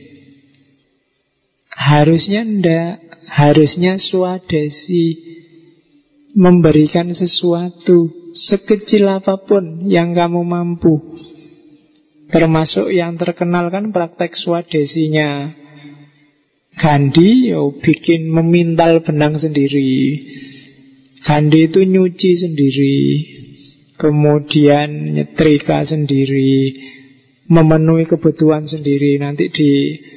Harusnya 1.70 2.41
ndak, 2.41 2.93
harusnya 3.30 4.02
swadesi 4.02 5.22
memberikan 6.34 7.14
sesuatu 7.14 8.10
sekecil 8.34 9.06
apa 9.06 9.38
pun 9.45 9.86
yang 9.86 10.18
kamu 10.18 10.41
mampu. 10.41 10.97
Termasuk 12.34 12.89
yang 12.89 13.22
terkenal 13.22 13.70
kan 13.70 13.93
praktek 13.93 14.34
swadesinya 14.34 15.61
Gandhi 16.82 17.53
yo 17.53 17.77
bikin 17.77 18.25
memintal 18.25 19.05
benang 19.05 19.38
sendiri. 19.38 20.17
Gandhi 21.21 21.69
itu 21.69 21.86
nyuci 21.86 22.32
sendiri, 22.41 22.97
kemudian 24.01 25.13
nyetrika 25.13 25.86
sendiri, 25.86 26.73
memenuhi 27.45 28.09
kebutuhan 28.09 28.65
sendiri. 28.65 29.21
Nanti 29.21 29.53
di 29.53 29.71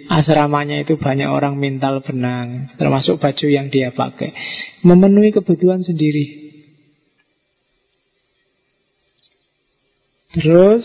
asramanya 0.08 0.80
itu 0.80 0.96
banyak 0.96 1.28
orang 1.28 1.60
mintal 1.60 2.00
benang, 2.00 2.72
termasuk 2.80 3.20
baju 3.20 3.46
yang 3.52 3.68
dia 3.68 3.92
pakai. 3.92 4.32
Memenuhi 4.80 5.36
kebutuhan 5.36 5.84
sendiri. 5.84 6.48
Terus 10.32 10.84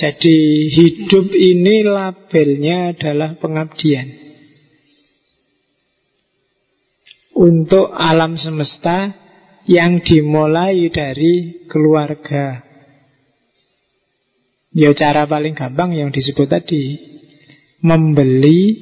jadi 0.00 0.38
hidup 0.72 1.28
ini 1.28 1.84
labelnya 1.84 2.96
adalah 2.96 3.36
pengabdian. 3.36 4.08
Untuk 7.36 7.92
alam 7.92 8.40
semesta 8.40 9.12
yang 9.68 10.00
dimulai 10.00 10.88
dari 10.88 11.68
keluarga. 11.68 12.64
Ya 14.72 14.88
cara 14.96 15.28
paling 15.28 15.52
gampang 15.52 15.92
yang 15.92 16.14
disebut 16.14 16.48
tadi 16.48 16.96
Membeli 17.80 18.76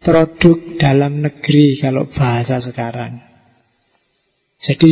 produk 0.00 0.76
dalam 0.76 1.24
negeri 1.24 1.76
kalau 1.80 2.08
bahasa 2.08 2.60
sekarang. 2.64 3.16
Jadi 4.60 4.90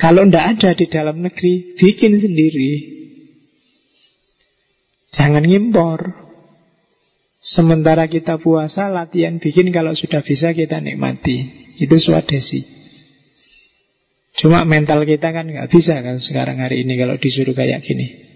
kalau 0.00 0.24
tidak 0.28 0.44
ada 0.56 0.70
di 0.72 0.86
dalam 0.88 1.20
negeri 1.20 1.76
Bikin 1.76 2.20
sendiri 2.20 3.01
Jangan 5.12 5.44
ngimpor. 5.44 6.00
Sementara 7.42 8.08
kita 8.08 8.38
puasa, 8.40 8.88
latihan 8.88 9.36
bikin 9.36 9.68
kalau 9.74 9.92
sudah 9.92 10.24
bisa 10.24 10.56
kita 10.56 10.80
nikmati. 10.80 11.62
Itu 11.82 11.98
swadesi. 12.00 12.64
Cuma 14.40 14.64
mental 14.64 15.04
kita 15.04 15.28
kan 15.28 15.44
nggak 15.44 15.68
bisa 15.68 16.00
kan 16.00 16.16
sekarang 16.16 16.64
hari 16.64 16.88
ini 16.88 16.96
kalau 16.96 17.20
disuruh 17.20 17.52
kayak 17.52 17.84
gini. 17.84 18.32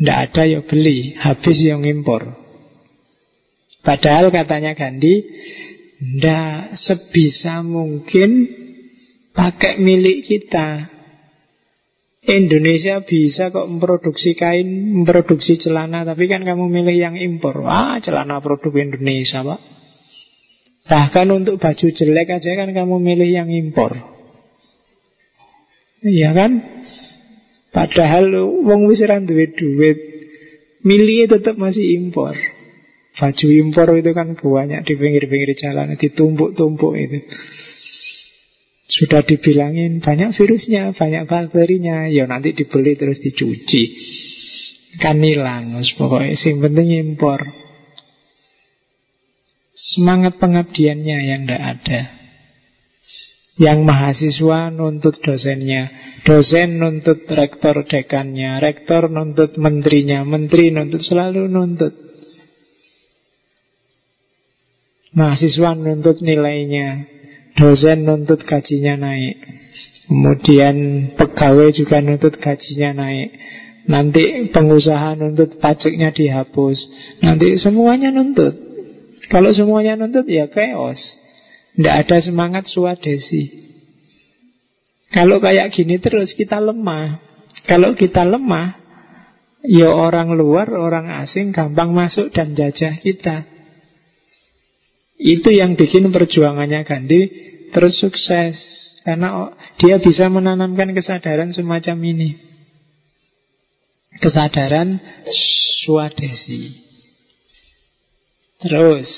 Tidak 0.00 0.16
ada 0.16 0.42
ya 0.48 0.64
beli, 0.64 1.12
habis 1.20 1.60
yang 1.60 1.84
ngimpor. 1.84 2.32
Padahal 3.84 4.32
katanya 4.32 4.72
Gandhi, 4.72 5.20
ndak 6.00 6.80
sebisa 6.80 7.60
mungkin 7.60 8.48
pakai 9.36 9.76
milik 9.76 10.24
kita. 10.24 10.88
Indonesia 12.20 13.00
bisa 13.00 13.48
kok 13.48 13.64
memproduksi 13.64 14.36
kain, 14.36 14.92
memproduksi 14.92 15.56
celana, 15.56 16.04
tapi 16.04 16.28
kan 16.28 16.44
kamu 16.44 16.68
milih 16.68 16.96
yang 17.00 17.16
impor. 17.16 17.64
Wah, 17.64 17.96
celana 18.04 18.44
produk 18.44 18.76
Indonesia, 18.76 19.40
Pak. 19.40 19.60
Bahkan 20.90 21.26
untuk 21.32 21.56
baju 21.56 21.86
jelek 21.88 22.28
aja 22.28 22.50
kan 22.60 22.76
kamu 22.76 23.00
milih 23.00 23.30
yang 23.30 23.48
impor. 23.48 23.96
Iya 26.04 26.36
kan? 26.36 26.60
Padahal 27.70 28.32
wong 28.66 28.90
wis 28.90 29.00
ora 29.00 29.22
duwe 29.22 29.54
duit. 29.54 29.98
Milih 30.84 31.28
tetap 31.28 31.56
masih 31.56 31.96
impor. 32.00 32.36
Baju 33.16 33.46
impor 33.52 33.88
itu 33.96 34.10
kan 34.16 34.32
banyak 34.36 34.80
di 34.84 34.94
pinggir-pinggir 34.96 35.52
jalan, 35.56 35.92
ditumpuk-tumpuk 35.96 36.92
itu. 36.96 37.20
Sudah 38.90 39.22
dibilangin 39.22 40.02
banyak 40.02 40.34
virusnya, 40.34 40.90
banyak 40.98 41.30
bakterinya. 41.30 42.10
Ya 42.10 42.26
nanti 42.26 42.50
dibeli 42.50 42.98
terus 42.98 43.22
dicuci. 43.22 43.82
Kan 44.98 45.22
hilang. 45.22 45.78
Pokoknya 45.94 46.34
sing 46.34 46.58
penting 46.58 46.98
impor. 46.98 47.38
Semangat 49.70 50.42
pengabdiannya 50.42 51.18
yang 51.22 51.46
tidak 51.46 51.62
ada. 51.62 52.00
Yang 53.54 53.78
mahasiswa 53.86 54.58
nuntut 54.74 55.22
dosennya. 55.22 55.82
Dosen 56.26 56.82
nuntut 56.82 57.30
rektor 57.30 57.86
dekannya. 57.86 58.58
Rektor 58.58 59.06
nuntut 59.06 59.54
menterinya. 59.54 60.26
Menteri 60.26 60.74
nuntut 60.74 61.00
selalu 61.06 61.46
nuntut. 61.46 61.94
Mahasiswa 65.14 65.78
nuntut 65.78 66.18
nilainya. 66.26 67.19
Dosen 67.58 68.06
nuntut 68.06 68.46
gajinya 68.46 68.94
naik. 68.98 69.36
Kemudian 70.06 70.76
pegawai 71.14 71.70
juga 71.74 72.02
nuntut 72.02 72.38
gajinya 72.38 73.06
naik. 73.06 73.30
Nanti 73.90 74.52
pengusaha 74.54 75.18
nuntut 75.18 75.58
pajaknya 75.58 76.14
dihapus. 76.14 76.78
Nanti 77.22 77.58
semuanya 77.58 78.14
nuntut. 78.14 78.54
Kalau 79.30 79.50
semuanya 79.54 79.98
nuntut 79.98 80.26
ya 80.26 80.46
chaos. 80.50 80.98
Tidak 81.74 81.94
ada 82.06 82.16
semangat 82.18 82.66
swadesi. 82.66 83.50
Kalau 85.10 85.42
kayak 85.42 85.74
gini 85.74 85.98
terus 85.98 86.34
kita 86.34 86.58
lemah. 86.58 87.18
Kalau 87.66 87.94
kita 87.98 88.22
lemah 88.22 88.80
Ya 89.60 89.92
orang 89.92 90.32
luar, 90.32 90.72
orang 90.72 91.20
asing 91.20 91.52
gampang 91.52 91.92
masuk 91.92 92.32
dan 92.32 92.56
jajah 92.56 92.96
kita 92.96 93.44
itu 95.20 95.52
yang 95.52 95.76
bikin 95.76 96.08
perjuangannya 96.08 96.80
Gandhi 96.88 97.22
terus 97.76 98.00
sukses 98.00 98.56
karena 99.04 99.52
dia 99.76 100.00
bisa 100.00 100.32
menanamkan 100.32 100.96
kesadaran 100.96 101.52
semacam 101.52 101.96
ini. 102.08 102.30
Kesadaran 104.16 104.96
swadesi. 105.84 106.72
Terus 108.60 109.08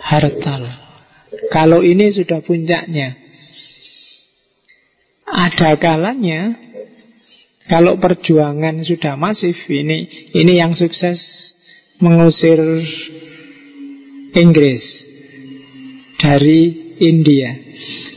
hartal. 0.00 0.68
Kalau 1.48 1.80
ini 1.80 2.12
sudah 2.12 2.44
puncaknya. 2.44 3.16
Ada 5.32 5.80
kalanya 5.80 6.60
kalau 7.72 7.96
perjuangan 7.96 8.84
sudah 8.84 9.16
masif 9.16 9.56
ini 9.72 10.28
ini 10.36 10.60
yang 10.60 10.76
sukses 10.76 11.16
mengusir 12.04 12.60
Inggris. 14.32 14.82
Dari 16.16 16.94
India. 17.02 17.52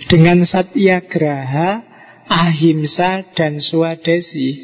Dengan 0.08 0.48
satyagraha, 0.48 1.84
ahimsa 2.30 3.36
dan 3.36 3.60
swadesi 3.60 4.56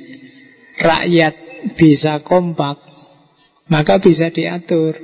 rakyat 0.80 1.36
bisa 1.76 2.22
kompak 2.24 2.80
maka 3.72 4.04
bisa 4.04 4.28
diatur. 4.28 5.00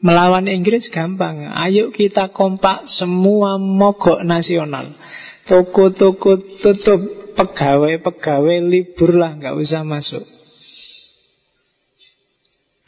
Melawan 0.00 0.48
Inggris 0.48 0.88
gampang. 0.88 1.44
Ayo 1.44 1.92
kita 1.92 2.32
kompak 2.32 2.88
semua 2.88 3.60
mogok 3.60 4.24
nasional. 4.24 4.96
Toko-toko 5.44 6.40
tutup 6.62 7.34
pegawai-pegawai 7.36 8.64
libur 8.64 9.12
lah 9.12 9.36
nggak 9.36 9.58
usah 9.60 9.84
masuk. 9.84 10.24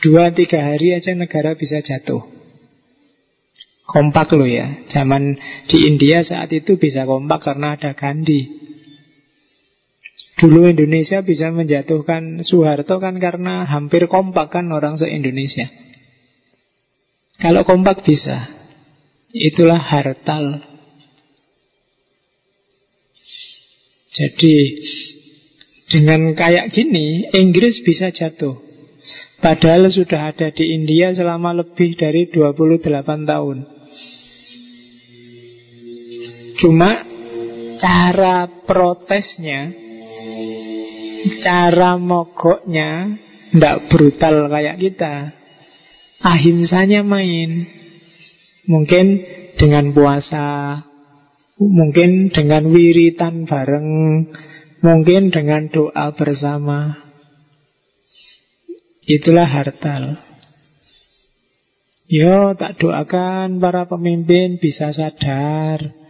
Dua 0.00 0.32
tiga 0.32 0.72
hari 0.72 0.96
aja 0.96 1.12
negara 1.12 1.52
bisa 1.52 1.84
jatuh 1.84 2.31
Kompak 3.92 4.32
loh 4.32 4.48
ya. 4.48 4.88
Zaman 4.88 5.36
di 5.68 5.84
India 5.84 6.24
saat 6.24 6.48
itu 6.48 6.80
bisa 6.80 7.04
kompak 7.04 7.44
karena 7.44 7.76
ada 7.76 7.92
Gandhi. 7.92 8.48
Dulu 10.40 10.64
Indonesia 10.64 11.20
bisa 11.20 11.52
menjatuhkan 11.52 12.40
Soeharto 12.40 12.96
kan 12.96 13.20
karena 13.20 13.68
hampir 13.68 14.08
kompak 14.08 14.48
kan 14.48 14.72
orang 14.72 14.96
se-Indonesia. 14.96 15.68
Kalau 17.36 17.68
kompak 17.68 18.00
bisa. 18.00 18.48
Itulah 19.32 19.76
hartal. 19.76 20.64
Jadi 24.12 24.56
dengan 25.92 26.32
kayak 26.32 26.72
gini 26.72 27.28
Inggris 27.28 27.84
bisa 27.84 28.08
jatuh. 28.08 28.56
Padahal 29.44 29.92
sudah 29.92 30.32
ada 30.32 30.48
di 30.48 30.72
India 30.72 31.12
selama 31.12 31.52
lebih 31.60 31.96
dari 31.96 32.28
28 32.28 33.28
tahun 33.28 33.71
Cuma 36.62 37.02
cara 37.82 38.46
protesnya, 38.62 39.74
cara 41.42 41.98
mogoknya 41.98 43.18
tidak 43.50 43.90
brutal 43.90 44.46
kayak 44.46 44.78
kita. 44.78 45.34
Ahimsanya 46.22 47.02
main. 47.02 47.66
Mungkin 48.70 49.06
dengan 49.58 49.90
puasa, 49.90 50.78
Mungkin 51.62 52.34
dengan 52.34 52.74
wiritan 52.74 53.46
bareng 53.46 53.88
Mungkin 54.82 55.30
dengan 55.30 55.70
doa 55.70 56.10
bersama 56.10 56.98
Itulah 59.06 59.46
hartal 59.46 60.18
Yo 62.10 62.58
tak 62.58 62.82
doakan 62.82 63.62
para 63.62 63.86
pemimpin 63.86 64.58
bisa 64.58 64.90
sadar 64.90 66.01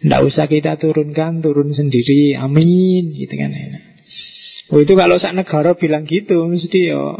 Tidak 0.00 0.20
usah 0.24 0.48
kita 0.48 0.80
turunkan 0.80 1.44
Turun 1.44 1.70
sendiri. 1.72 2.36
Amin. 2.36 3.12
Gitu 3.12 3.34
kan. 3.36 3.50
Oh 4.70 4.78
itu 4.80 4.94
kalau 4.94 5.18
sak 5.18 5.34
negara 5.34 5.74
bilang 5.74 6.06
gitu 6.06 6.46
Mesti 6.46 6.94
yo 6.94 7.18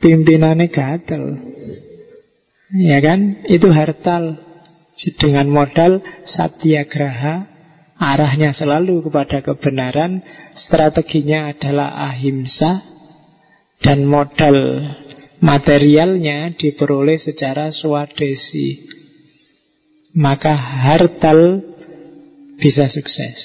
Pimpinannya 0.00 0.68
gatel. 0.68 1.24
Ya 2.76 2.98
kan? 3.00 3.46
Itu 3.48 3.72
hartal 3.72 4.40
Dengan 5.20 5.48
modal 5.52 6.00
satyagraha 6.24 7.56
arahnya 7.96 8.52
selalu 8.52 9.08
kepada 9.08 9.40
kebenaran, 9.40 10.20
strateginya 10.56 11.52
adalah 11.52 12.12
ahimsa, 12.12 12.84
dan 13.80 14.04
modal 14.04 14.56
materialnya 15.40 16.56
diperoleh 16.56 17.20
secara 17.20 17.72
swadesi. 17.72 18.88
Maka 20.16 20.56
hartal 20.56 21.60
bisa 22.56 22.88
sukses. 22.88 23.38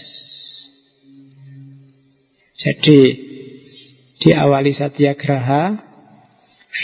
Jadi 2.55 2.99
diawali 4.21 4.71
satyagraha, 4.71 5.81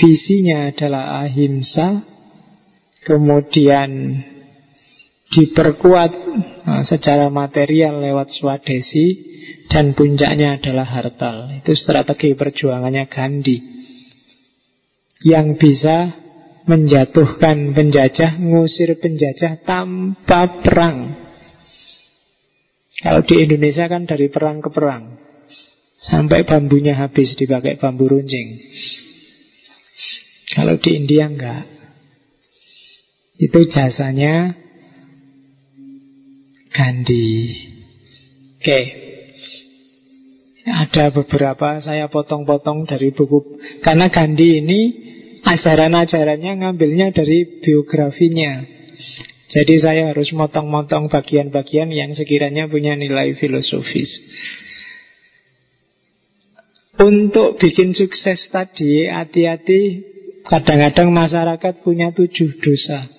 visinya 0.02 0.74
adalah 0.74 1.22
ahimsa, 1.24 2.02
kemudian 3.06 4.24
diperkuat 5.28 6.12
nah, 6.66 6.82
secara 6.88 7.30
material 7.30 8.00
lewat 8.02 8.34
swadesi 8.34 9.28
dan 9.70 9.94
puncaknya 9.94 10.58
adalah 10.58 10.88
hartal. 10.88 11.62
Itu 11.62 11.76
strategi 11.78 12.34
perjuangannya 12.34 13.06
Gandhi 13.06 13.58
yang 15.26 15.58
bisa 15.58 16.14
menjatuhkan 16.68 17.72
penjajah, 17.72 18.38
ngusir 18.44 19.00
penjajah 19.00 19.64
tanpa 19.64 20.62
perang. 20.62 21.27
Kalau 22.98 23.22
di 23.22 23.36
Indonesia 23.46 23.86
kan 23.86 24.10
dari 24.10 24.28
perang 24.30 24.62
ke 24.62 24.70
perang 24.74 25.18
Sampai 25.98 26.46
bambunya 26.46 26.94
habis 26.98 27.34
dipakai 27.38 27.78
bambu 27.78 28.10
runcing 28.10 28.58
Kalau 30.54 30.78
di 30.82 30.90
India 30.98 31.30
enggak 31.30 31.66
Itu 33.38 33.70
jasanya 33.70 34.68
Gandhi. 36.78 37.58
Oke. 38.62 38.82
Ada 40.68 41.10
beberapa 41.10 41.82
saya 41.82 42.06
potong-potong 42.12 42.86
dari 42.86 43.10
buku 43.16 43.58
karena 43.82 44.12
Gandhi 44.14 44.62
ini 44.62 44.82
ajaran-ajarannya 45.42 46.60
ngambilnya 46.60 47.16
dari 47.16 47.64
biografinya. 47.64 48.68
Jadi 49.48 49.76
saya 49.80 50.12
harus 50.12 50.36
motong-motong 50.36 51.08
bagian-bagian 51.08 51.88
yang 51.92 52.12
sekiranya 52.12 52.68
punya 52.68 53.00
nilai 53.00 53.36
filosofis. 53.40 54.12
Untuk 57.00 57.62
bikin 57.62 57.96
sukses 57.96 58.50
tadi, 58.52 59.08
hati-hati 59.08 60.04
kadang-kadang 60.44 61.14
masyarakat 61.14 61.74
punya 61.86 62.12
tujuh 62.12 62.60
dosa 62.60 63.18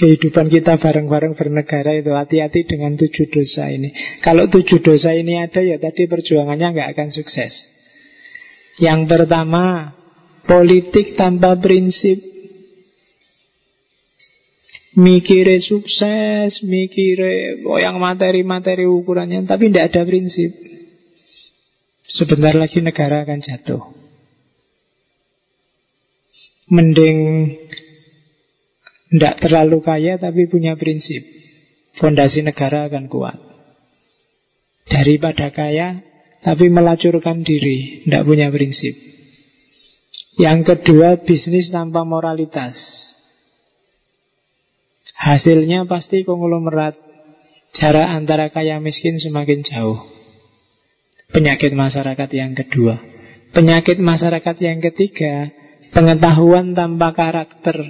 kehidupan 0.00 0.46
kita 0.48 0.80
bareng-bareng 0.80 1.34
bernegara 1.36 1.98
itu 1.98 2.14
hati-hati 2.16 2.64
dengan 2.64 2.96
tujuh 2.96 3.26
dosa 3.28 3.68
ini. 3.68 3.92
Kalau 4.24 4.46
tujuh 4.48 4.80
dosa 4.80 5.12
ini 5.12 5.36
ada 5.36 5.60
ya 5.60 5.76
tadi 5.76 6.08
perjuangannya 6.08 6.72
nggak 6.72 6.88
akan 6.96 7.08
sukses. 7.10 7.52
Yang 8.78 9.10
pertama, 9.10 9.92
politik 10.46 11.18
tanpa 11.18 11.58
prinsip. 11.58 12.29
Mikire 14.90 15.62
sukses, 15.62 16.66
mikire 16.66 17.62
oh 17.62 17.78
yang 17.78 18.02
materi-materi 18.02 18.90
ukurannya, 18.90 19.46
tapi 19.46 19.70
tidak 19.70 19.94
ada 19.94 20.02
prinsip. 20.02 20.50
Sebentar 22.02 22.58
lagi 22.58 22.82
negara 22.82 23.22
akan 23.22 23.38
jatuh. 23.38 23.82
Mending 26.74 27.18
tidak 29.14 29.38
terlalu 29.42 29.78
kaya 29.78 30.18
tapi 30.18 30.50
punya 30.50 30.74
prinsip. 30.74 31.22
Fondasi 31.98 32.42
negara 32.42 32.90
akan 32.90 33.06
kuat. 33.06 33.38
Daripada 34.90 35.54
kaya 35.54 36.02
tapi 36.42 36.66
melacurkan 36.66 37.46
diri, 37.46 38.06
tidak 38.06 38.26
punya 38.26 38.50
prinsip. 38.50 38.94
Yang 40.40 40.60
kedua, 40.72 41.20
bisnis 41.20 41.68
tanpa 41.68 42.00
moralitas. 42.02 42.99
Hasilnya 45.20 45.84
pasti 45.84 46.24
konglomerat. 46.24 46.96
Jarak 47.76 48.08
antara 48.08 48.48
kaya 48.48 48.80
miskin 48.80 49.20
semakin 49.20 49.60
jauh. 49.62 50.00
Penyakit 51.30 51.76
masyarakat 51.76 52.30
yang 52.32 52.56
kedua. 52.56 52.98
Penyakit 53.52 54.00
masyarakat 54.00 54.56
yang 54.62 54.80
ketiga, 54.80 55.52
pengetahuan 55.90 56.72
tanpa 56.72 57.12
karakter 57.14 57.82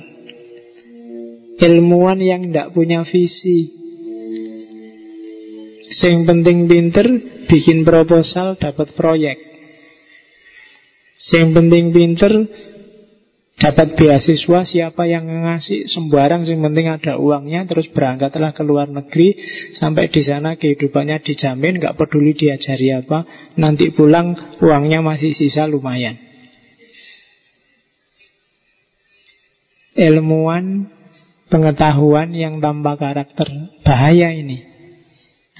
Ilmuwan 1.60 2.18
yang 2.24 2.48
tidak 2.48 2.72
punya 2.72 3.04
visi 3.04 3.68
Yang 6.00 6.18
penting 6.24 6.58
pinter 6.64 7.06
Bikin 7.44 7.84
proposal 7.84 8.56
dapat 8.56 8.96
proyek 8.96 9.36
Yang 11.36 11.48
penting 11.52 11.84
pinter 11.92 12.32
Dapat 13.60 13.94
beasiswa 13.94 14.64
Siapa 14.64 15.04
yang 15.04 15.28
ngasih 15.28 15.84
sembarang 15.84 16.48
Yang 16.48 16.60
penting 16.64 16.86
ada 16.88 17.12
uangnya 17.20 17.68
Terus 17.68 17.92
berangkatlah 17.92 18.56
ke 18.56 18.64
luar 18.64 18.88
negeri 18.88 19.36
Sampai 19.76 20.08
di 20.08 20.24
sana 20.24 20.56
kehidupannya 20.56 21.20
dijamin 21.20 21.76
Gak 21.76 22.00
peduli 22.00 22.32
diajari 22.32 22.96
apa 22.96 23.28
Nanti 23.60 23.92
pulang 23.92 24.32
uangnya 24.64 25.04
masih 25.04 25.36
sisa 25.36 25.68
lumayan 25.68 26.16
Ilmuwan 30.00 30.88
pengetahuan 31.50 32.30
yang 32.32 32.62
tanpa 32.62 32.96
karakter. 32.96 33.50
Bahaya 33.82 34.32
ini. 34.32 34.64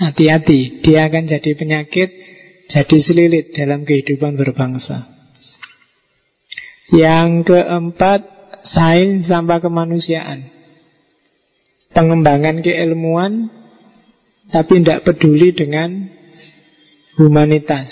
Hati-hati, 0.01 0.81
dia 0.81 1.10
akan 1.10 1.28
jadi 1.28 1.51
penyakit, 1.59 2.09
jadi 2.70 2.97
selilit 3.05 3.52
dalam 3.52 3.85
kehidupan 3.85 4.39
berbangsa. 4.39 5.19
Yang 6.90 7.54
keempat, 7.54 8.20
sains 8.66 9.30
tanpa 9.30 9.62
kemanusiaan. 9.62 10.50
Pengembangan 11.94 12.62
keilmuan, 12.62 13.50
tapi 14.50 14.82
tidak 14.82 15.06
peduli 15.06 15.54
dengan 15.54 16.10
humanitas. 17.14 17.90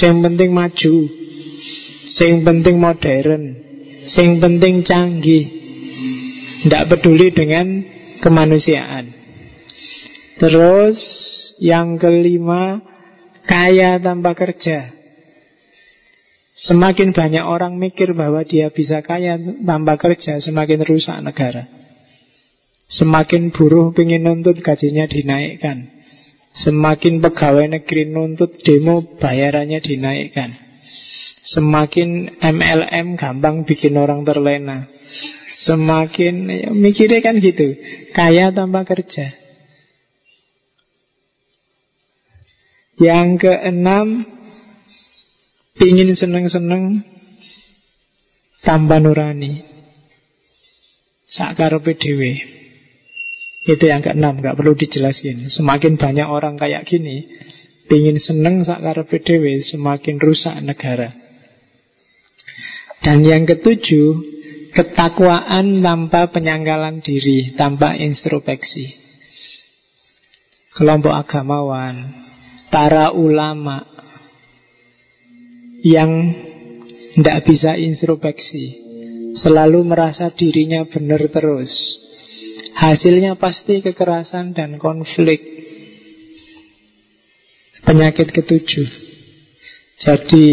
Yang 0.00 0.16
penting 0.24 0.50
maju, 0.56 0.96
yang 2.16 2.36
penting 2.42 2.76
modern, 2.80 3.42
yang 4.08 4.32
penting 4.40 4.74
canggih, 4.82 5.44
tidak 6.64 6.96
peduli 6.96 7.28
dengan 7.30 7.84
kemanusiaan. 8.24 9.12
Terus 10.36 10.96
yang 11.60 11.96
kelima, 11.96 12.80
kaya 13.44 13.96
tanpa 14.00 14.32
kerja. 14.36 14.95
Semakin 16.56 17.12
banyak 17.12 17.44
orang 17.44 17.76
mikir 17.76 18.16
bahwa 18.16 18.40
dia 18.40 18.72
bisa 18.72 19.04
kaya 19.04 19.36
tanpa 19.60 20.00
kerja, 20.00 20.40
semakin 20.40 20.88
rusak 20.88 21.20
negara. 21.20 21.68
Semakin 22.88 23.52
buruh 23.52 23.92
ingin 23.92 24.24
nuntut 24.24 24.64
gajinya 24.64 25.04
dinaikkan. 25.04 25.92
Semakin 26.56 27.20
pegawai 27.20 27.68
negeri 27.76 28.08
nuntut 28.08 28.56
demo 28.64 29.04
bayarannya 29.20 29.84
dinaikkan. 29.84 30.56
Semakin 31.44 32.40
MLM 32.40 33.20
gampang 33.20 33.68
bikin 33.68 34.00
orang 34.00 34.24
terlena. 34.24 34.88
Semakin 35.56 36.34
ya, 36.52 36.68
mikirnya 36.68 37.24
kan 37.24 37.40
gitu 37.40 37.80
Kaya 38.12 38.52
tanpa 38.52 38.84
kerja 38.84 39.32
Yang 43.00 43.28
keenam 43.40 44.28
Pingin 45.76 46.16
seneng-seneng 46.16 47.04
Tanpa 48.64 48.98
nurani. 48.98 49.62
Sakar 51.28 51.76
PDW 51.80 52.20
Itu 53.68 53.84
yang 53.84 54.00
keenam 54.00 54.40
Gak 54.40 54.56
perlu 54.56 54.72
dijelasin. 54.72 55.52
Semakin 55.52 56.00
banyak 56.00 56.28
orang 56.28 56.56
kayak 56.56 56.88
gini 56.88 57.28
Pingin 57.86 58.16
seneng 58.18 58.64
sakar 58.64 59.04
PDW 59.04 59.60
Semakin 59.60 60.16
rusak 60.18 60.56
negara. 60.64 61.12
Dan 63.04 63.22
yang 63.22 63.44
ketujuh 63.44 64.36
Ketakwaan 64.76 65.80
tanpa 65.80 66.28
penyangkalan 66.28 67.00
diri, 67.00 67.56
tanpa 67.56 67.96
introspeksi. 67.96 68.92
Kelompok 70.76 71.16
agamawan, 71.16 72.12
para 72.68 73.08
ulama 73.16 73.95
yang 75.86 76.10
tidak 77.14 77.46
bisa 77.46 77.78
introspeksi, 77.78 78.64
selalu 79.38 79.86
merasa 79.86 80.34
dirinya 80.34 80.82
benar 80.90 81.22
terus. 81.30 81.70
Hasilnya 82.74 83.38
pasti 83.38 83.80
kekerasan 83.80 84.52
dan 84.52 84.82
konflik. 84.82 85.40
Penyakit 87.86 88.34
ketujuh. 88.34 88.88
Jadi 89.96 90.48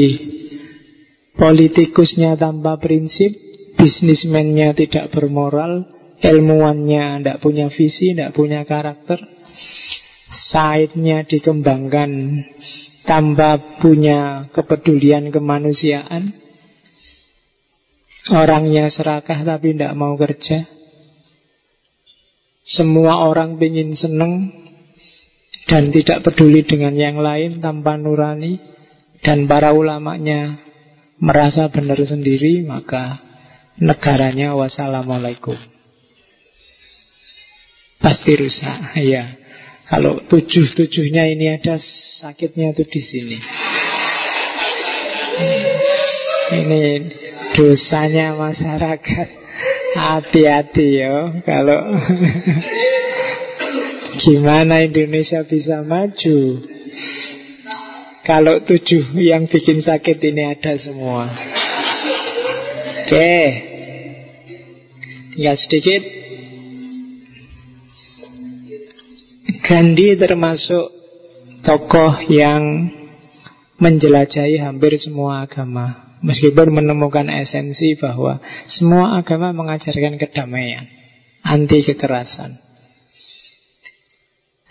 politikusnya 1.33 2.37
tanpa 2.37 2.77
prinsip, 2.77 3.33
bisnismennya 3.75 4.77
tidak 4.77 5.11
bermoral, 5.11 5.83
ilmuwannya 6.21 7.19
tidak 7.19 7.37
punya 7.43 7.67
visi, 7.73 8.13
tidak 8.15 8.37
punya 8.37 8.63
karakter, 8.63 9.19
side-nya 10.31 11.27
dikembangkan 11.27 12.09
tanpa 13.03 13.79
punya 13.83 14.47
kepedulian 14.55 15.31
kemanusiaan, 15.31 16.31
orangnya 18.31 18.87
serakah 18.87 19.43
tapi 19.43 19.75
tidak 19.75 19.93
mau 19.95 20.15
kerja, 20.15 20.63
semua 22.63 23.27
orang 23.27 23.59
ingin 23.59 23.91
seneng 23.91 24.63
dan 25.67 25.91
tidak 25.91 26.23
peduli 26.23 26.63
dengan 26.63 26.95
yang 26.95 27.19
lain 27.19 27.59
tanpa 27.59 27.99
nurani, 27.99 28.59
dan 29.23 29.47
para 29.47 29.71
ulamanya 29.71 30.59
merasa 31.19 31.71
benar 31.71 31.99
sendiri, 32.03 32.63
maka 32.67 33.19
negaranya 33.79 34.55
wassalamualaikum. 34.55 35.55
Pasti 38.03 38.35
rusak, 38.35 38.99
ya. 38.99 39.42
Kalau 39.83 40.23
tujuh-tujuhnya 40.31 41.27
ini 41.35 41.59
ada 41.59 41.75
sakitnya 42.23 42.71
itu 42.71 42.83
di 42.87 43.01
sini. 43.03 43.37
Ini 46.53 46.83
dosanya 47.51 48.39
masyarakat. 48.39 49.27
Hati-hati 49.93 51.05
ya 51.05 51.45
kalau 51.45 51.77
gimana 54.25 54.81
Indonesia 54.81 55.45
bisa 55.45 55.85
maju. 55.85 56.65
Kalau 58.25 58.63
tujuh 58.63 59.19
yang 59.19 59.45
bikin 59.45 59.83
sakit 59.83 60.17
ini 60.23 60.49
ada 60.49 60.73
semua. 60.79 61.29
Oke 63.03 63.43
Tinggal 65.33 65.57
sedikit 65.57 66.01
Gandhi 69.63 70.19
termasuk 70.19 70.91
tokoh 71.63 72.19
yang 72.27 72.91
menjelajahi 73.79 74.59
hampir 74.59 74.99
semua 74.99 75.47
agama 75.47 76.19
Meskipun 76.23 76.71
menemukan 76.71 77.27
esensi 77.27 77.99
bahwa 77.99 78.39
semua 78.67 79.19
agama 79.19 79.51
mengajarkan 79.55 80.19
kedamaian 80.19 80.87
Anti 81.43 81.83
kekerasan 81.83 82.63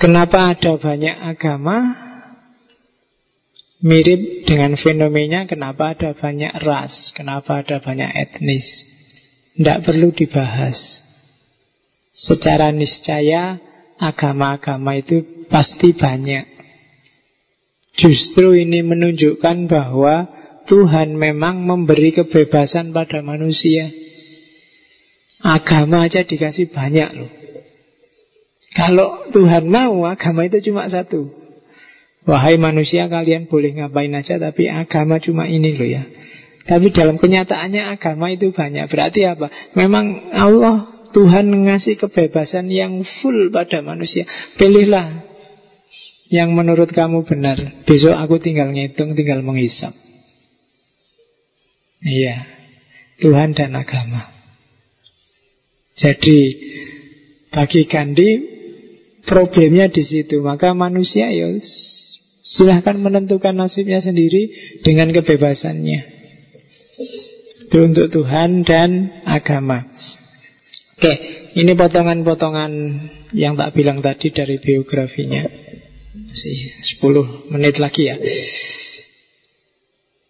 Kenapa 0.03 0.51
ada 0.51 0.83
banyak 0.83 1.15
agama? 1.15 1.95
Mirip 3.87 4.51
dengan 4.51 4.75
fenomena 4.75 5.47
kenapa 5.47 5.95
ada 5.95 6.11
banyak 6.11 6.59
ras, 6.59 7.15
kenapa 7.15 7.63
ada 7.63 7.79
banyak 7.79 8.11
etnis. 8.11 8.67
Tidak 9.55 9.87
perlu 9.87 10.11
dibahas. 10.11 10.75
Secara 12.11 12.75
niscaya 12.75 13.63
agama-agama 14.03 14.99
itu 14.99 15.47
pasti 15.47 15.95
banyak. 15.95 16.51
Justru 17.95 18.59
ini 18.59 18.83
menunjukkan 18.83 19.71
bahwa 19.71 20.27
Tuhan 20.67 21.15
memang 21.15 21.63
memberi 21.63 22.11
kebebasan 22.11 22.91
pada 22.91 23.23
manusia. 23.23 23.95
Agama 25.43 26.07
aja 26.07 26.27
dikasih 26.27 26.75
banyak 26.75 27.11
loh. 27.15 27.31
Kalau 28.73 29.29
Tuhan 29.31 29.69
mau, 29.69 30.09
agama 30.09 30.49
itu 30.49 30.73
cuma 30.73 30.89
satu. 30.89 31.43
Wahai 32.23 32.55
manusia 32.55 33.11
kalian 33.11 33.51
boleh 33.51 33.75
ngapain 33.75 34.15
aja 34.15 34.39
Tapi 34.39 34.71
agama 34.71 35.19
cuma 35.19 35.51
ini 35.51 35.75
loh 35.75 35.89
ya 35.91 36.07
Tapi 36.71 36.95
dalam 36.95 37.19
kenyataannya 37.19 37.99
agama 37.99 38.31
itu 38.31 38.55
banyak 38.55 38.87
Berarti 38.87 39.27
apa? 39.27 39.51
Memang 39.75 40.31
Allah 40.31 40.92
Tuhan 41.13 41.53
ngasih 41.53 42.01
kebebasan 42.01 42.73
yang 42.73 43.05
full 43.21 43.53
pada 43.53 43.85
manusia. 43.85 44.25
Pilihlah 44.57 45.29
Yang 46.33 46.51
menurut 46.57 46.91
kamu 46.97 47.29
benar. 47.29 47.85
Besok 47.85 48.17
aku 48.17 48.41
tinggal 48.41 48.73
ngitung 48.73 49.13
Tinggal 49.13 49.45
menghisap. 49.45 49.93
Iya. 52.03 52.49
Tuhan 53.21 53.53
dan 53.53 53.77
agama. 53.77 54.33
Jadi 55.95 56.39
Bagi 57.53 57.85
Gandhi 57.85 58.31
Problemnya 59.23 59.93
di 59.93 60.03
situ. 60.03 60.41
Maka 60.41 60.73
manusia 60.73 61.31
ya 61.31 61.53
Silahkan 62.43 62.99
menentukan 62.99 63.55
nasibnya 63.55 64.03
sendiri 64.03 64.51
dengan 64.83 65.15
kebebasannya. 65.15 66.01
Itu 67.73 67.79
untuk 67.81 68.13
Tuhan 68.13 68.69
dan 68.69 69.23
agama. 69.25 69.89
Oke, 71.03 71.19
ini 71.59 71.75
potongan-potongan 71.75 72.73
yang 73.35 73.59
tak 73.59 73.75
bilang 73.75 73.99
tadi 73.99 74.31
dari 74.31 74.63
biografinya. 74.63 75.43
Masih 76.15 76.79
10 77.03 77.51
menit 77.51 77.83
lagi 77.83 78.07
ya. 78.07 78.23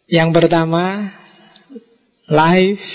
Yang 0.09 0.33
pertama, 0.33 1.13
life 2.25 2.89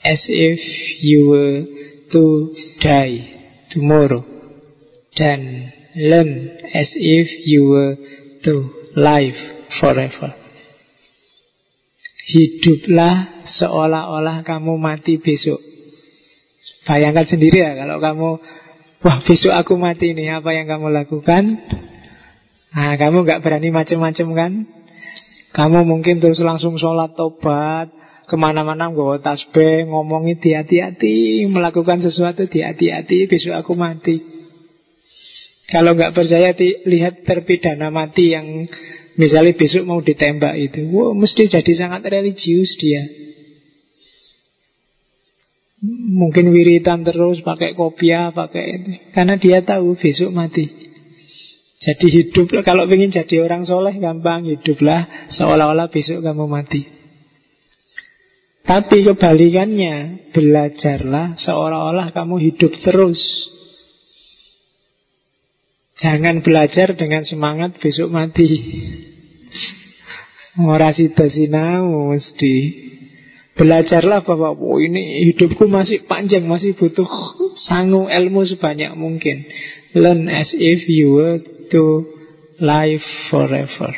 as 0.00 0.32
if 0.32 0.56
you 1.04 1.28
were 1.28 1.68
to 2.08 2.56
die 2.80 3.36
tomorrow. 3.68 4.24
Dan 5.12 5.68
learn 5.92 6.56
as 6.72 6.88
if 6.96 7.28
you 7.44 7.68
were 7.68 8.00
to 8.48 8.64
life 8.96 9.36
forever. 9.76 10.32
Hiduplah 12.32 13.44
seolah-olah 13.44 14.40
kamu 14.40 14.80
mati 14.80 15.20
besok. 15.20 15.67
Bayangkan 16.88 17.28
sendiri 17.28 17.60
ya 17.60 17.76
kalau 17.76 18.00
kamu 18.00 18.30
Wah 19.04 19.20
besok 19.22 19.52
aku 19.52 19.76
mati 19.76 20.16
nih 20.16 20.40
Apa 20.40 20.56
yang 20.56 20.72
kamu 20.72 20.88
lakukan? 20.88 21.60
Nah 22.72 22.96
kamu 22.96 23.28
gak 23.28 23.44
berani 23.44 23.68
macam-macam 23.68 24.28
kan? 24.32 24.52
Kamu 25.52 25.84
mungkin 25.84 26.24
terus 26.24 26.40
langsung 26.40 26.80
sholat 26.80 27.12
tobat 27.12 27.92
Ke 28.24 28.40
mana-mana 28.40 28.88
gue 28.88 29.20
tasbih 29.20 29.84
Ngomongin 29.92 30.40
hati-hati 30.40 31.44
Melakukan 31.52 32.00
sesuatu 32.00 32.48
hati-hati 32.48 33.28
Besok 33.28 33.52
aku 33.60 33.76
mati. 33.76 34.38
Kalau 35.68 35.92
nggak 35.92 36.16
percaya 36.16 36.56
lihat 36.88 37.28
terpidana 37.28 37.92
mati 37.92 38.32
yang 38.32 38.64
misalnya 39.20 39.52
besok 39.52 39.84
mau 39.84 40.00
ditembak 40.00 40.56
itu, 40.56 40.88
wow, 40.88 41.12
mesti 41.12 41.44
jadi 41.44 41.72
sangat 41.76 42.08
religius 42.08 42.72
dia. 42.80 43.04
Mungkin 45.86 46.50
wiritan 46.50 47.06
terus 47.06 47.38
pakai 47.46 47.78
kopiah, 47.78 48.34
pakai 48.34 48.64
itu, 48.82 48.90
karena 49.14 49.38
dia 49.38 49.62
tahu 49.62 49.94
besok 49.94 50.34
mati. 50.34 50.66
Jadi 51.78 52.06
hiduplah 52.10 52.66
kalau 52.66 52.90
ingin 52.90 53.14
jadi 53.14 53.46
orang 53.46 53.62
soleh 53.62 53.94
gampang 54.02 54.42
hiduplah 54.42 55.30
seolah-olah 55.30 55.86
besok 55.94 56.26
kamu 56.26 56.50
mati. 56.50 56.82
Tapi 58.66 59.06
kebalikannya 59.06 60.28
belajarlah 60.34 61.38
seolah-olah 61.38 62.10
kamu 62.10 62.36
hidup 62.50 62.74
terus. 62.82 63.22
Jangan 66.02 66.42
belajar 66.42 66.98
dengan 66.98 67.22
semangat 67.22 67.78
besok 67.78 68.10
mati. 68.10 68.50
Morasi 70.58 71.14
sinau 71.14 72.10
mesti. 72.10 72.87
Belajarlah 73.58 74.22
bahwa 74.22 74.54
oh, 74.54 74.78
ini 74.78 75.26
hidupku 75.34 75.66
masih 75.66 76.06
panjang, 76.06 76.46
masih 76.46 76.78
butuh 76.78 77.06
sanggup 77.66 78.06
ilmu 78.06 78.46
sebanyak 78.46 78.94
mungkin. 78.94 79.42
Learn 79.98 80.30
as 80.30 80.54
if 80.54 80.86
you 80.86 81.18
were 81.18 81.42
to 81.74 82.06
live 82.62 83.02
forever. 83.34 83.90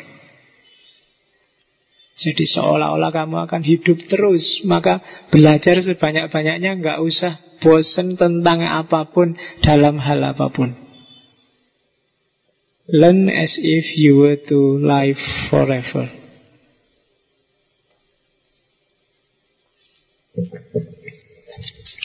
Jadi 2.20 2.44
seolah-olah 2.44 3.16
kamu 3.16 3.48
akan 3.48 3.64
hidup 3.64 3.96
terus 4.04 4.60
Maka 4.68 5.00
belajar 5.32 5.80
sebanyak-banyaknya 5.80 6.76
nggak 6.84 7.00
usah 7.00 7.40
bosen 7.64 8.20
tentang 8.20 8.60
apa 8.60 9.08
pun 9.08 9.40
Dalam 9.64 9.96
hal 9.96 10.20
apa 10.20 10.52
pun 10.52 10.76
Learn 12.92 13.32
as 13.32 13.56
if 13.56 13.96
you 13.96 14.18
were 14.18 14.34
to 14.36 14.82
live 14.82 15.16
forever. 15.46 16.19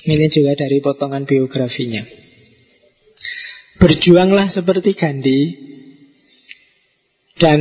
Ini 0.06 0.26
juga 0.34 0.58
dari 0.58 0.82
potongan 0.82 1.26
biografinya. 1.26 2.06
Berjuanglah 3.78 4.50
seperti 4.50 4.96
Gandhi 4.96 5.42
dan 7.38 7.60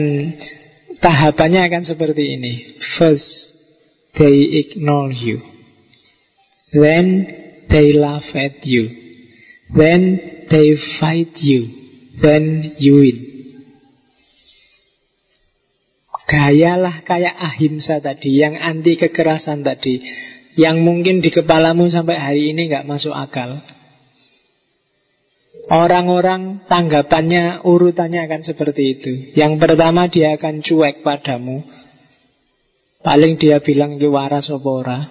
tahapannya 1.03 1.69
akan 1.69 1.85
seperti 1.85 2.39
ini. 2.39 2.79
First, 2.97 3.29
they 4.17 4.65
ignore 4.65 5.13
you. 5.13 5.43
Then 6.73 7.07
they 7.69 7.93
laugh 7.93 8.29
at 8.33 8.63
you. 8.63 8.89
Then 9.75 10.47
they 10.49 10.79
fight 11.01 11.35
you. 11.43 11.69
Then 12.23 12.79
you 12.79 12.95
win. 13.03 13.19
Gayalah 16.25 17.05
kayak 17.05 17.37
ahimsa 17.37 18.01
tadi, 18.01 18.41
yang 18.41 18.57
anti 18.57 18.97
kekerasan 18.97 19.61
tadi, 19.61 20.01
yang 20.55 20.83
mungkin 20.83 21.19
di 21.19 21.31
kepalamu 21.35 21.91
sampai 21.91 22.17
hari 22.19 22.43
ini 22.55 22.71
nggak 22.71 22.87
masuk 22.87 23.15
akal. 23.15 23.59
Orang-orang 25.65 26.69
tanggapannya, 26.69 27.65
urutannya 27.65 28.21
akan 28.29 28.43
seperti 28.45 28.83
itu. 28.99 29.13
Yang 29.33 29.65
pertama 29.65 30.13
dia 30.13 30.37
akan 30.37 30.61
cuek 30.61 31.01
padamu. 31.01 31.65
Paling 33.01 33.41
dia 33.41 33.65
bilang 33.65 33.97
ki 33.97 34.09
waras 34.09 34.53
opora. 34.53 35.09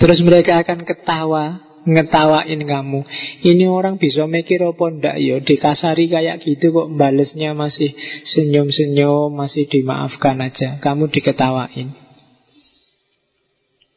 Terus 0.00 0.20
mereka 0.24 0.60
akan 0.60 0.88
ketawa 0.88 1.44
ngetawain 1.84 2.60
kamu. 2.64 3.00
Ini 3.44 3.64
orang 3.68 4.00
bisa 4.00 4.24
mikir 4.24 4.64
apa 4.64 4.84
ndak 4.88 5.16
ya 5.20 5.36
dikasari 5.40 6.08
kayak 6.08 6.40
gitu 6.40 6.72
kok 6.72 6.88
balesnya 6.96 7.52
masih 7.52 7.92
senyum-senyum, 8.24 9.32
masih 9.36 9.68
dimaafkan 9.68 10.40
aja. 10.40 10.80
Kamu 10.80 11.12
diketawain. 11.12 12.03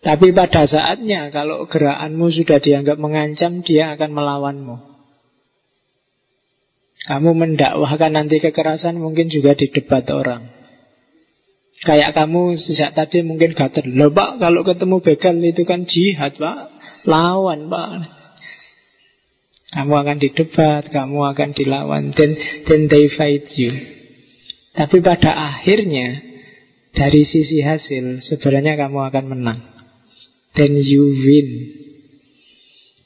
Tapi 0.08 0.32
pada 0.32 0.64
saatnya 0.64 1.28
kalau 1.36 1.68
gerakanmu 1.68 2.32
sudah 2.32 2.64
dianggap 2.64 2.96
mengancam, 2.96 3.60
dia 3.60 3.92
akan 3.92 4.16
melawanmu. 4.16 4.76
Kamu 7.12 7.30
mendakwahkan 7.36 8.16
nanti 8.16 8.40
kekerasan 8.40 9.04
mungkin 9.04 9.28
juga 9.28 9.52
di 9.60 9.68
debat 9.68 10.08
orang. 10.08 10.48
Kayak 11.84 12.16
kamu 12.16 12.56
sejak 12.56 12.96
tadi 12.96 13.20
mungkin 13.28 13.52
gatel. 13.52 13.92
Loh 13.92 14.16
pak, 14.16 14.40
kalau 14.40 14.64
ketemu 14.64 15.04
begal 15.04 15.36
itu 15.44 15.68
kan 15.68 15.84
jihad 15.84 16.40
pak. 16.40 16.78
Lawan 17.08 17.72
Pak 17.72 17.90
Kamu 19.72 19.94
akan 19.96 20.18
didebat 20.20 20.92
Kamu 20.92 21.24
akan 21.32 21.50
dilawan 21.56 22.12
Then, 22.12 22.36
then 22.68 22.92
they 22.92 23.08
fight 23.08 23.48
you 23.56 23.72
Tapi 24.76 25.00
pada 25.00 25.32
akhirnya 25.56 26.20
Dari 26.92 27.24
sisi 27.24 27.64
hasil 27.64 28.20
Sebenarnya 28.20 28.76
kamu 28.76 29.00
akan 29.08 29.26
menang 29.32 29.77
Then 30.58 30.74
you 30.82 31.06
win 31.22 31.50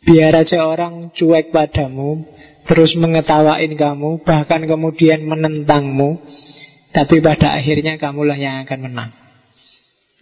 Biar 0.08 0.34
aja 0.34 0.66
orang 0.66 1.12
cuek 1.12 1.52
padamu 1.52 2.24
Terus 2.66 2.96
mengetawain 2.96 3.76
kamu 3.76 4.24
Bahkan 4.24 4.66
kemudian 4.66 5.28
menentangmu 5.28 6.24
Tapi 6.96 7.20
pada 7.20 7.60
akhirnya 7.60 8.00
kamulah 8.00 8.40
yang 8.40 8.64
akan 8.64 8.80
menang 8.88 9.12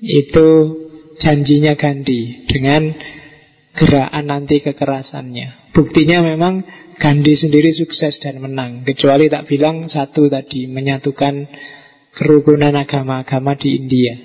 Itu 0.01 0.75
janjinya 1.21 1.77
Gandhi 1.77 2.49
Dengan 2.49 2.97
gerakan 3.79 4.25
nanti 4.27 4.59
kekerasannya. 4.59 5.71
Buktinya 5.71 6.19
memang 6.25 6.65
Gandhi 6.99 7.39
sendiri 7.39 7.71
sukses 7.71 8.19
dan 8.19 8.43
menang. 8.43 8.83
Kecuali 8.83 9.31
tak 9.31 9.47
bilang 9.47 9.87
satu 9.87 10.27
tadi, 10.27 10.67
menyatukan 10.67 11.47
kerukunan 12.11 12.75
agama-agama 12.75 13.55
di 13.55 13.79
India. 13.79 14.15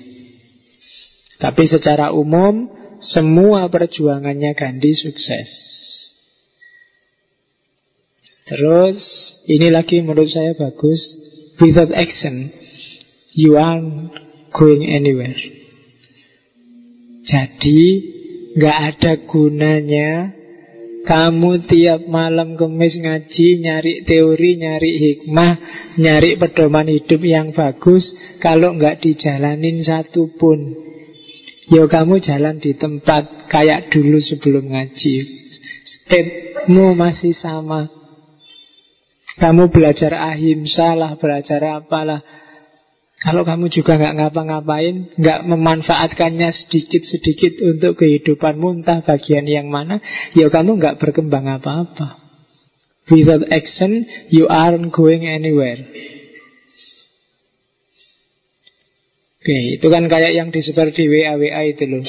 Tapi 1.39 1.63
secara 1.71 2.11
umum, 2.11 2.67
semua 3.01 3.67
perjuangannya 3.71 4.51
Gandhi 4.55 4.93
sukses. 4.95 5.49
Terus, 8.45 8.97
ini 9.49 9.73
lagi 9.73 10.05
menurut 10.05 10.29
saya 10.29 10.53
bagus. 10.53 11.01
Without 11.57 11.89
action, 11.95 12.51
you 13.33 13.57
aren't 13.57 14.11
going 14.53 14.85
anywhere. 14.85 15.39
Jadi, 17.25 18.13
Gak 18.55 18.79
ada 18.95 19.19
gunanya 19.27 20.31
kamu 21.03 21.69
tiap 21.69 22.07
malam 22.07 22.55
kemis 22.57 22.97
ngaji, 22.97 23.61
nyari 23.61 23.93
teori, 24.07 24.57
nyari 24.57 24.91
hikmah, 24.95 25.53
nyari 26.01 26.39
pedoman 26.39 26.87
hidup 26.89 27.21
yang 27.21 27.53
bagus, 27.53 28.09
kalau 28.41 28.73
nggak 28.73 29.05
dijalanin 29.05 29.85
satu 29.85 30.33
pun. 30.39 30.71
Yo 31.65 31.89
kamu 31.89 32.21
jalan 32.21 32.61
di 32.61 32.77
tempat 32.77 33.49
kayak 33.49 33.89
dulu 33.89 34.21
sebelum 34.21 34.69
ngaji. 34.69 35.15
Stepmu 35.85 36.93
masih 36.93 37.33
sama. 37.33 37.89
Kamu 39.35 39.73
belajar 39.73 40.13
ahimsa 40.15 40.93
lah, 40.93 41.17
belajar 41.17 41.59
apalah. 41.81 42.21
Kalau 43.19 43.41
kamu 43.47 43.71
juga 43.73 43.97
nggak 43.97 44.15
ngapa-ngapain, 44.21 45.17
nggak 45.17 45.39
memanfaatkannya 45.47 46.49
sedikit-sedikit 46.51 47.63
untuk 47.63 47.97
kehidupanmu, 47.97 48.83
entah 48.83 49.01
bagian 49.01 49.47
yang 49.47 49.71
mana, 49.71 50.03
ya 50.37 50.51
kamu 50.51 50.77
nggak 50.77 50.99
berkembang 51.01 51.47
apa-apa. 51.47 52.21
Without 53.09 53.45
action, 53.49 54.05
you 54.29 54.45
aren't 54.51 54.93
going 54.93 55.25
anywhere. 55.25 55.79
Oke, 59.45 59.77
itu 59.77 59.87
kan 59.93 60.09
kayak 60.09 60.33
yang 60.33 60.49
disebar 60.49 60.89
di 60.89 61.05
WA-WA 61.05 61.69
itu 61.69 61.85
loh. 61.85 62.01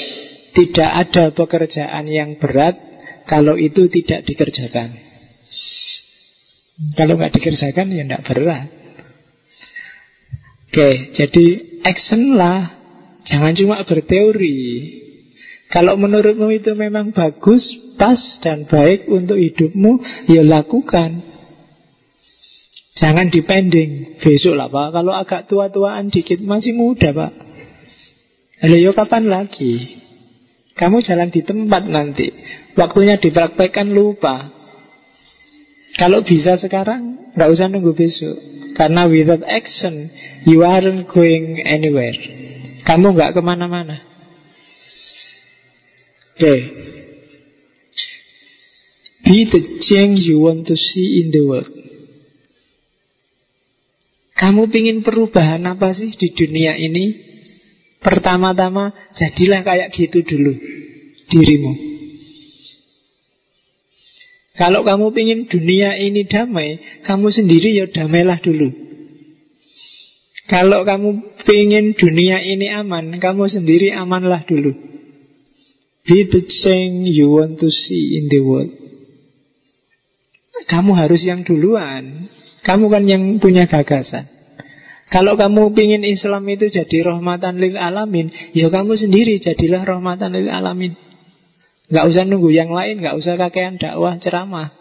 Tidak 0.56 0.88
ada 0.88 1.36
pekerjaan 1.36 2.08
yang 2.08 2.40
berat 2.40 2.80
kalau 3.28 3.60
itu 3.60 3.92
tidak 3.92 4.24
dikerjakan. 4.24 4.96
Kalau 6.96 7.20
nggak 7.20 7.36
dikerjakan 7.36 7.92
ya 7.92 8.08
nggak 8.08 8.24
berat. 8.24 8.72
Oke, 10.72 11.12
jadi 11.12 11.46
action 11.84 12.40
lah. 12.40 12.72
Jangan 13.28 13.52
cuma 13.52 13.84
berteori. 13.84 14.56
Kalau 15.68 16.00
menurutmu 16.00 16.48
itu 16.56 16.72
memang 16.72 17.12
bagus, 17.12 17.60
pas, 18.00 18.40
dan 18.40 18.64
baik 18.64 19.12
untuk 19.12 19.36
hidupmu, 19.36 20.00
ya 20.32 20.40
lakukan. 20.40 21.35
Jangan 22.97 23.28
dipending. 23.28 24.16
Besok 24.18 24.56
lah 24.56 24.73
Pak, 24.73 24.89
kalau 24.97 25.12
agak 25.12 25.47
tua-tuaan 25.52 26.09
dikit 26.09 26.40
masih 26.40 26.73
muda 26.73 27.12
Pak. 27.12 27.32
Lalu 28.64 28.89
ya 28.89 28.93
kapan 28.97 29.28
lagi? 29.28 30.01
Kamu 30.77 31.05
jalan 31.05 31.28
di 31.28 31.44
tempat 31.44 31.89
nanti. 31.89 32.32
Waktunya 32.77 33.20
dipraktekkan 33.20 33.93
lupa. 33.93 34.52
Kalau 35.97 36.24
bisa 36.24 36.56
sekarang, 36.60 37.32
nggak 37.36 37.48
usah 37.52 37.68
nunggu 37.68 37.93
besok. 37.97 38.56
Karena 38.77 39.09
without 39.09 39.40
action 39.48 40.12
You 40.44 40.60
aren't 40.62 41.09
going 41.09 41.64
anywhere 41.64 42.14
Kamu 42.85 43.16
nggak 43.16 43.32
ke 43.32 43.40
mana-mana 43.40 44.05
Oke 46.36 46.44
okay. 46.44 46.60
Be 49.24 49.48
the 49.48 49.60
change 49.82 50.28
you 50.28 50.39
want 50.39 50.68
to 50.68 50.77
see 50.77 51.24
in 51.24 51.32
the 51.32 51.43
world 51.48 51.75
Kamu 54.36 54.68
ingin 54.68 55.00
perubahan 55.00 55.64
apa 55.64 55.96
sih 55.96 56.12
di 56.12 56.28
dunia 56.36 56.76
ini? 56.76 57.24
Pertama-tama 58.04 58.92
jadilah 59.16 59.64
kayak 59.64 59.90
gitu 59.90 60.20
dulu 60.22 60.52
Dirimu 61.26 61.96
kalau 64.56 64.88
kamu 64.88 65.12
ingin 65.12 65.40
dunia 65.52 66.00
ini 66.00 66.24
damai, 66.24 66.80
kamu 67.04 67.28
sendiri 67.28 67.76
ya 67.76 67.86
damailah 67.92 68.40
dulu. 68.40 68.72
Kalau 70.48 70.88
kamu 70.88 71.36
ingin 71.44 71.92
dunia 71.92 72.40
ini 72.40 72.72
aman, 72.72 73.20
kamu 73.20 73.52
sendiri 73.52 73.92
amanlah 73.92 74.48
dulu. 74.48 74.72
Be 76.08 76.24
the 76.24 76.40
change 76.48 77.12
you 77.12 77.36
want 77.36 77.60
to 77.60 77.68
see 77.68 78.16
in 78.16 78.32
the 78.32 78.40
world. 78.40 78.72
Kamu 80.72 80.96
harus 80.96 81.20
yang 81.20 81.44
duluan. 81.44 82.32
Kamu 82.66 82.90
kan 82.90 83.06
yang 83.06 83.38
punya 83.38 83.70
gagasan. 83.70 84.26
Kalau 85.06 85.38
kamu 85.38 85.70
ingin 85.70 86.02
Islam 86.02 86.43
itu 86.51 86.66
jadi 86.66 87.14
rahmatan 87.14 87.62
lil 87.62 87.78
alamin, 87.78 88.34
ya 88.59 88.66
kamu 88.66 88.98
sendiri 88.98 89.38
jadilah 89.38 89.86
rahmatan 89.86 90.34
lil 90.34 90.51
alamin. 90.51 90.98
Nggak 91.86 92.05
usah 92.10 92.26
nunggu 92.26 92.51
yang 92.51 92.74
lain, 92.74 92.98
nggak 92.98 93.14
usah 93.14 93.38
kakean 93.38 93.78
dakwah 93.78 94.18
ceramah. 94.18 94.74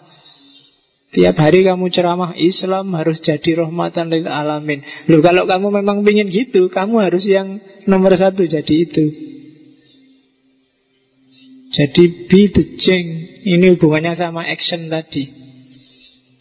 Tiap 1.13 1.37
hari 1.37 1.61
kamu 1.61 1.93
ceramah 1.93 2.33
Islam 2.33 2.89
harus 2.97 3.21
jadi 3.21 3.61
rahmatan 3.69 4.09
lil 4.09 4.25
alamin. 4.25 4.81
Loh 5.05 5.21
kalau 5.21 5.45
kamu 5.45 5.69
memang 5.85 6.01
ingin 6.01 6.33
gitu, 6.33 6.73
kamu 6.73 7.05
harus 7.05 7.21
yang 7.29 7.61
nomor 7.85 8.17
satu 8.17 8.49
jadi 8.49 8.75
itu. 8.81 9.05
Jadi 11.69 12.03
be 12.25 12.41
the 12.49 12.63
change. 12.81 13.45
Ini 13.45 13.77
hubungannya 13.77 14.17
sama 14.17 14.41
action 14.41 14.89
tadi. 14.89 15.44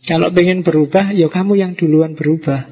Kalau 0.05 0.29
pengen 0.37 0.61
berubah, 0.61 1.17
ya 1.17 1.33
kamu 1.33 1.57
yang 1.57 1.73
duluan 1.73 2.13
berubah. 2.13 2.69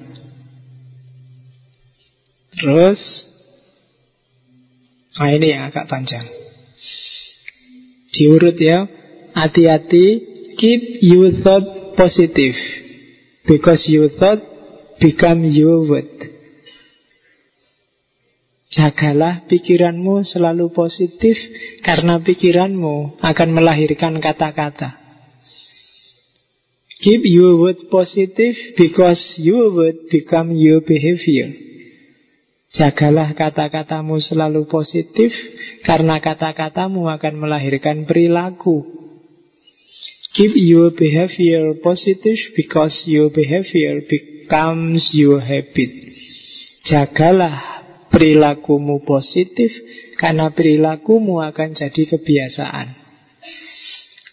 Terus, 2.53 3.01
nah 5.17 5.33
ini 5.33 5.57
yang 5.57 5.73
agak 5.73 5.89
panjang. 5.89 6.29
Diurut 8.13 8.61
ya. 8.61 8.85
Hati-hati. 9.33 10.07
Keep 10.61 11.01
you 11.01 11.41
thought 11.41 11.97
positive. 11.97 12.55
Because 13.49 13.89
you 13.89 14.13
thought 14.21 14.45
become 15.01 15.49
your 15.49 15.89
word. 15.89 16.13
Jagalah 18.73 19.45
pikiranmu 19.49 20.25
selalu 20.25 20.73
positif 20.73 21.37
karena 21.85 22.21
pikiranmu 22.21 23.21
akan 23.21 23.49
melahirkan 23.53 24.17
kata-kata. 24.17 25.02
Keep 27.03 27.27
your 27.27 27.59
word 27.59 27.83
positive 27.91 28.79
because 28.79 29.19
your 29.43 29.75
word 29.75 30.07
become 30.07 30.55
your 30.55 30.87
behavior. 30.87 31.51
Jagalah 32.71 33.35
kata-katamu 33.35 34.23
selalu 34.23 34.71
positif 34.71 35.35
karena 35.83 36.23
kata-katamu 36.23 37.11
akan 37.11 37.35
melahirkan 37.43 38.07
perilaku. 38.07 38.87
Keep 40.33 40.55
your 40.55 40.95
behavior 40.95 41.75
positive 41.83 42.39
because 42.55 42.95
your 43.11 43.35
behavior 43.35 44.07
becomes 44.07 45.11
your 45.11 45.43
habit. 45.43 45.91
Jagalah 46.87 47.83
perilakumu 48.15 49.03
positif 49.03 49.75
karena 50.23 50.55
perilakumu 50.55 51.43
akan 51.43 51.75
jadi 51.75 52.15
kebiasaan. 52.15 53.02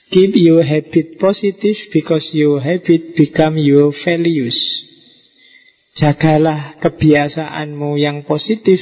Keep 0.09 0.41
your 0.41 0.65
habit 0.65 1.21
positive 1.21 1.77
because 1.93 2.33
your 2.33 2.57
habit 2.57 3.13
become 3.13 3.61
your 3.61 3.93
values. 3.93 4.57
Jagalah 5.93 6.81
kebiasaanmu 6.81 7.93
yang 8.01 8.25
positif 8.25 8.81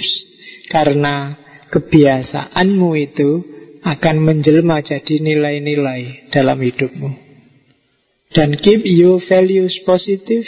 karena 0.71 1.35
kebiasaanmu 1.67 2.89
itu 2.95 3.43
akan 3.83 4.15
menjelma 4.23 4.79
jadi 4.79 5.19
nilai-nilai 5.19 6.31
dalam 6.31 6.63
hidupmu. 6.63 7.11
Dan 8.31 8.55
keep 8.63 8.87
your 8.87 9.19
values 9.27 9.83
positive 9.83 10.47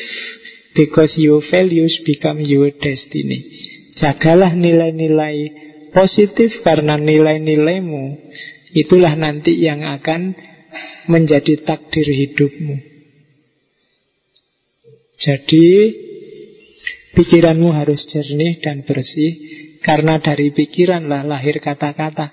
because 0.80 1.19
your 1.19 1.43
values 1.43 1.99
become 2.07 2.39
your 2.39 2.72
destiny. 2.72 3.51
Jagalah 3.99 4.56
nilai-nilai 4.56 5.38
positif 5.91 6.64
karena 6.64 6.95
nilai-nilaimu 6.95 8.31
itulah 8.72 9.15
nanti 9.19 9.60
yang 9.60 9.84
akan 9.84 10.48
menjadi 11.09 11.65
takdir 11.65 12.05
hidupmu. 12.05 12.77
Jadi 15.19 15.67
Pikiranmu 17.19 17.73
harus 17.73 18.07
jernih 18.07 18.63
dan 18.63 18.87
bersih 18.87 19.35
Karena 19.83 20.23
dari 20.23 20.55
pikiranlah 20.55 21.27
lahir 21.27 21.59
kata-kata. 21.59 22.31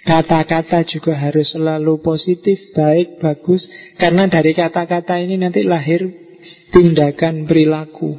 Kata-kata 0.00 0.86
juga 0.88 1.18
harus 1.18 1.50
selalu 1.50 1.98
positif, 1.98 2.70
baik, 2.76 3.18
bagus 3.18 3.66
Karena 3.98 4.30
dari 4.30 4.54
kata-kata 4.54 5.18
ini 5.18 5.34
nanti 5.40 5.66
lahir 5.66 6.06
tindakan 6.70 7.48
perilaku. 7.48 8.14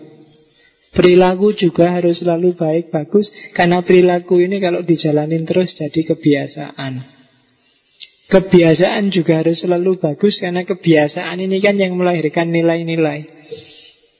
Perilaku 0.91 1.55
juga 1.55 1.95
harus 1.95 2.19
selalu 2.19 2.51
baik, 2.57 2.91
bagus 2.91 3.31
Karena 3.55 3.79
perilaku 3.85 4.41
ini 4.41 4.59
kalau 4.59 4.83
dijalanin 4.83 5.47
terus 5.47 5.71
jadi 5.79 6.11
kebiasaan 6.11 7.20
Kebiasaan 8.31 9.11
juga 9.11 9.43
harus 9.43 9.59
selalu 9.59 9.99
bagus 9.99 10.39
Karena 10.39 10.63
kebiasaan 10.63 11.35
ini 11.43 11.59
kan 11.59 11.75
yang 11.75 11.99
melahirkan 11.99 12.47
nilai-nilai 12.47 13.41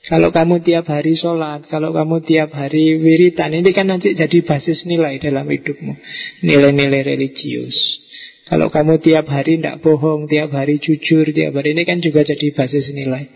kalau 0.02 0.34
kamu 0.34 0.66
tiap 0.66 0.90
hari 0.90 1.14
sholat, 1.14 1.70
kalau 1.70 1.94
kamu 1.94 2.26
tiap 2.26 2.50
hari 2.58 2.98
wiritan, 2.98 3.54
ini 3.54 3.70
kan 3.70 3.86
nanti 3.86 4.18
jadi 4.18 4.42
basis 4.42 4.90
nilai 4.90 5.22
dalam 5.22 5.46
hidupmu. 5.46 5.94
Nilai-nilai 6.42 7.06
religius. 7.06 8.02
Kalau 8.50 8.74
kamu 8.74 8.98
tiap 8.98 9.30
hari 9.30 9.62
tidak 9.62 9.86
bohong, 9.86 10.26
tiap 10.26 10.50
hari 10.58 10.82
jujur, 10.82 11.30
tiap 11.30 11.54
hari 11.54 11.78
ini 11.78 11.86
kan 11.86 12.02
juga 12.02 12.26
jadi 12.26 12.50
basis 12.50 12.90
nilai. 12.98 13.30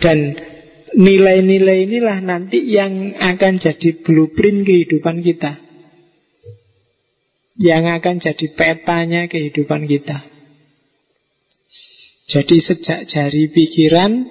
Dan 0.00 0.32
nilai-nilai 0.96 1.92
inilah 1.92 2.24
nanti 2.24 2.64
yang 2.64 3.12
akan 3.12 3.60
jadi 3.60 4.00
blueprint 4.00 4.64
kehidupan 4.64 5.20
kita. 5.20 5.60
Yang 7.54 7.84
akan 8.02 8.16
jadi 8.18 8.46
petanya 8.58 9.22
kehidupan 9.30 9.86
kita. 9.86 10.26
Jadi 12.24 12.56
sejak 12.58 13.00
jari 13.06 13.52
pikiran 13.52 14.26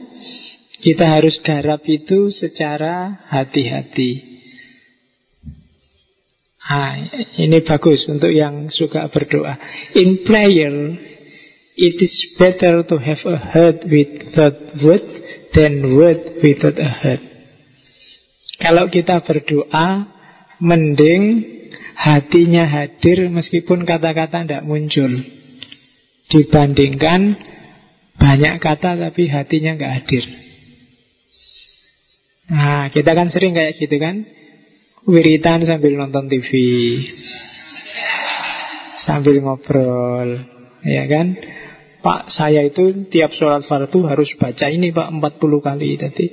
kita 0.84 1.08
harus 1.08 1.40
garap 1.40 1.88
itu 1.88 2.28
secara 2.28 3.24
hati-hati. 3.32 4.34
Ah, 6.64 6.96
ini 7.40 7.60
bagus 7.64 8.08
untuk 8.12 8.32
yang 8.32 8.68
suka 8.68 9.08
berdoa. 9.08 9.56
In 10.00 10.24
prayer, 10.28 10.96
it 11.76 11.96
is 12.00 12.16
better 12.40 12.84
to 12.88 12.96
have 13.00 13.24
a 13.28 13.40
heart 13.40 13.84
without 13.88 14.58
word 14.80 15.06
than 15.56 15.96
word 15.96 16.40
without 16.40 16.80
a 16.80 16.90
heart. 16.90 17.24
Kalau 18.64 18.88
kita 18.88 19.24
berdoa, 19.28 20.08
mending 20.64 21.24
hatinya 21.96 22.66
hadir 22.66 23.30
meskipun 23.30 23.86
kata-kata 23.86 24.44
tidak 24.44 24.64
muncul. 24.66 25.10
Dibandingkan 26.30 27.38
banyak 28.18 28.56
kata 28.62 28.98
tapi 28.98 29.30
hatinya 29.30 29.78
nggak 29.78 29.94
hadir. 30.02 30.24
Nah, 32.54 32.92
kita 32.92 33.12
kan 33.16 33.32
sering 33.32 33.56
kayak 33.56 33.80
gitu 33.80 33.96
kan? 33.98 34.28
Wiritan 35.04 35.68
sambil 35.68 36.00
nonton 36.00 36.32
TV 36.32 36.50
Sambil 39.04 39.44
ngobrol. 39.44 40.48
Ya 40.84 41.04
kan? 41.12 41.36
Pak, 42.04 42.32
saya 42.32 42.68
itu 42.68 43.08
tiap 43.08 43.32
sholat 43.32 43.64
fardu 43.64 44.08
harus 44.08 44.32
baca 44.36 44.68
ini 44.68 44.92
Pak 44.92 45.08
40 45.40 45.40
kali. 45.40 45.90
Tadi 46.00 46.26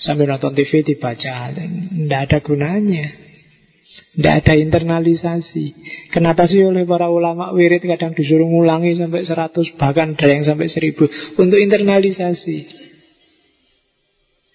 sambil 0.00 0.28
nonton 0.28 0.52
TV 0.52 0.84
dibaca. 0.84 1.52
Tidak 1.52 2.20
ada 2.20 2.38
gunanya 2.40 3.25
tidak 4.16 4.34
ada 4.44 4.54
internalisasi. 4.56 5.76
Kenapa 6.08 6.48
sih 6.48 6.64
oleh 6.64 6.88
para 6.88 7.12
ulama 7.12 7.52
wirid 7.52 7.84
kadang 7.84 8.16
disuruh 8.16 8.48
ngulangi 8.48 8.96
sampai 8.96 9.20
100 9.20 9.76
Bahkan 9.76 10.16
ada 10.16 10.26
yang 10.32 10.40
sampai 10.40 10.72
1000 10.72 11.36
Untuk 11.36 11.60
internalisasi. 11.60 12.56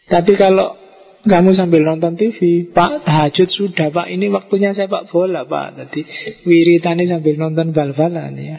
Tapi 0.10 0.34
kalau 0.34 0.82
kamu 1.22 1.54
sambil 1.54 1.86
nonton 1.86 2.18
TV 2.18 2.66
Pak 2.74 3.06
tahajud 3.06 3.50
sudah 3.54 3.94
Pak. 3.94 4.10
Ini 4.10 4.34
waktunya 4.34 4.74
sepak 4.74 5.14
bola 5.14 5.46
Pak. 5.46 5.68
Tadi 5.78 6.02
wiritani 6.50 7.06
sambil 7.06 7.38
nonton 7.38 7.70
bal-balan 7.70 8.34
ya. 8.42 8.58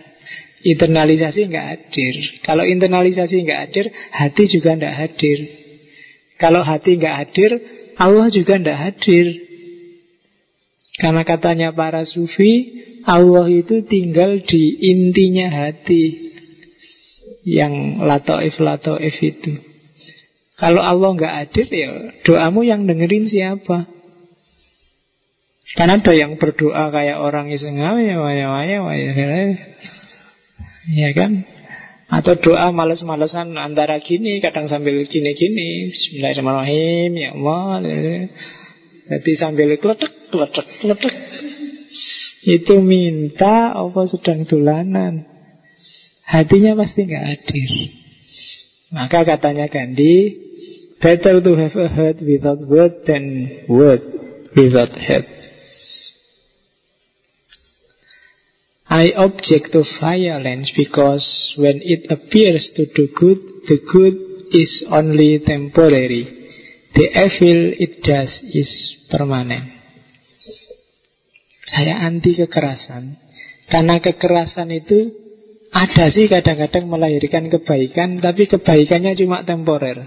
Internalisasi 0.62 1.50
nggak 1.50 1.66
hadir. 1.66 2.14
Kalau 2.46 2.62
internalisasi 2.62 3.42
nggak 3.42 3.60
hadir 3.66 3.90
Hati 3.90 4.46
juga 4.46 4.78
nggak 4.78 4.94
hadir. 4.94 5.38
Kalau 6.38 6.62
hati 6.62 6.94
nggak 6.94 7.16
hadir 7.26 7.50
Allah 7.98 8.30
juga 8.30 8.54
nggak 8.62 8.78
hadir 8.78 9.51
Karena 11.02 11.26
katanya 11.26 11.74
para 11.74 12.06
sufi 12.06 12.78
Allah 13.02 13.50
itu 13.50 13.82
tinggal 13.82 14.38
di 14.46 14.78
intinya 14.78 15.50
hati 15.50 16.30
Yang 17.42 17.98
latoif 18.06 18.54
latoif 18.62 19.18
itu 19.18 19.72
kalau 20.62 20.78
Allah 20.78 21.10
nggak 21.18 21.34
hadir 21.42 21.66
ya 21.74 21.90
doamu 22.22 22.62
yang 22.62 22.86
dengerin 22.86 23.26
siapa? 23.26 23.90
Karena 25.74 25.98
ada 25.98 26.12
yang 26.14 26.38
berdoa 26.38 26.92
kayak 26.94 27.18
orang 27.18 27.50
iseng 27.50 27.82
ya, 27.82 27.98
ya, 27.98 28.14
ya, 28.20 28.48
ya, 28.62 29.28
ya 30.86 31.10
kan? 31.16 31.48
Atau 32.12 32.36
doa 32.38 32.68
males-malesan 32.76 33.56
antara 33.56 33.96
gini, 34.04 34.38
kadang 34.44 34.68
sambil 34.68 35.00
gini-gini. 35.08 35.96
Bismillahirrahmanirrahim, 35.96 37.12
ya 37.16 37.30
Allah. 37.32 37.80
Jadi 39.12 39.32
sambil 39.36 39.76
kletek, 39.76 40.32
kletek, 40.32 40.66
kletek. 40.80 41.14
Itu 42.48 42.80
minta 42.80 43.76
apa 43.76 44.08
sedang 44.08 44.48
dolanan. 44.48 45.28
Hatinya 46.24 46.72
pasti 46.72 47.04
nggak 47.04 47.26
hadir. 47.28 47.72
Maka 48.92 49.24
katanya 49.28 49.68
Gandhi, 49.68 50.42
Better 51.02 51.40
to 51.42 51.56
have 51.56 51.74
a 51.74 51.88
head 51.88 52.22
without 52.22 52.60
word 52.60 53.02
than 53.06 53.66
word 53.68 54.02
without 54.54 54.92
head. 54.92 55.26
I 58.88 59.10
object 59.16 59.72
to 59.72 59.82
violence 60.00 60.70
because 60.76 61.54
when 61.58 61.80
it 61.82 62.06
appears 62.08 62.70
to 62.76 62.86
do 62.94 63.08
good, 63.18 63.38
the 63.66 63.80
good 63.92 64.14
is 64.54 64.84
only 64.92 65.40
temporary. 65.44 66.41
The 66.92 67.06
evil 67.08 67.60
it 67.80 68.04
does 68.04 68.32
is 68.52 68.68
permanent. 69.08 69.80
Saya 71.72 72.04
anti 72.04 72.36
kekerasan 72.36 73.16
karena 73.72 73.96
kekerasan 74.04 74.68
itu 74.76 75.22
ada 75.72 76.12
sih 76.12 76.28
kadang-kadang 76.28 76.84
melahirkan 76.84 77.48
kebaikan, 77.48 78.20
tapi 78.20 78.44
kebaikannya 78.44 79.16
cuma 79.16 79.40
temporer. 79.48 80.04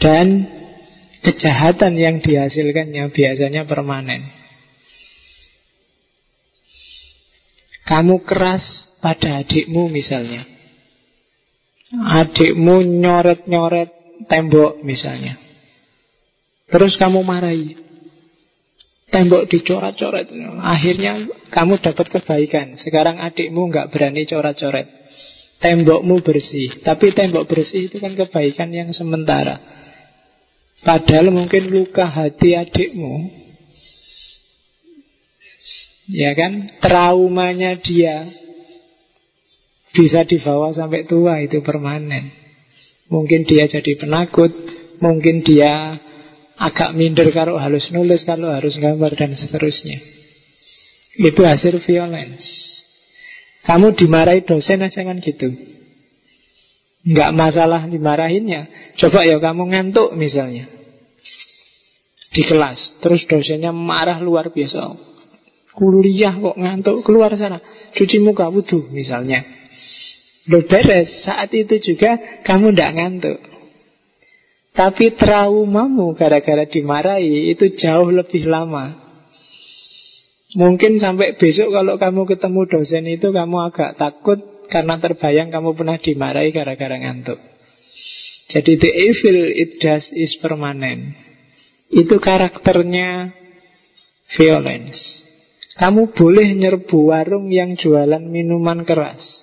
Dan 0.00 0.48
kejahatan 1.20 2.00
yang 2.00 2.24
dihasilkannya 2.24 3.12
biasanya 3.12 3.68
permanen. 3.68 4.32
Kamu 7.84 8.24
keras 8.24 8.64
pada 9.04 9.44
adikmu 9.44 9.92
misalnya. 9.92 10.48
Adikmu 11.92 12.82
nyoret-nyoret 12.82 13.95
tembok 14.24 14.80
misalnya. 14.80 15.36
Terus 16.66 16.96
kamu 16.96 17.20
marahi. 17.22 17.76
Tembok 19.06 19.46
dicoret-coret. 19.46 20.26
Akhirnya 20.64 21.30
kamu 21.54 21.78
dapat 21.78 22.06
kebaikan. 22.10 22.74
Sekarang 22.74 23.22
adikmu 23.22 23.70
nggak 23.70 23.94
berani 23.94 24.26
coret-coret. 24.26 24.90
Tembokmu 25.62 26.20
bersih. 26.26 26.82
Tapi 26.82 27.14
tembok 27.14 27.46
bersih 27.46 27.86
itu 27.86 28.02
kan 28.02 28.12
kebaikan 28.18 28.68
yang 28.74 28.90
sementara. 28.90 29.62
Padahal 30.82 31.32
mungkin 31.32 31.70
luka 31.70 32.04
hati 32.04 32.58
adikmu. 32.58 33.30
Ya 36.10 36.34
kan? 36.34 36.66
Traumanya 36.82 37.78
dia 37.78 38.30
bisa 39.96 40.28
dibawa 40.28 40.76
sampai 40.76 41.08
tua 41.08 41.40
itu 41.40 41.64
permanen. 41.64 42.45
Mungkin 43.06 43.46
dia 43.46 43.70
jadi 43.70 43.94
penakut, 43.94 44.50
mungkin 44.98 45.46
dia 45.46 46.02
agak 46.58 46.96
minder 46.96 47.28
kalau 47.30 47.60
harus 47.60 47.86
nulis, 47.94 48.26
kalau 48.26 48.50
harus 48.50 48.74
gambar 48.80 49.12
dan 49.14 49.36
seterusnya. 49.36 50.00
Itu 51.16 51.46
hasil 51.46 51.80
violence. 51.84 52.44
Kamu 53.66 53.94
dimarahi 53.98 54.46
dosen 54.46 54.82
aja 54.82 55.02
kan 55.02 55.18
gitu. 55.18 55.50
Nggak 57.06 57.30
masalah 57.34 57.86
dimarahinnya. 57.86 58.92
Coba 58.98 59.22
ya 59.22 59.38
kamu 59.38 59.70
ngantuk 59.70 60.14
misalnya. 60.18 60.66
Di 62.34 62.42
kelas. 62.42 62.98
Terus 63.02 63.22
dosennya 63.30 63.70
marah 63.70 64.18
luar 64.18 64.50
biasa. 64.50 64.94
Kuliah 65.74 66.34
kok 66.34 66.56
ngantuk. 66.58 67.06
Keluar 67.06 67.30
sana. 67.38 67.62
Cuci 67.94 68.18
muka 68.18 68.50
wudhu 68.50 68.90
misalnya. 68.90 69.42
Lo 70.46 70.62
beres. 70.66 71.26
Saat 71.26 71.50
itu 71.54 71.78
juga 71.82 72.42
kamu 72.46 72.74
ndak 72.74 72.92
ngantuk. 72.94 73.38
Tapi 74.76 75.16
traumamu 75.16 76.12
gara-gara 76.12 76.68
dimarahi 76.68 77.56
itu 77.56 77.72
jauh 77.80 78.12
lebih 78.12 78.44
lama. 78.44 78.92
Mungkin 80.56 81.00
sampai 81.00 81.36
besok 81.36 81.72
kalau 81.72 81.96
kamu 81.96 82.28
ketemu 82.28 82.60
dosen 82.68 83.04
itu 83.08 83.32
kamu 83.32 83.72
agak 83.72 83.96
takut 83.96 84.40
karena 84.68 85.00
terbayang 85.00 85.48
kamu 85.48 85.72
pernah 85.72 85.96
dimarahi 85.96 86.52
gara-gara 86.52 86.96
ngantuk. 86.96 87.40
Jadi 88.46 88.72
the 88.78 88.90
evil 88.92 89.38
it 89.52 89.82
does 89.82 90.06
is 90.14 90.38
permanent. 90.38 91.18
Itu 91.90 92.22
karakternya 92.22 93.34
violence. 94.38 95.24
Kamu 95.76 96.16
boleh 96.16 96.56
nyerbu 96.56 97.12
warung 97.12 97.52
yang 97.52 97.76
jualan 97.76 98.22
minuman 98.22 98.86
keras. 98.88 99.35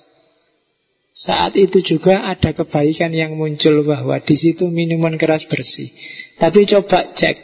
Saat 1.24 1.56
itu 1.56 1.80
juga 1.80 2.20
ada 2.28 2.52
kebaikan 2.52 3.16
yang 3.16 3.40
muncul 3.40 3.88
bahwa 3.88 4.20
di 4.20 4.36
situ 4.36 4.68
minuman 4.68 5.16
keras 5.16 5.48
bersih. 5.48 5.88
Tapi 6.36 6.68
coba 6.68 7.16
cek 7.16 7.38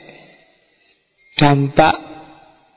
dampak 1.40 1.96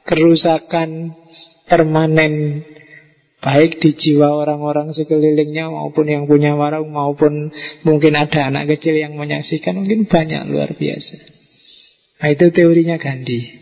kerusakan 0.06 1.18
permanen 1.66 2.62
baik 3.42 3.82
di 3.82 3.98
jiwa 3.98 4.30
orang-orang 4.30 4.94
sekelilingnya 4.94 5.66
maupun 5.74 6.06
yang 6.06 6.30
punya 6.30 6.54
warung 6.54 6.94
maupun 6.94 7.50
mungkin 7.82 8.14
ada 8.14 8.54
anak 8.54 8.70
kecil 8.78 8.94
yang 8.94 9.18
menyaksikan 9.18 9.74
mungkin 9.74 10.06
banyak 10.06 10.46
luar 10.46 10.70
biasa. 10.78 11.18
Nah, 12.22 12.30
itu 12.30 12.54
teorinya 12.54 13.02
Gandhi. 13.02 13.58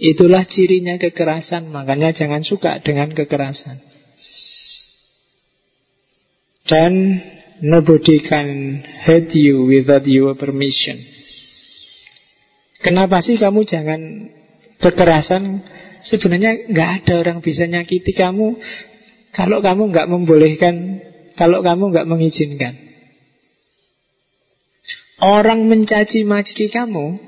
Itulah 0.00 0.48
cirinya 0.48 0.96
kekerasan, 0.96 1.68
makanya 1.68 2.16
jangan 2.16 2.40
suka 2.40 2.80
dengan 2.80 3.12
kekerasan. 3.12 3.89
Dan 6.68 7.22
nobody 7.60 8.20
can 8.24 8.80
hurt 9.04 9.32
you 9.36 9.68
without 9.68 10.04
your 10.08 10.36
permission. 10.36 11.00
Kenapa 12.80 13.20
sih 13.20 13.36
kamu 13.36 13.68
jangan 13.68 14.00
kekerasan? 14.80 15.64
Sebenarnya 16.00 16.72
nggak 16.72 16.90
ada 17.04 17.14
orang 17.20 17.38
bisa 17.44 17.68
nyakiti 17.68 18.16
kamu 18.16 18.56
kalau 19.30 19.62
kamu 19.62 19.94
nggak 19.94 20.08
membolehkan, 20.10 20.74
kalau 21.38 21.62
kamu 21.62 21.94
nggak 21.94 22.08
mengizinkan. 22.08 22.74
Orang 25.20 25.68
mencaci 25.68 26.24
maki 26.24 26.72
kamu, 26.72 27.20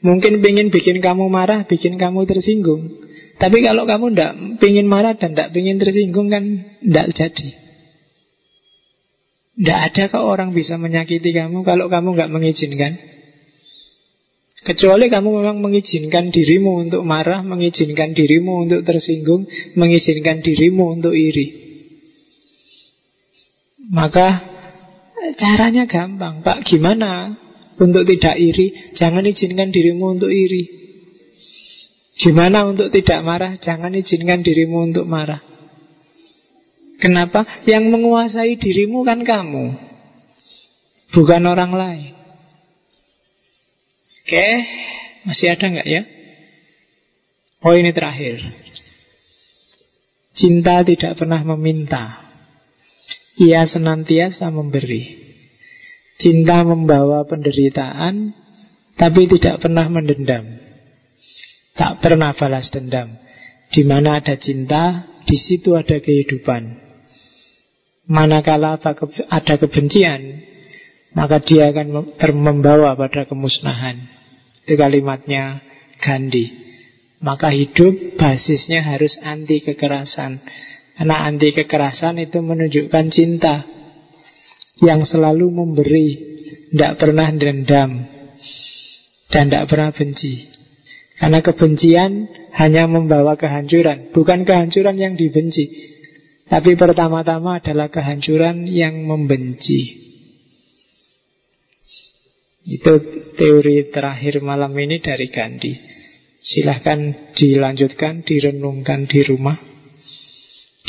mungkin 0.00 0.32
ingin 0.40 0.72
bikin 0.72 1.04
kamu 1.04 1.28
marah, 1.28 1.68
bikin 1.68 2.00
kamu 2.00 2.24
tersinggung. 2.24 2.88
Tapi 3.36 3.60
kalau 3.60 3.84
kamu 3.84 4.16
tidak 4.16 4.32
ingin 4.64 4.88
marah 4.88 5.14
dan 5.16 5.36
tidak 5.36 5.52
ingin 5.52 5.76
tersinggung 5.76 6.32
kan 6.32 6.44
tidak 6.80 7.06
jadi. 7.12 7.69
Tidak 9.60 9.76
ada 9.76 10.08
kok 10.08 10.24
orang 10.24 10.56
bisa 10.56 10.80
menyakiti 10.80 11.36
kamu 11.36 11.60
kalau 11.68 11.92
kamu 11.92 12.16
nggak 12.16 12.32
mengizinkan. 12.32 12.96
Kecuali 14.64 15.12
kamu 15.12 15.28
memang 15.40 15.60
mengizinkan 15.60 16.32
dirimu 16.32 16.88
untuk 16.88 17.04
marah, 17.04 17.44
mengizinkan 17.44 18.16
dirimu 18.16 18.64
untuk 18.64 18.88
tersinggung, 18.88 19.44
mengizinkan 19.76 20.40
dirimu 20.40 20.96
untuk 20.96 21.12
iri. 21.12 21.60
Maka 23.92 24.48
caranya 25.36 25.84
gampang, 25.84 26.40
Pak. 26.40 26.64
Gimana 26.64 27.36
untuk 27.76 28.08
tidak 28.08 28.40
iri? 28.40 28.96
Jangan 28.96 29.28
izinkan 29.28 29.68
dirimu 29.72 30.16
untuk 30.16 30.32
iri. 30.32 30.72
Gimana 32.16 32.64
untuk 32.64 32.88
tidak 32.88 33.20
marah? 33.24 33.60
Jangan 33.60 33.92
izinkan 33.92 34.40
dirimu 34.40 34.88
untuk 34.88 35.04
marah. 35.04 35.49
Kenapa? 37.00 37.48
Yang 37.64 37.84
menguasai 37.88 38.60
dirimu 38.60 39.02
kan 39.08 39.24
kamu. 39.24 39.72
Bukan 41.10 41.42
orang 41.48 41.72
lain. 41.74 42.12
Oke 44.20 44.48
Masih 45.26 45.50
ada 45.50 45.66
nggak 45.66 45.88
ya? 45.88 46.02
Oh 47.66 47.74
ini 47.74 47.90
terakhir. 47.90 48.40
Cinta 50.36 50.80
tidak 50.86 51.18
pernah 51.18 51.42
meminta. 51.42 52.30
Ia 53.36 53.66
senantiasa 53.66 54.48
memberi. 54.52 55.18
Cinta 56.20 56.62
membawa 56.62 57.24
penderitaan 57.24 58.36
Tapi 58.96 59.24
tidak 59.32 59.64
pernah 59.64 59.88
mendendam. 59.88 60.60
Tak 61.72 62.04
pernah 62.04 62.36
balas 62.36 62.68
dendam. 62.68 63.16
Di 63.72 63.88
mana 63.88 64.20
ada 64.20 64.36
cinta, 64.36 65.08
di 65.24 65.40
situ 65.40 65.72
ada 65.72 65.96
kehidupan. 65.96 66.89
Manakala 68.10 68.74
ada 69.30 69.54
kebencian 69.54 70.42
Maka 71.14 71.38
dia 71.42 71.70
akan 71.70 72.14
membawa 72.38 72.94
pada 72.94 73.26
kemusnahan. 73.26 73.98
Itu 74.66 74.74
kalimatnya 74.74 75.62
Gandhi. 76.02 76.50
Maka 77.22 77.54
hidup 77.54 78.18
basisnya 78.18 78.82
harus 78.82 79.14
anti 79.22 79.62
kekerasan. 79.62 80.42
Karena 80.98 81.16
anti 81.22 81.54
kekerasan 81.54 82.18
itu 82.18 82.42
menunjukkan 82.42 83.06
cinta 83.14 83.62
Yang 84.82 85.14
selalu 85.14 85.46
memberi 85.54 86.08
Tidak 86.74 86.98
pernah 86.98 87.30
dendam 87.30 88.10
Dan 89.30 89.44
tidak 89.54 89.70
pernah 89.70 89.94
benci. 89.94 90.50
Karena 91.14 91.38
kebencian 91.46 92.26
hanya 92.58 92.90
membawa 92.90 93.38
kehancuran 93.38 94.10
Bukan 94.10 94.42
kehancuran 94.42 94.98
yang 94.98 95.14
dibenci 95.14 95.99
tapi 96.50 96.74
pertama-tama 96.74 97.62
adalah 97.62 97.86
kehancuran 97.94 98.66
yang 98.66 99.06
membenci. 99.06 100.02
Itu 102.66 102.98
teori 103.38 103.94
terakhir 103.94 104.42
malam 104.42 104.74
ini 104.74 104.98
dari 104.98 105.30
Gandhi. 105.30 105.78
Silahkan 106.42 107.32
dilanjutkan, 107.38 108.26
direnungkan 108.26 109.06
di 109.06 109.22
rumah. 109.22 109.54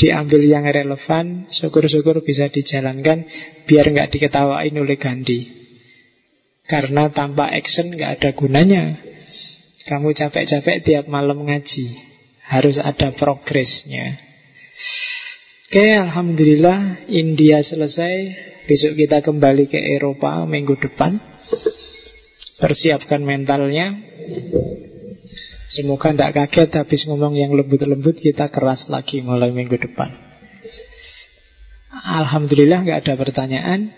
Diambil 0.02 0.50
yang 0.50 0.66
relevan, 0.66 1.46
syukur-syukur 1.46 2.26
bisa 2.26 2.50
dijalankan 2.50 3.22
biar 3.70 3.86
nggak 3.86 4.10
diketawain 4.18 4.74
oleh 4.74 4.98
Gandhi. 4.98 5.46
Karena 6.66 7.06
tanpa 7.14 7.54
action 7.54 7.94
nggak 7.94 8.18
ada 8.18 8.30
gunanya. 8.34 8.98
Kamu 9.86 10.10
capek-capek 10.10 10.82
tiap 10.82 11.04
malam 11.06 11.46
ngaji. 11.46 11.86
Harus 12.50 12.82
ada 12.82 13.14
progresnya. 13.14 14.18
Oke, 15.72 15.88
Alhamdulillah 15.88 17.08
India 17.08 17.64
selesai. 17.64 18.36
Besok 18.68 18.92
kita 18.92 19.24
kembali 19.24 19.72
ke 19.72 19.80
Eropa 19.80 20.44
minggu 20.44 20.76
depan. 20.76 21.16
Persiapkan 22.60 23.24
mentalnya. 23.24 23.96
Semoga 25.72 26.12
tidak 26.12 26.36
kaget 26.36 26.76
habis 26.76 27.08
ngomong 27.08 27.40
yang 27.40 27.56
lembut-lembut 27.56 28.20
Kita 28.20 28.52
keras 28.52 28.92
lagi 28.92 29.24
mulai 29.24 29.48
minggu 29.48 29.80
depan. 29.80 30.12
Alhamdulillah 32.20 32.84
nggak 32.84 33.08
ada 33.08 33.16
pertanyaan. 33.16 33.96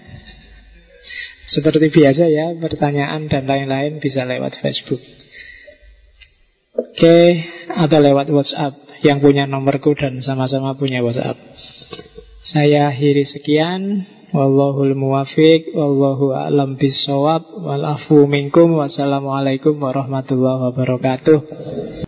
Seperti 1.51 1.91
biasa 1.91 2.31
ya 2.31 2.55
Pertanyaan 2.55 3.27
dan 3.27 3.51
lain-lain 3.51 3.99
bisa 3.99 4.23
lewat 4.23 4.63
Facebook. 4.63 5.03
Oke, 6.79 7.19
atau 7.67 7.99
lewat 7.99 8.31
WhatsApp 8.31 8.84
yang 9.05 9.21
punya 9.21 9.45
nomorku 9.45 9.93
dan 9.95 10.19
sama-sama 10.25 10.75
punya 10.75 11.05
WhatsApp. 11.05 11.37
Saya 12.45 12.89
akhiri 12.89 13.25
sekian. 13.29 14.09
Wallahul 14.35 14.99
muwafiq, 14.99 15.79
wallahu 15.79 16.35
a'lam 16.35 16.75
bisawab, 16.75 17.55
wal 17.55 17.87
afu 17.87 18.27
minkum, 18.27 18.75
wassalamualaikum 18.83 19.79
warahmatullahi 19.79 20.75
wabarakatuh. 20.75 21.39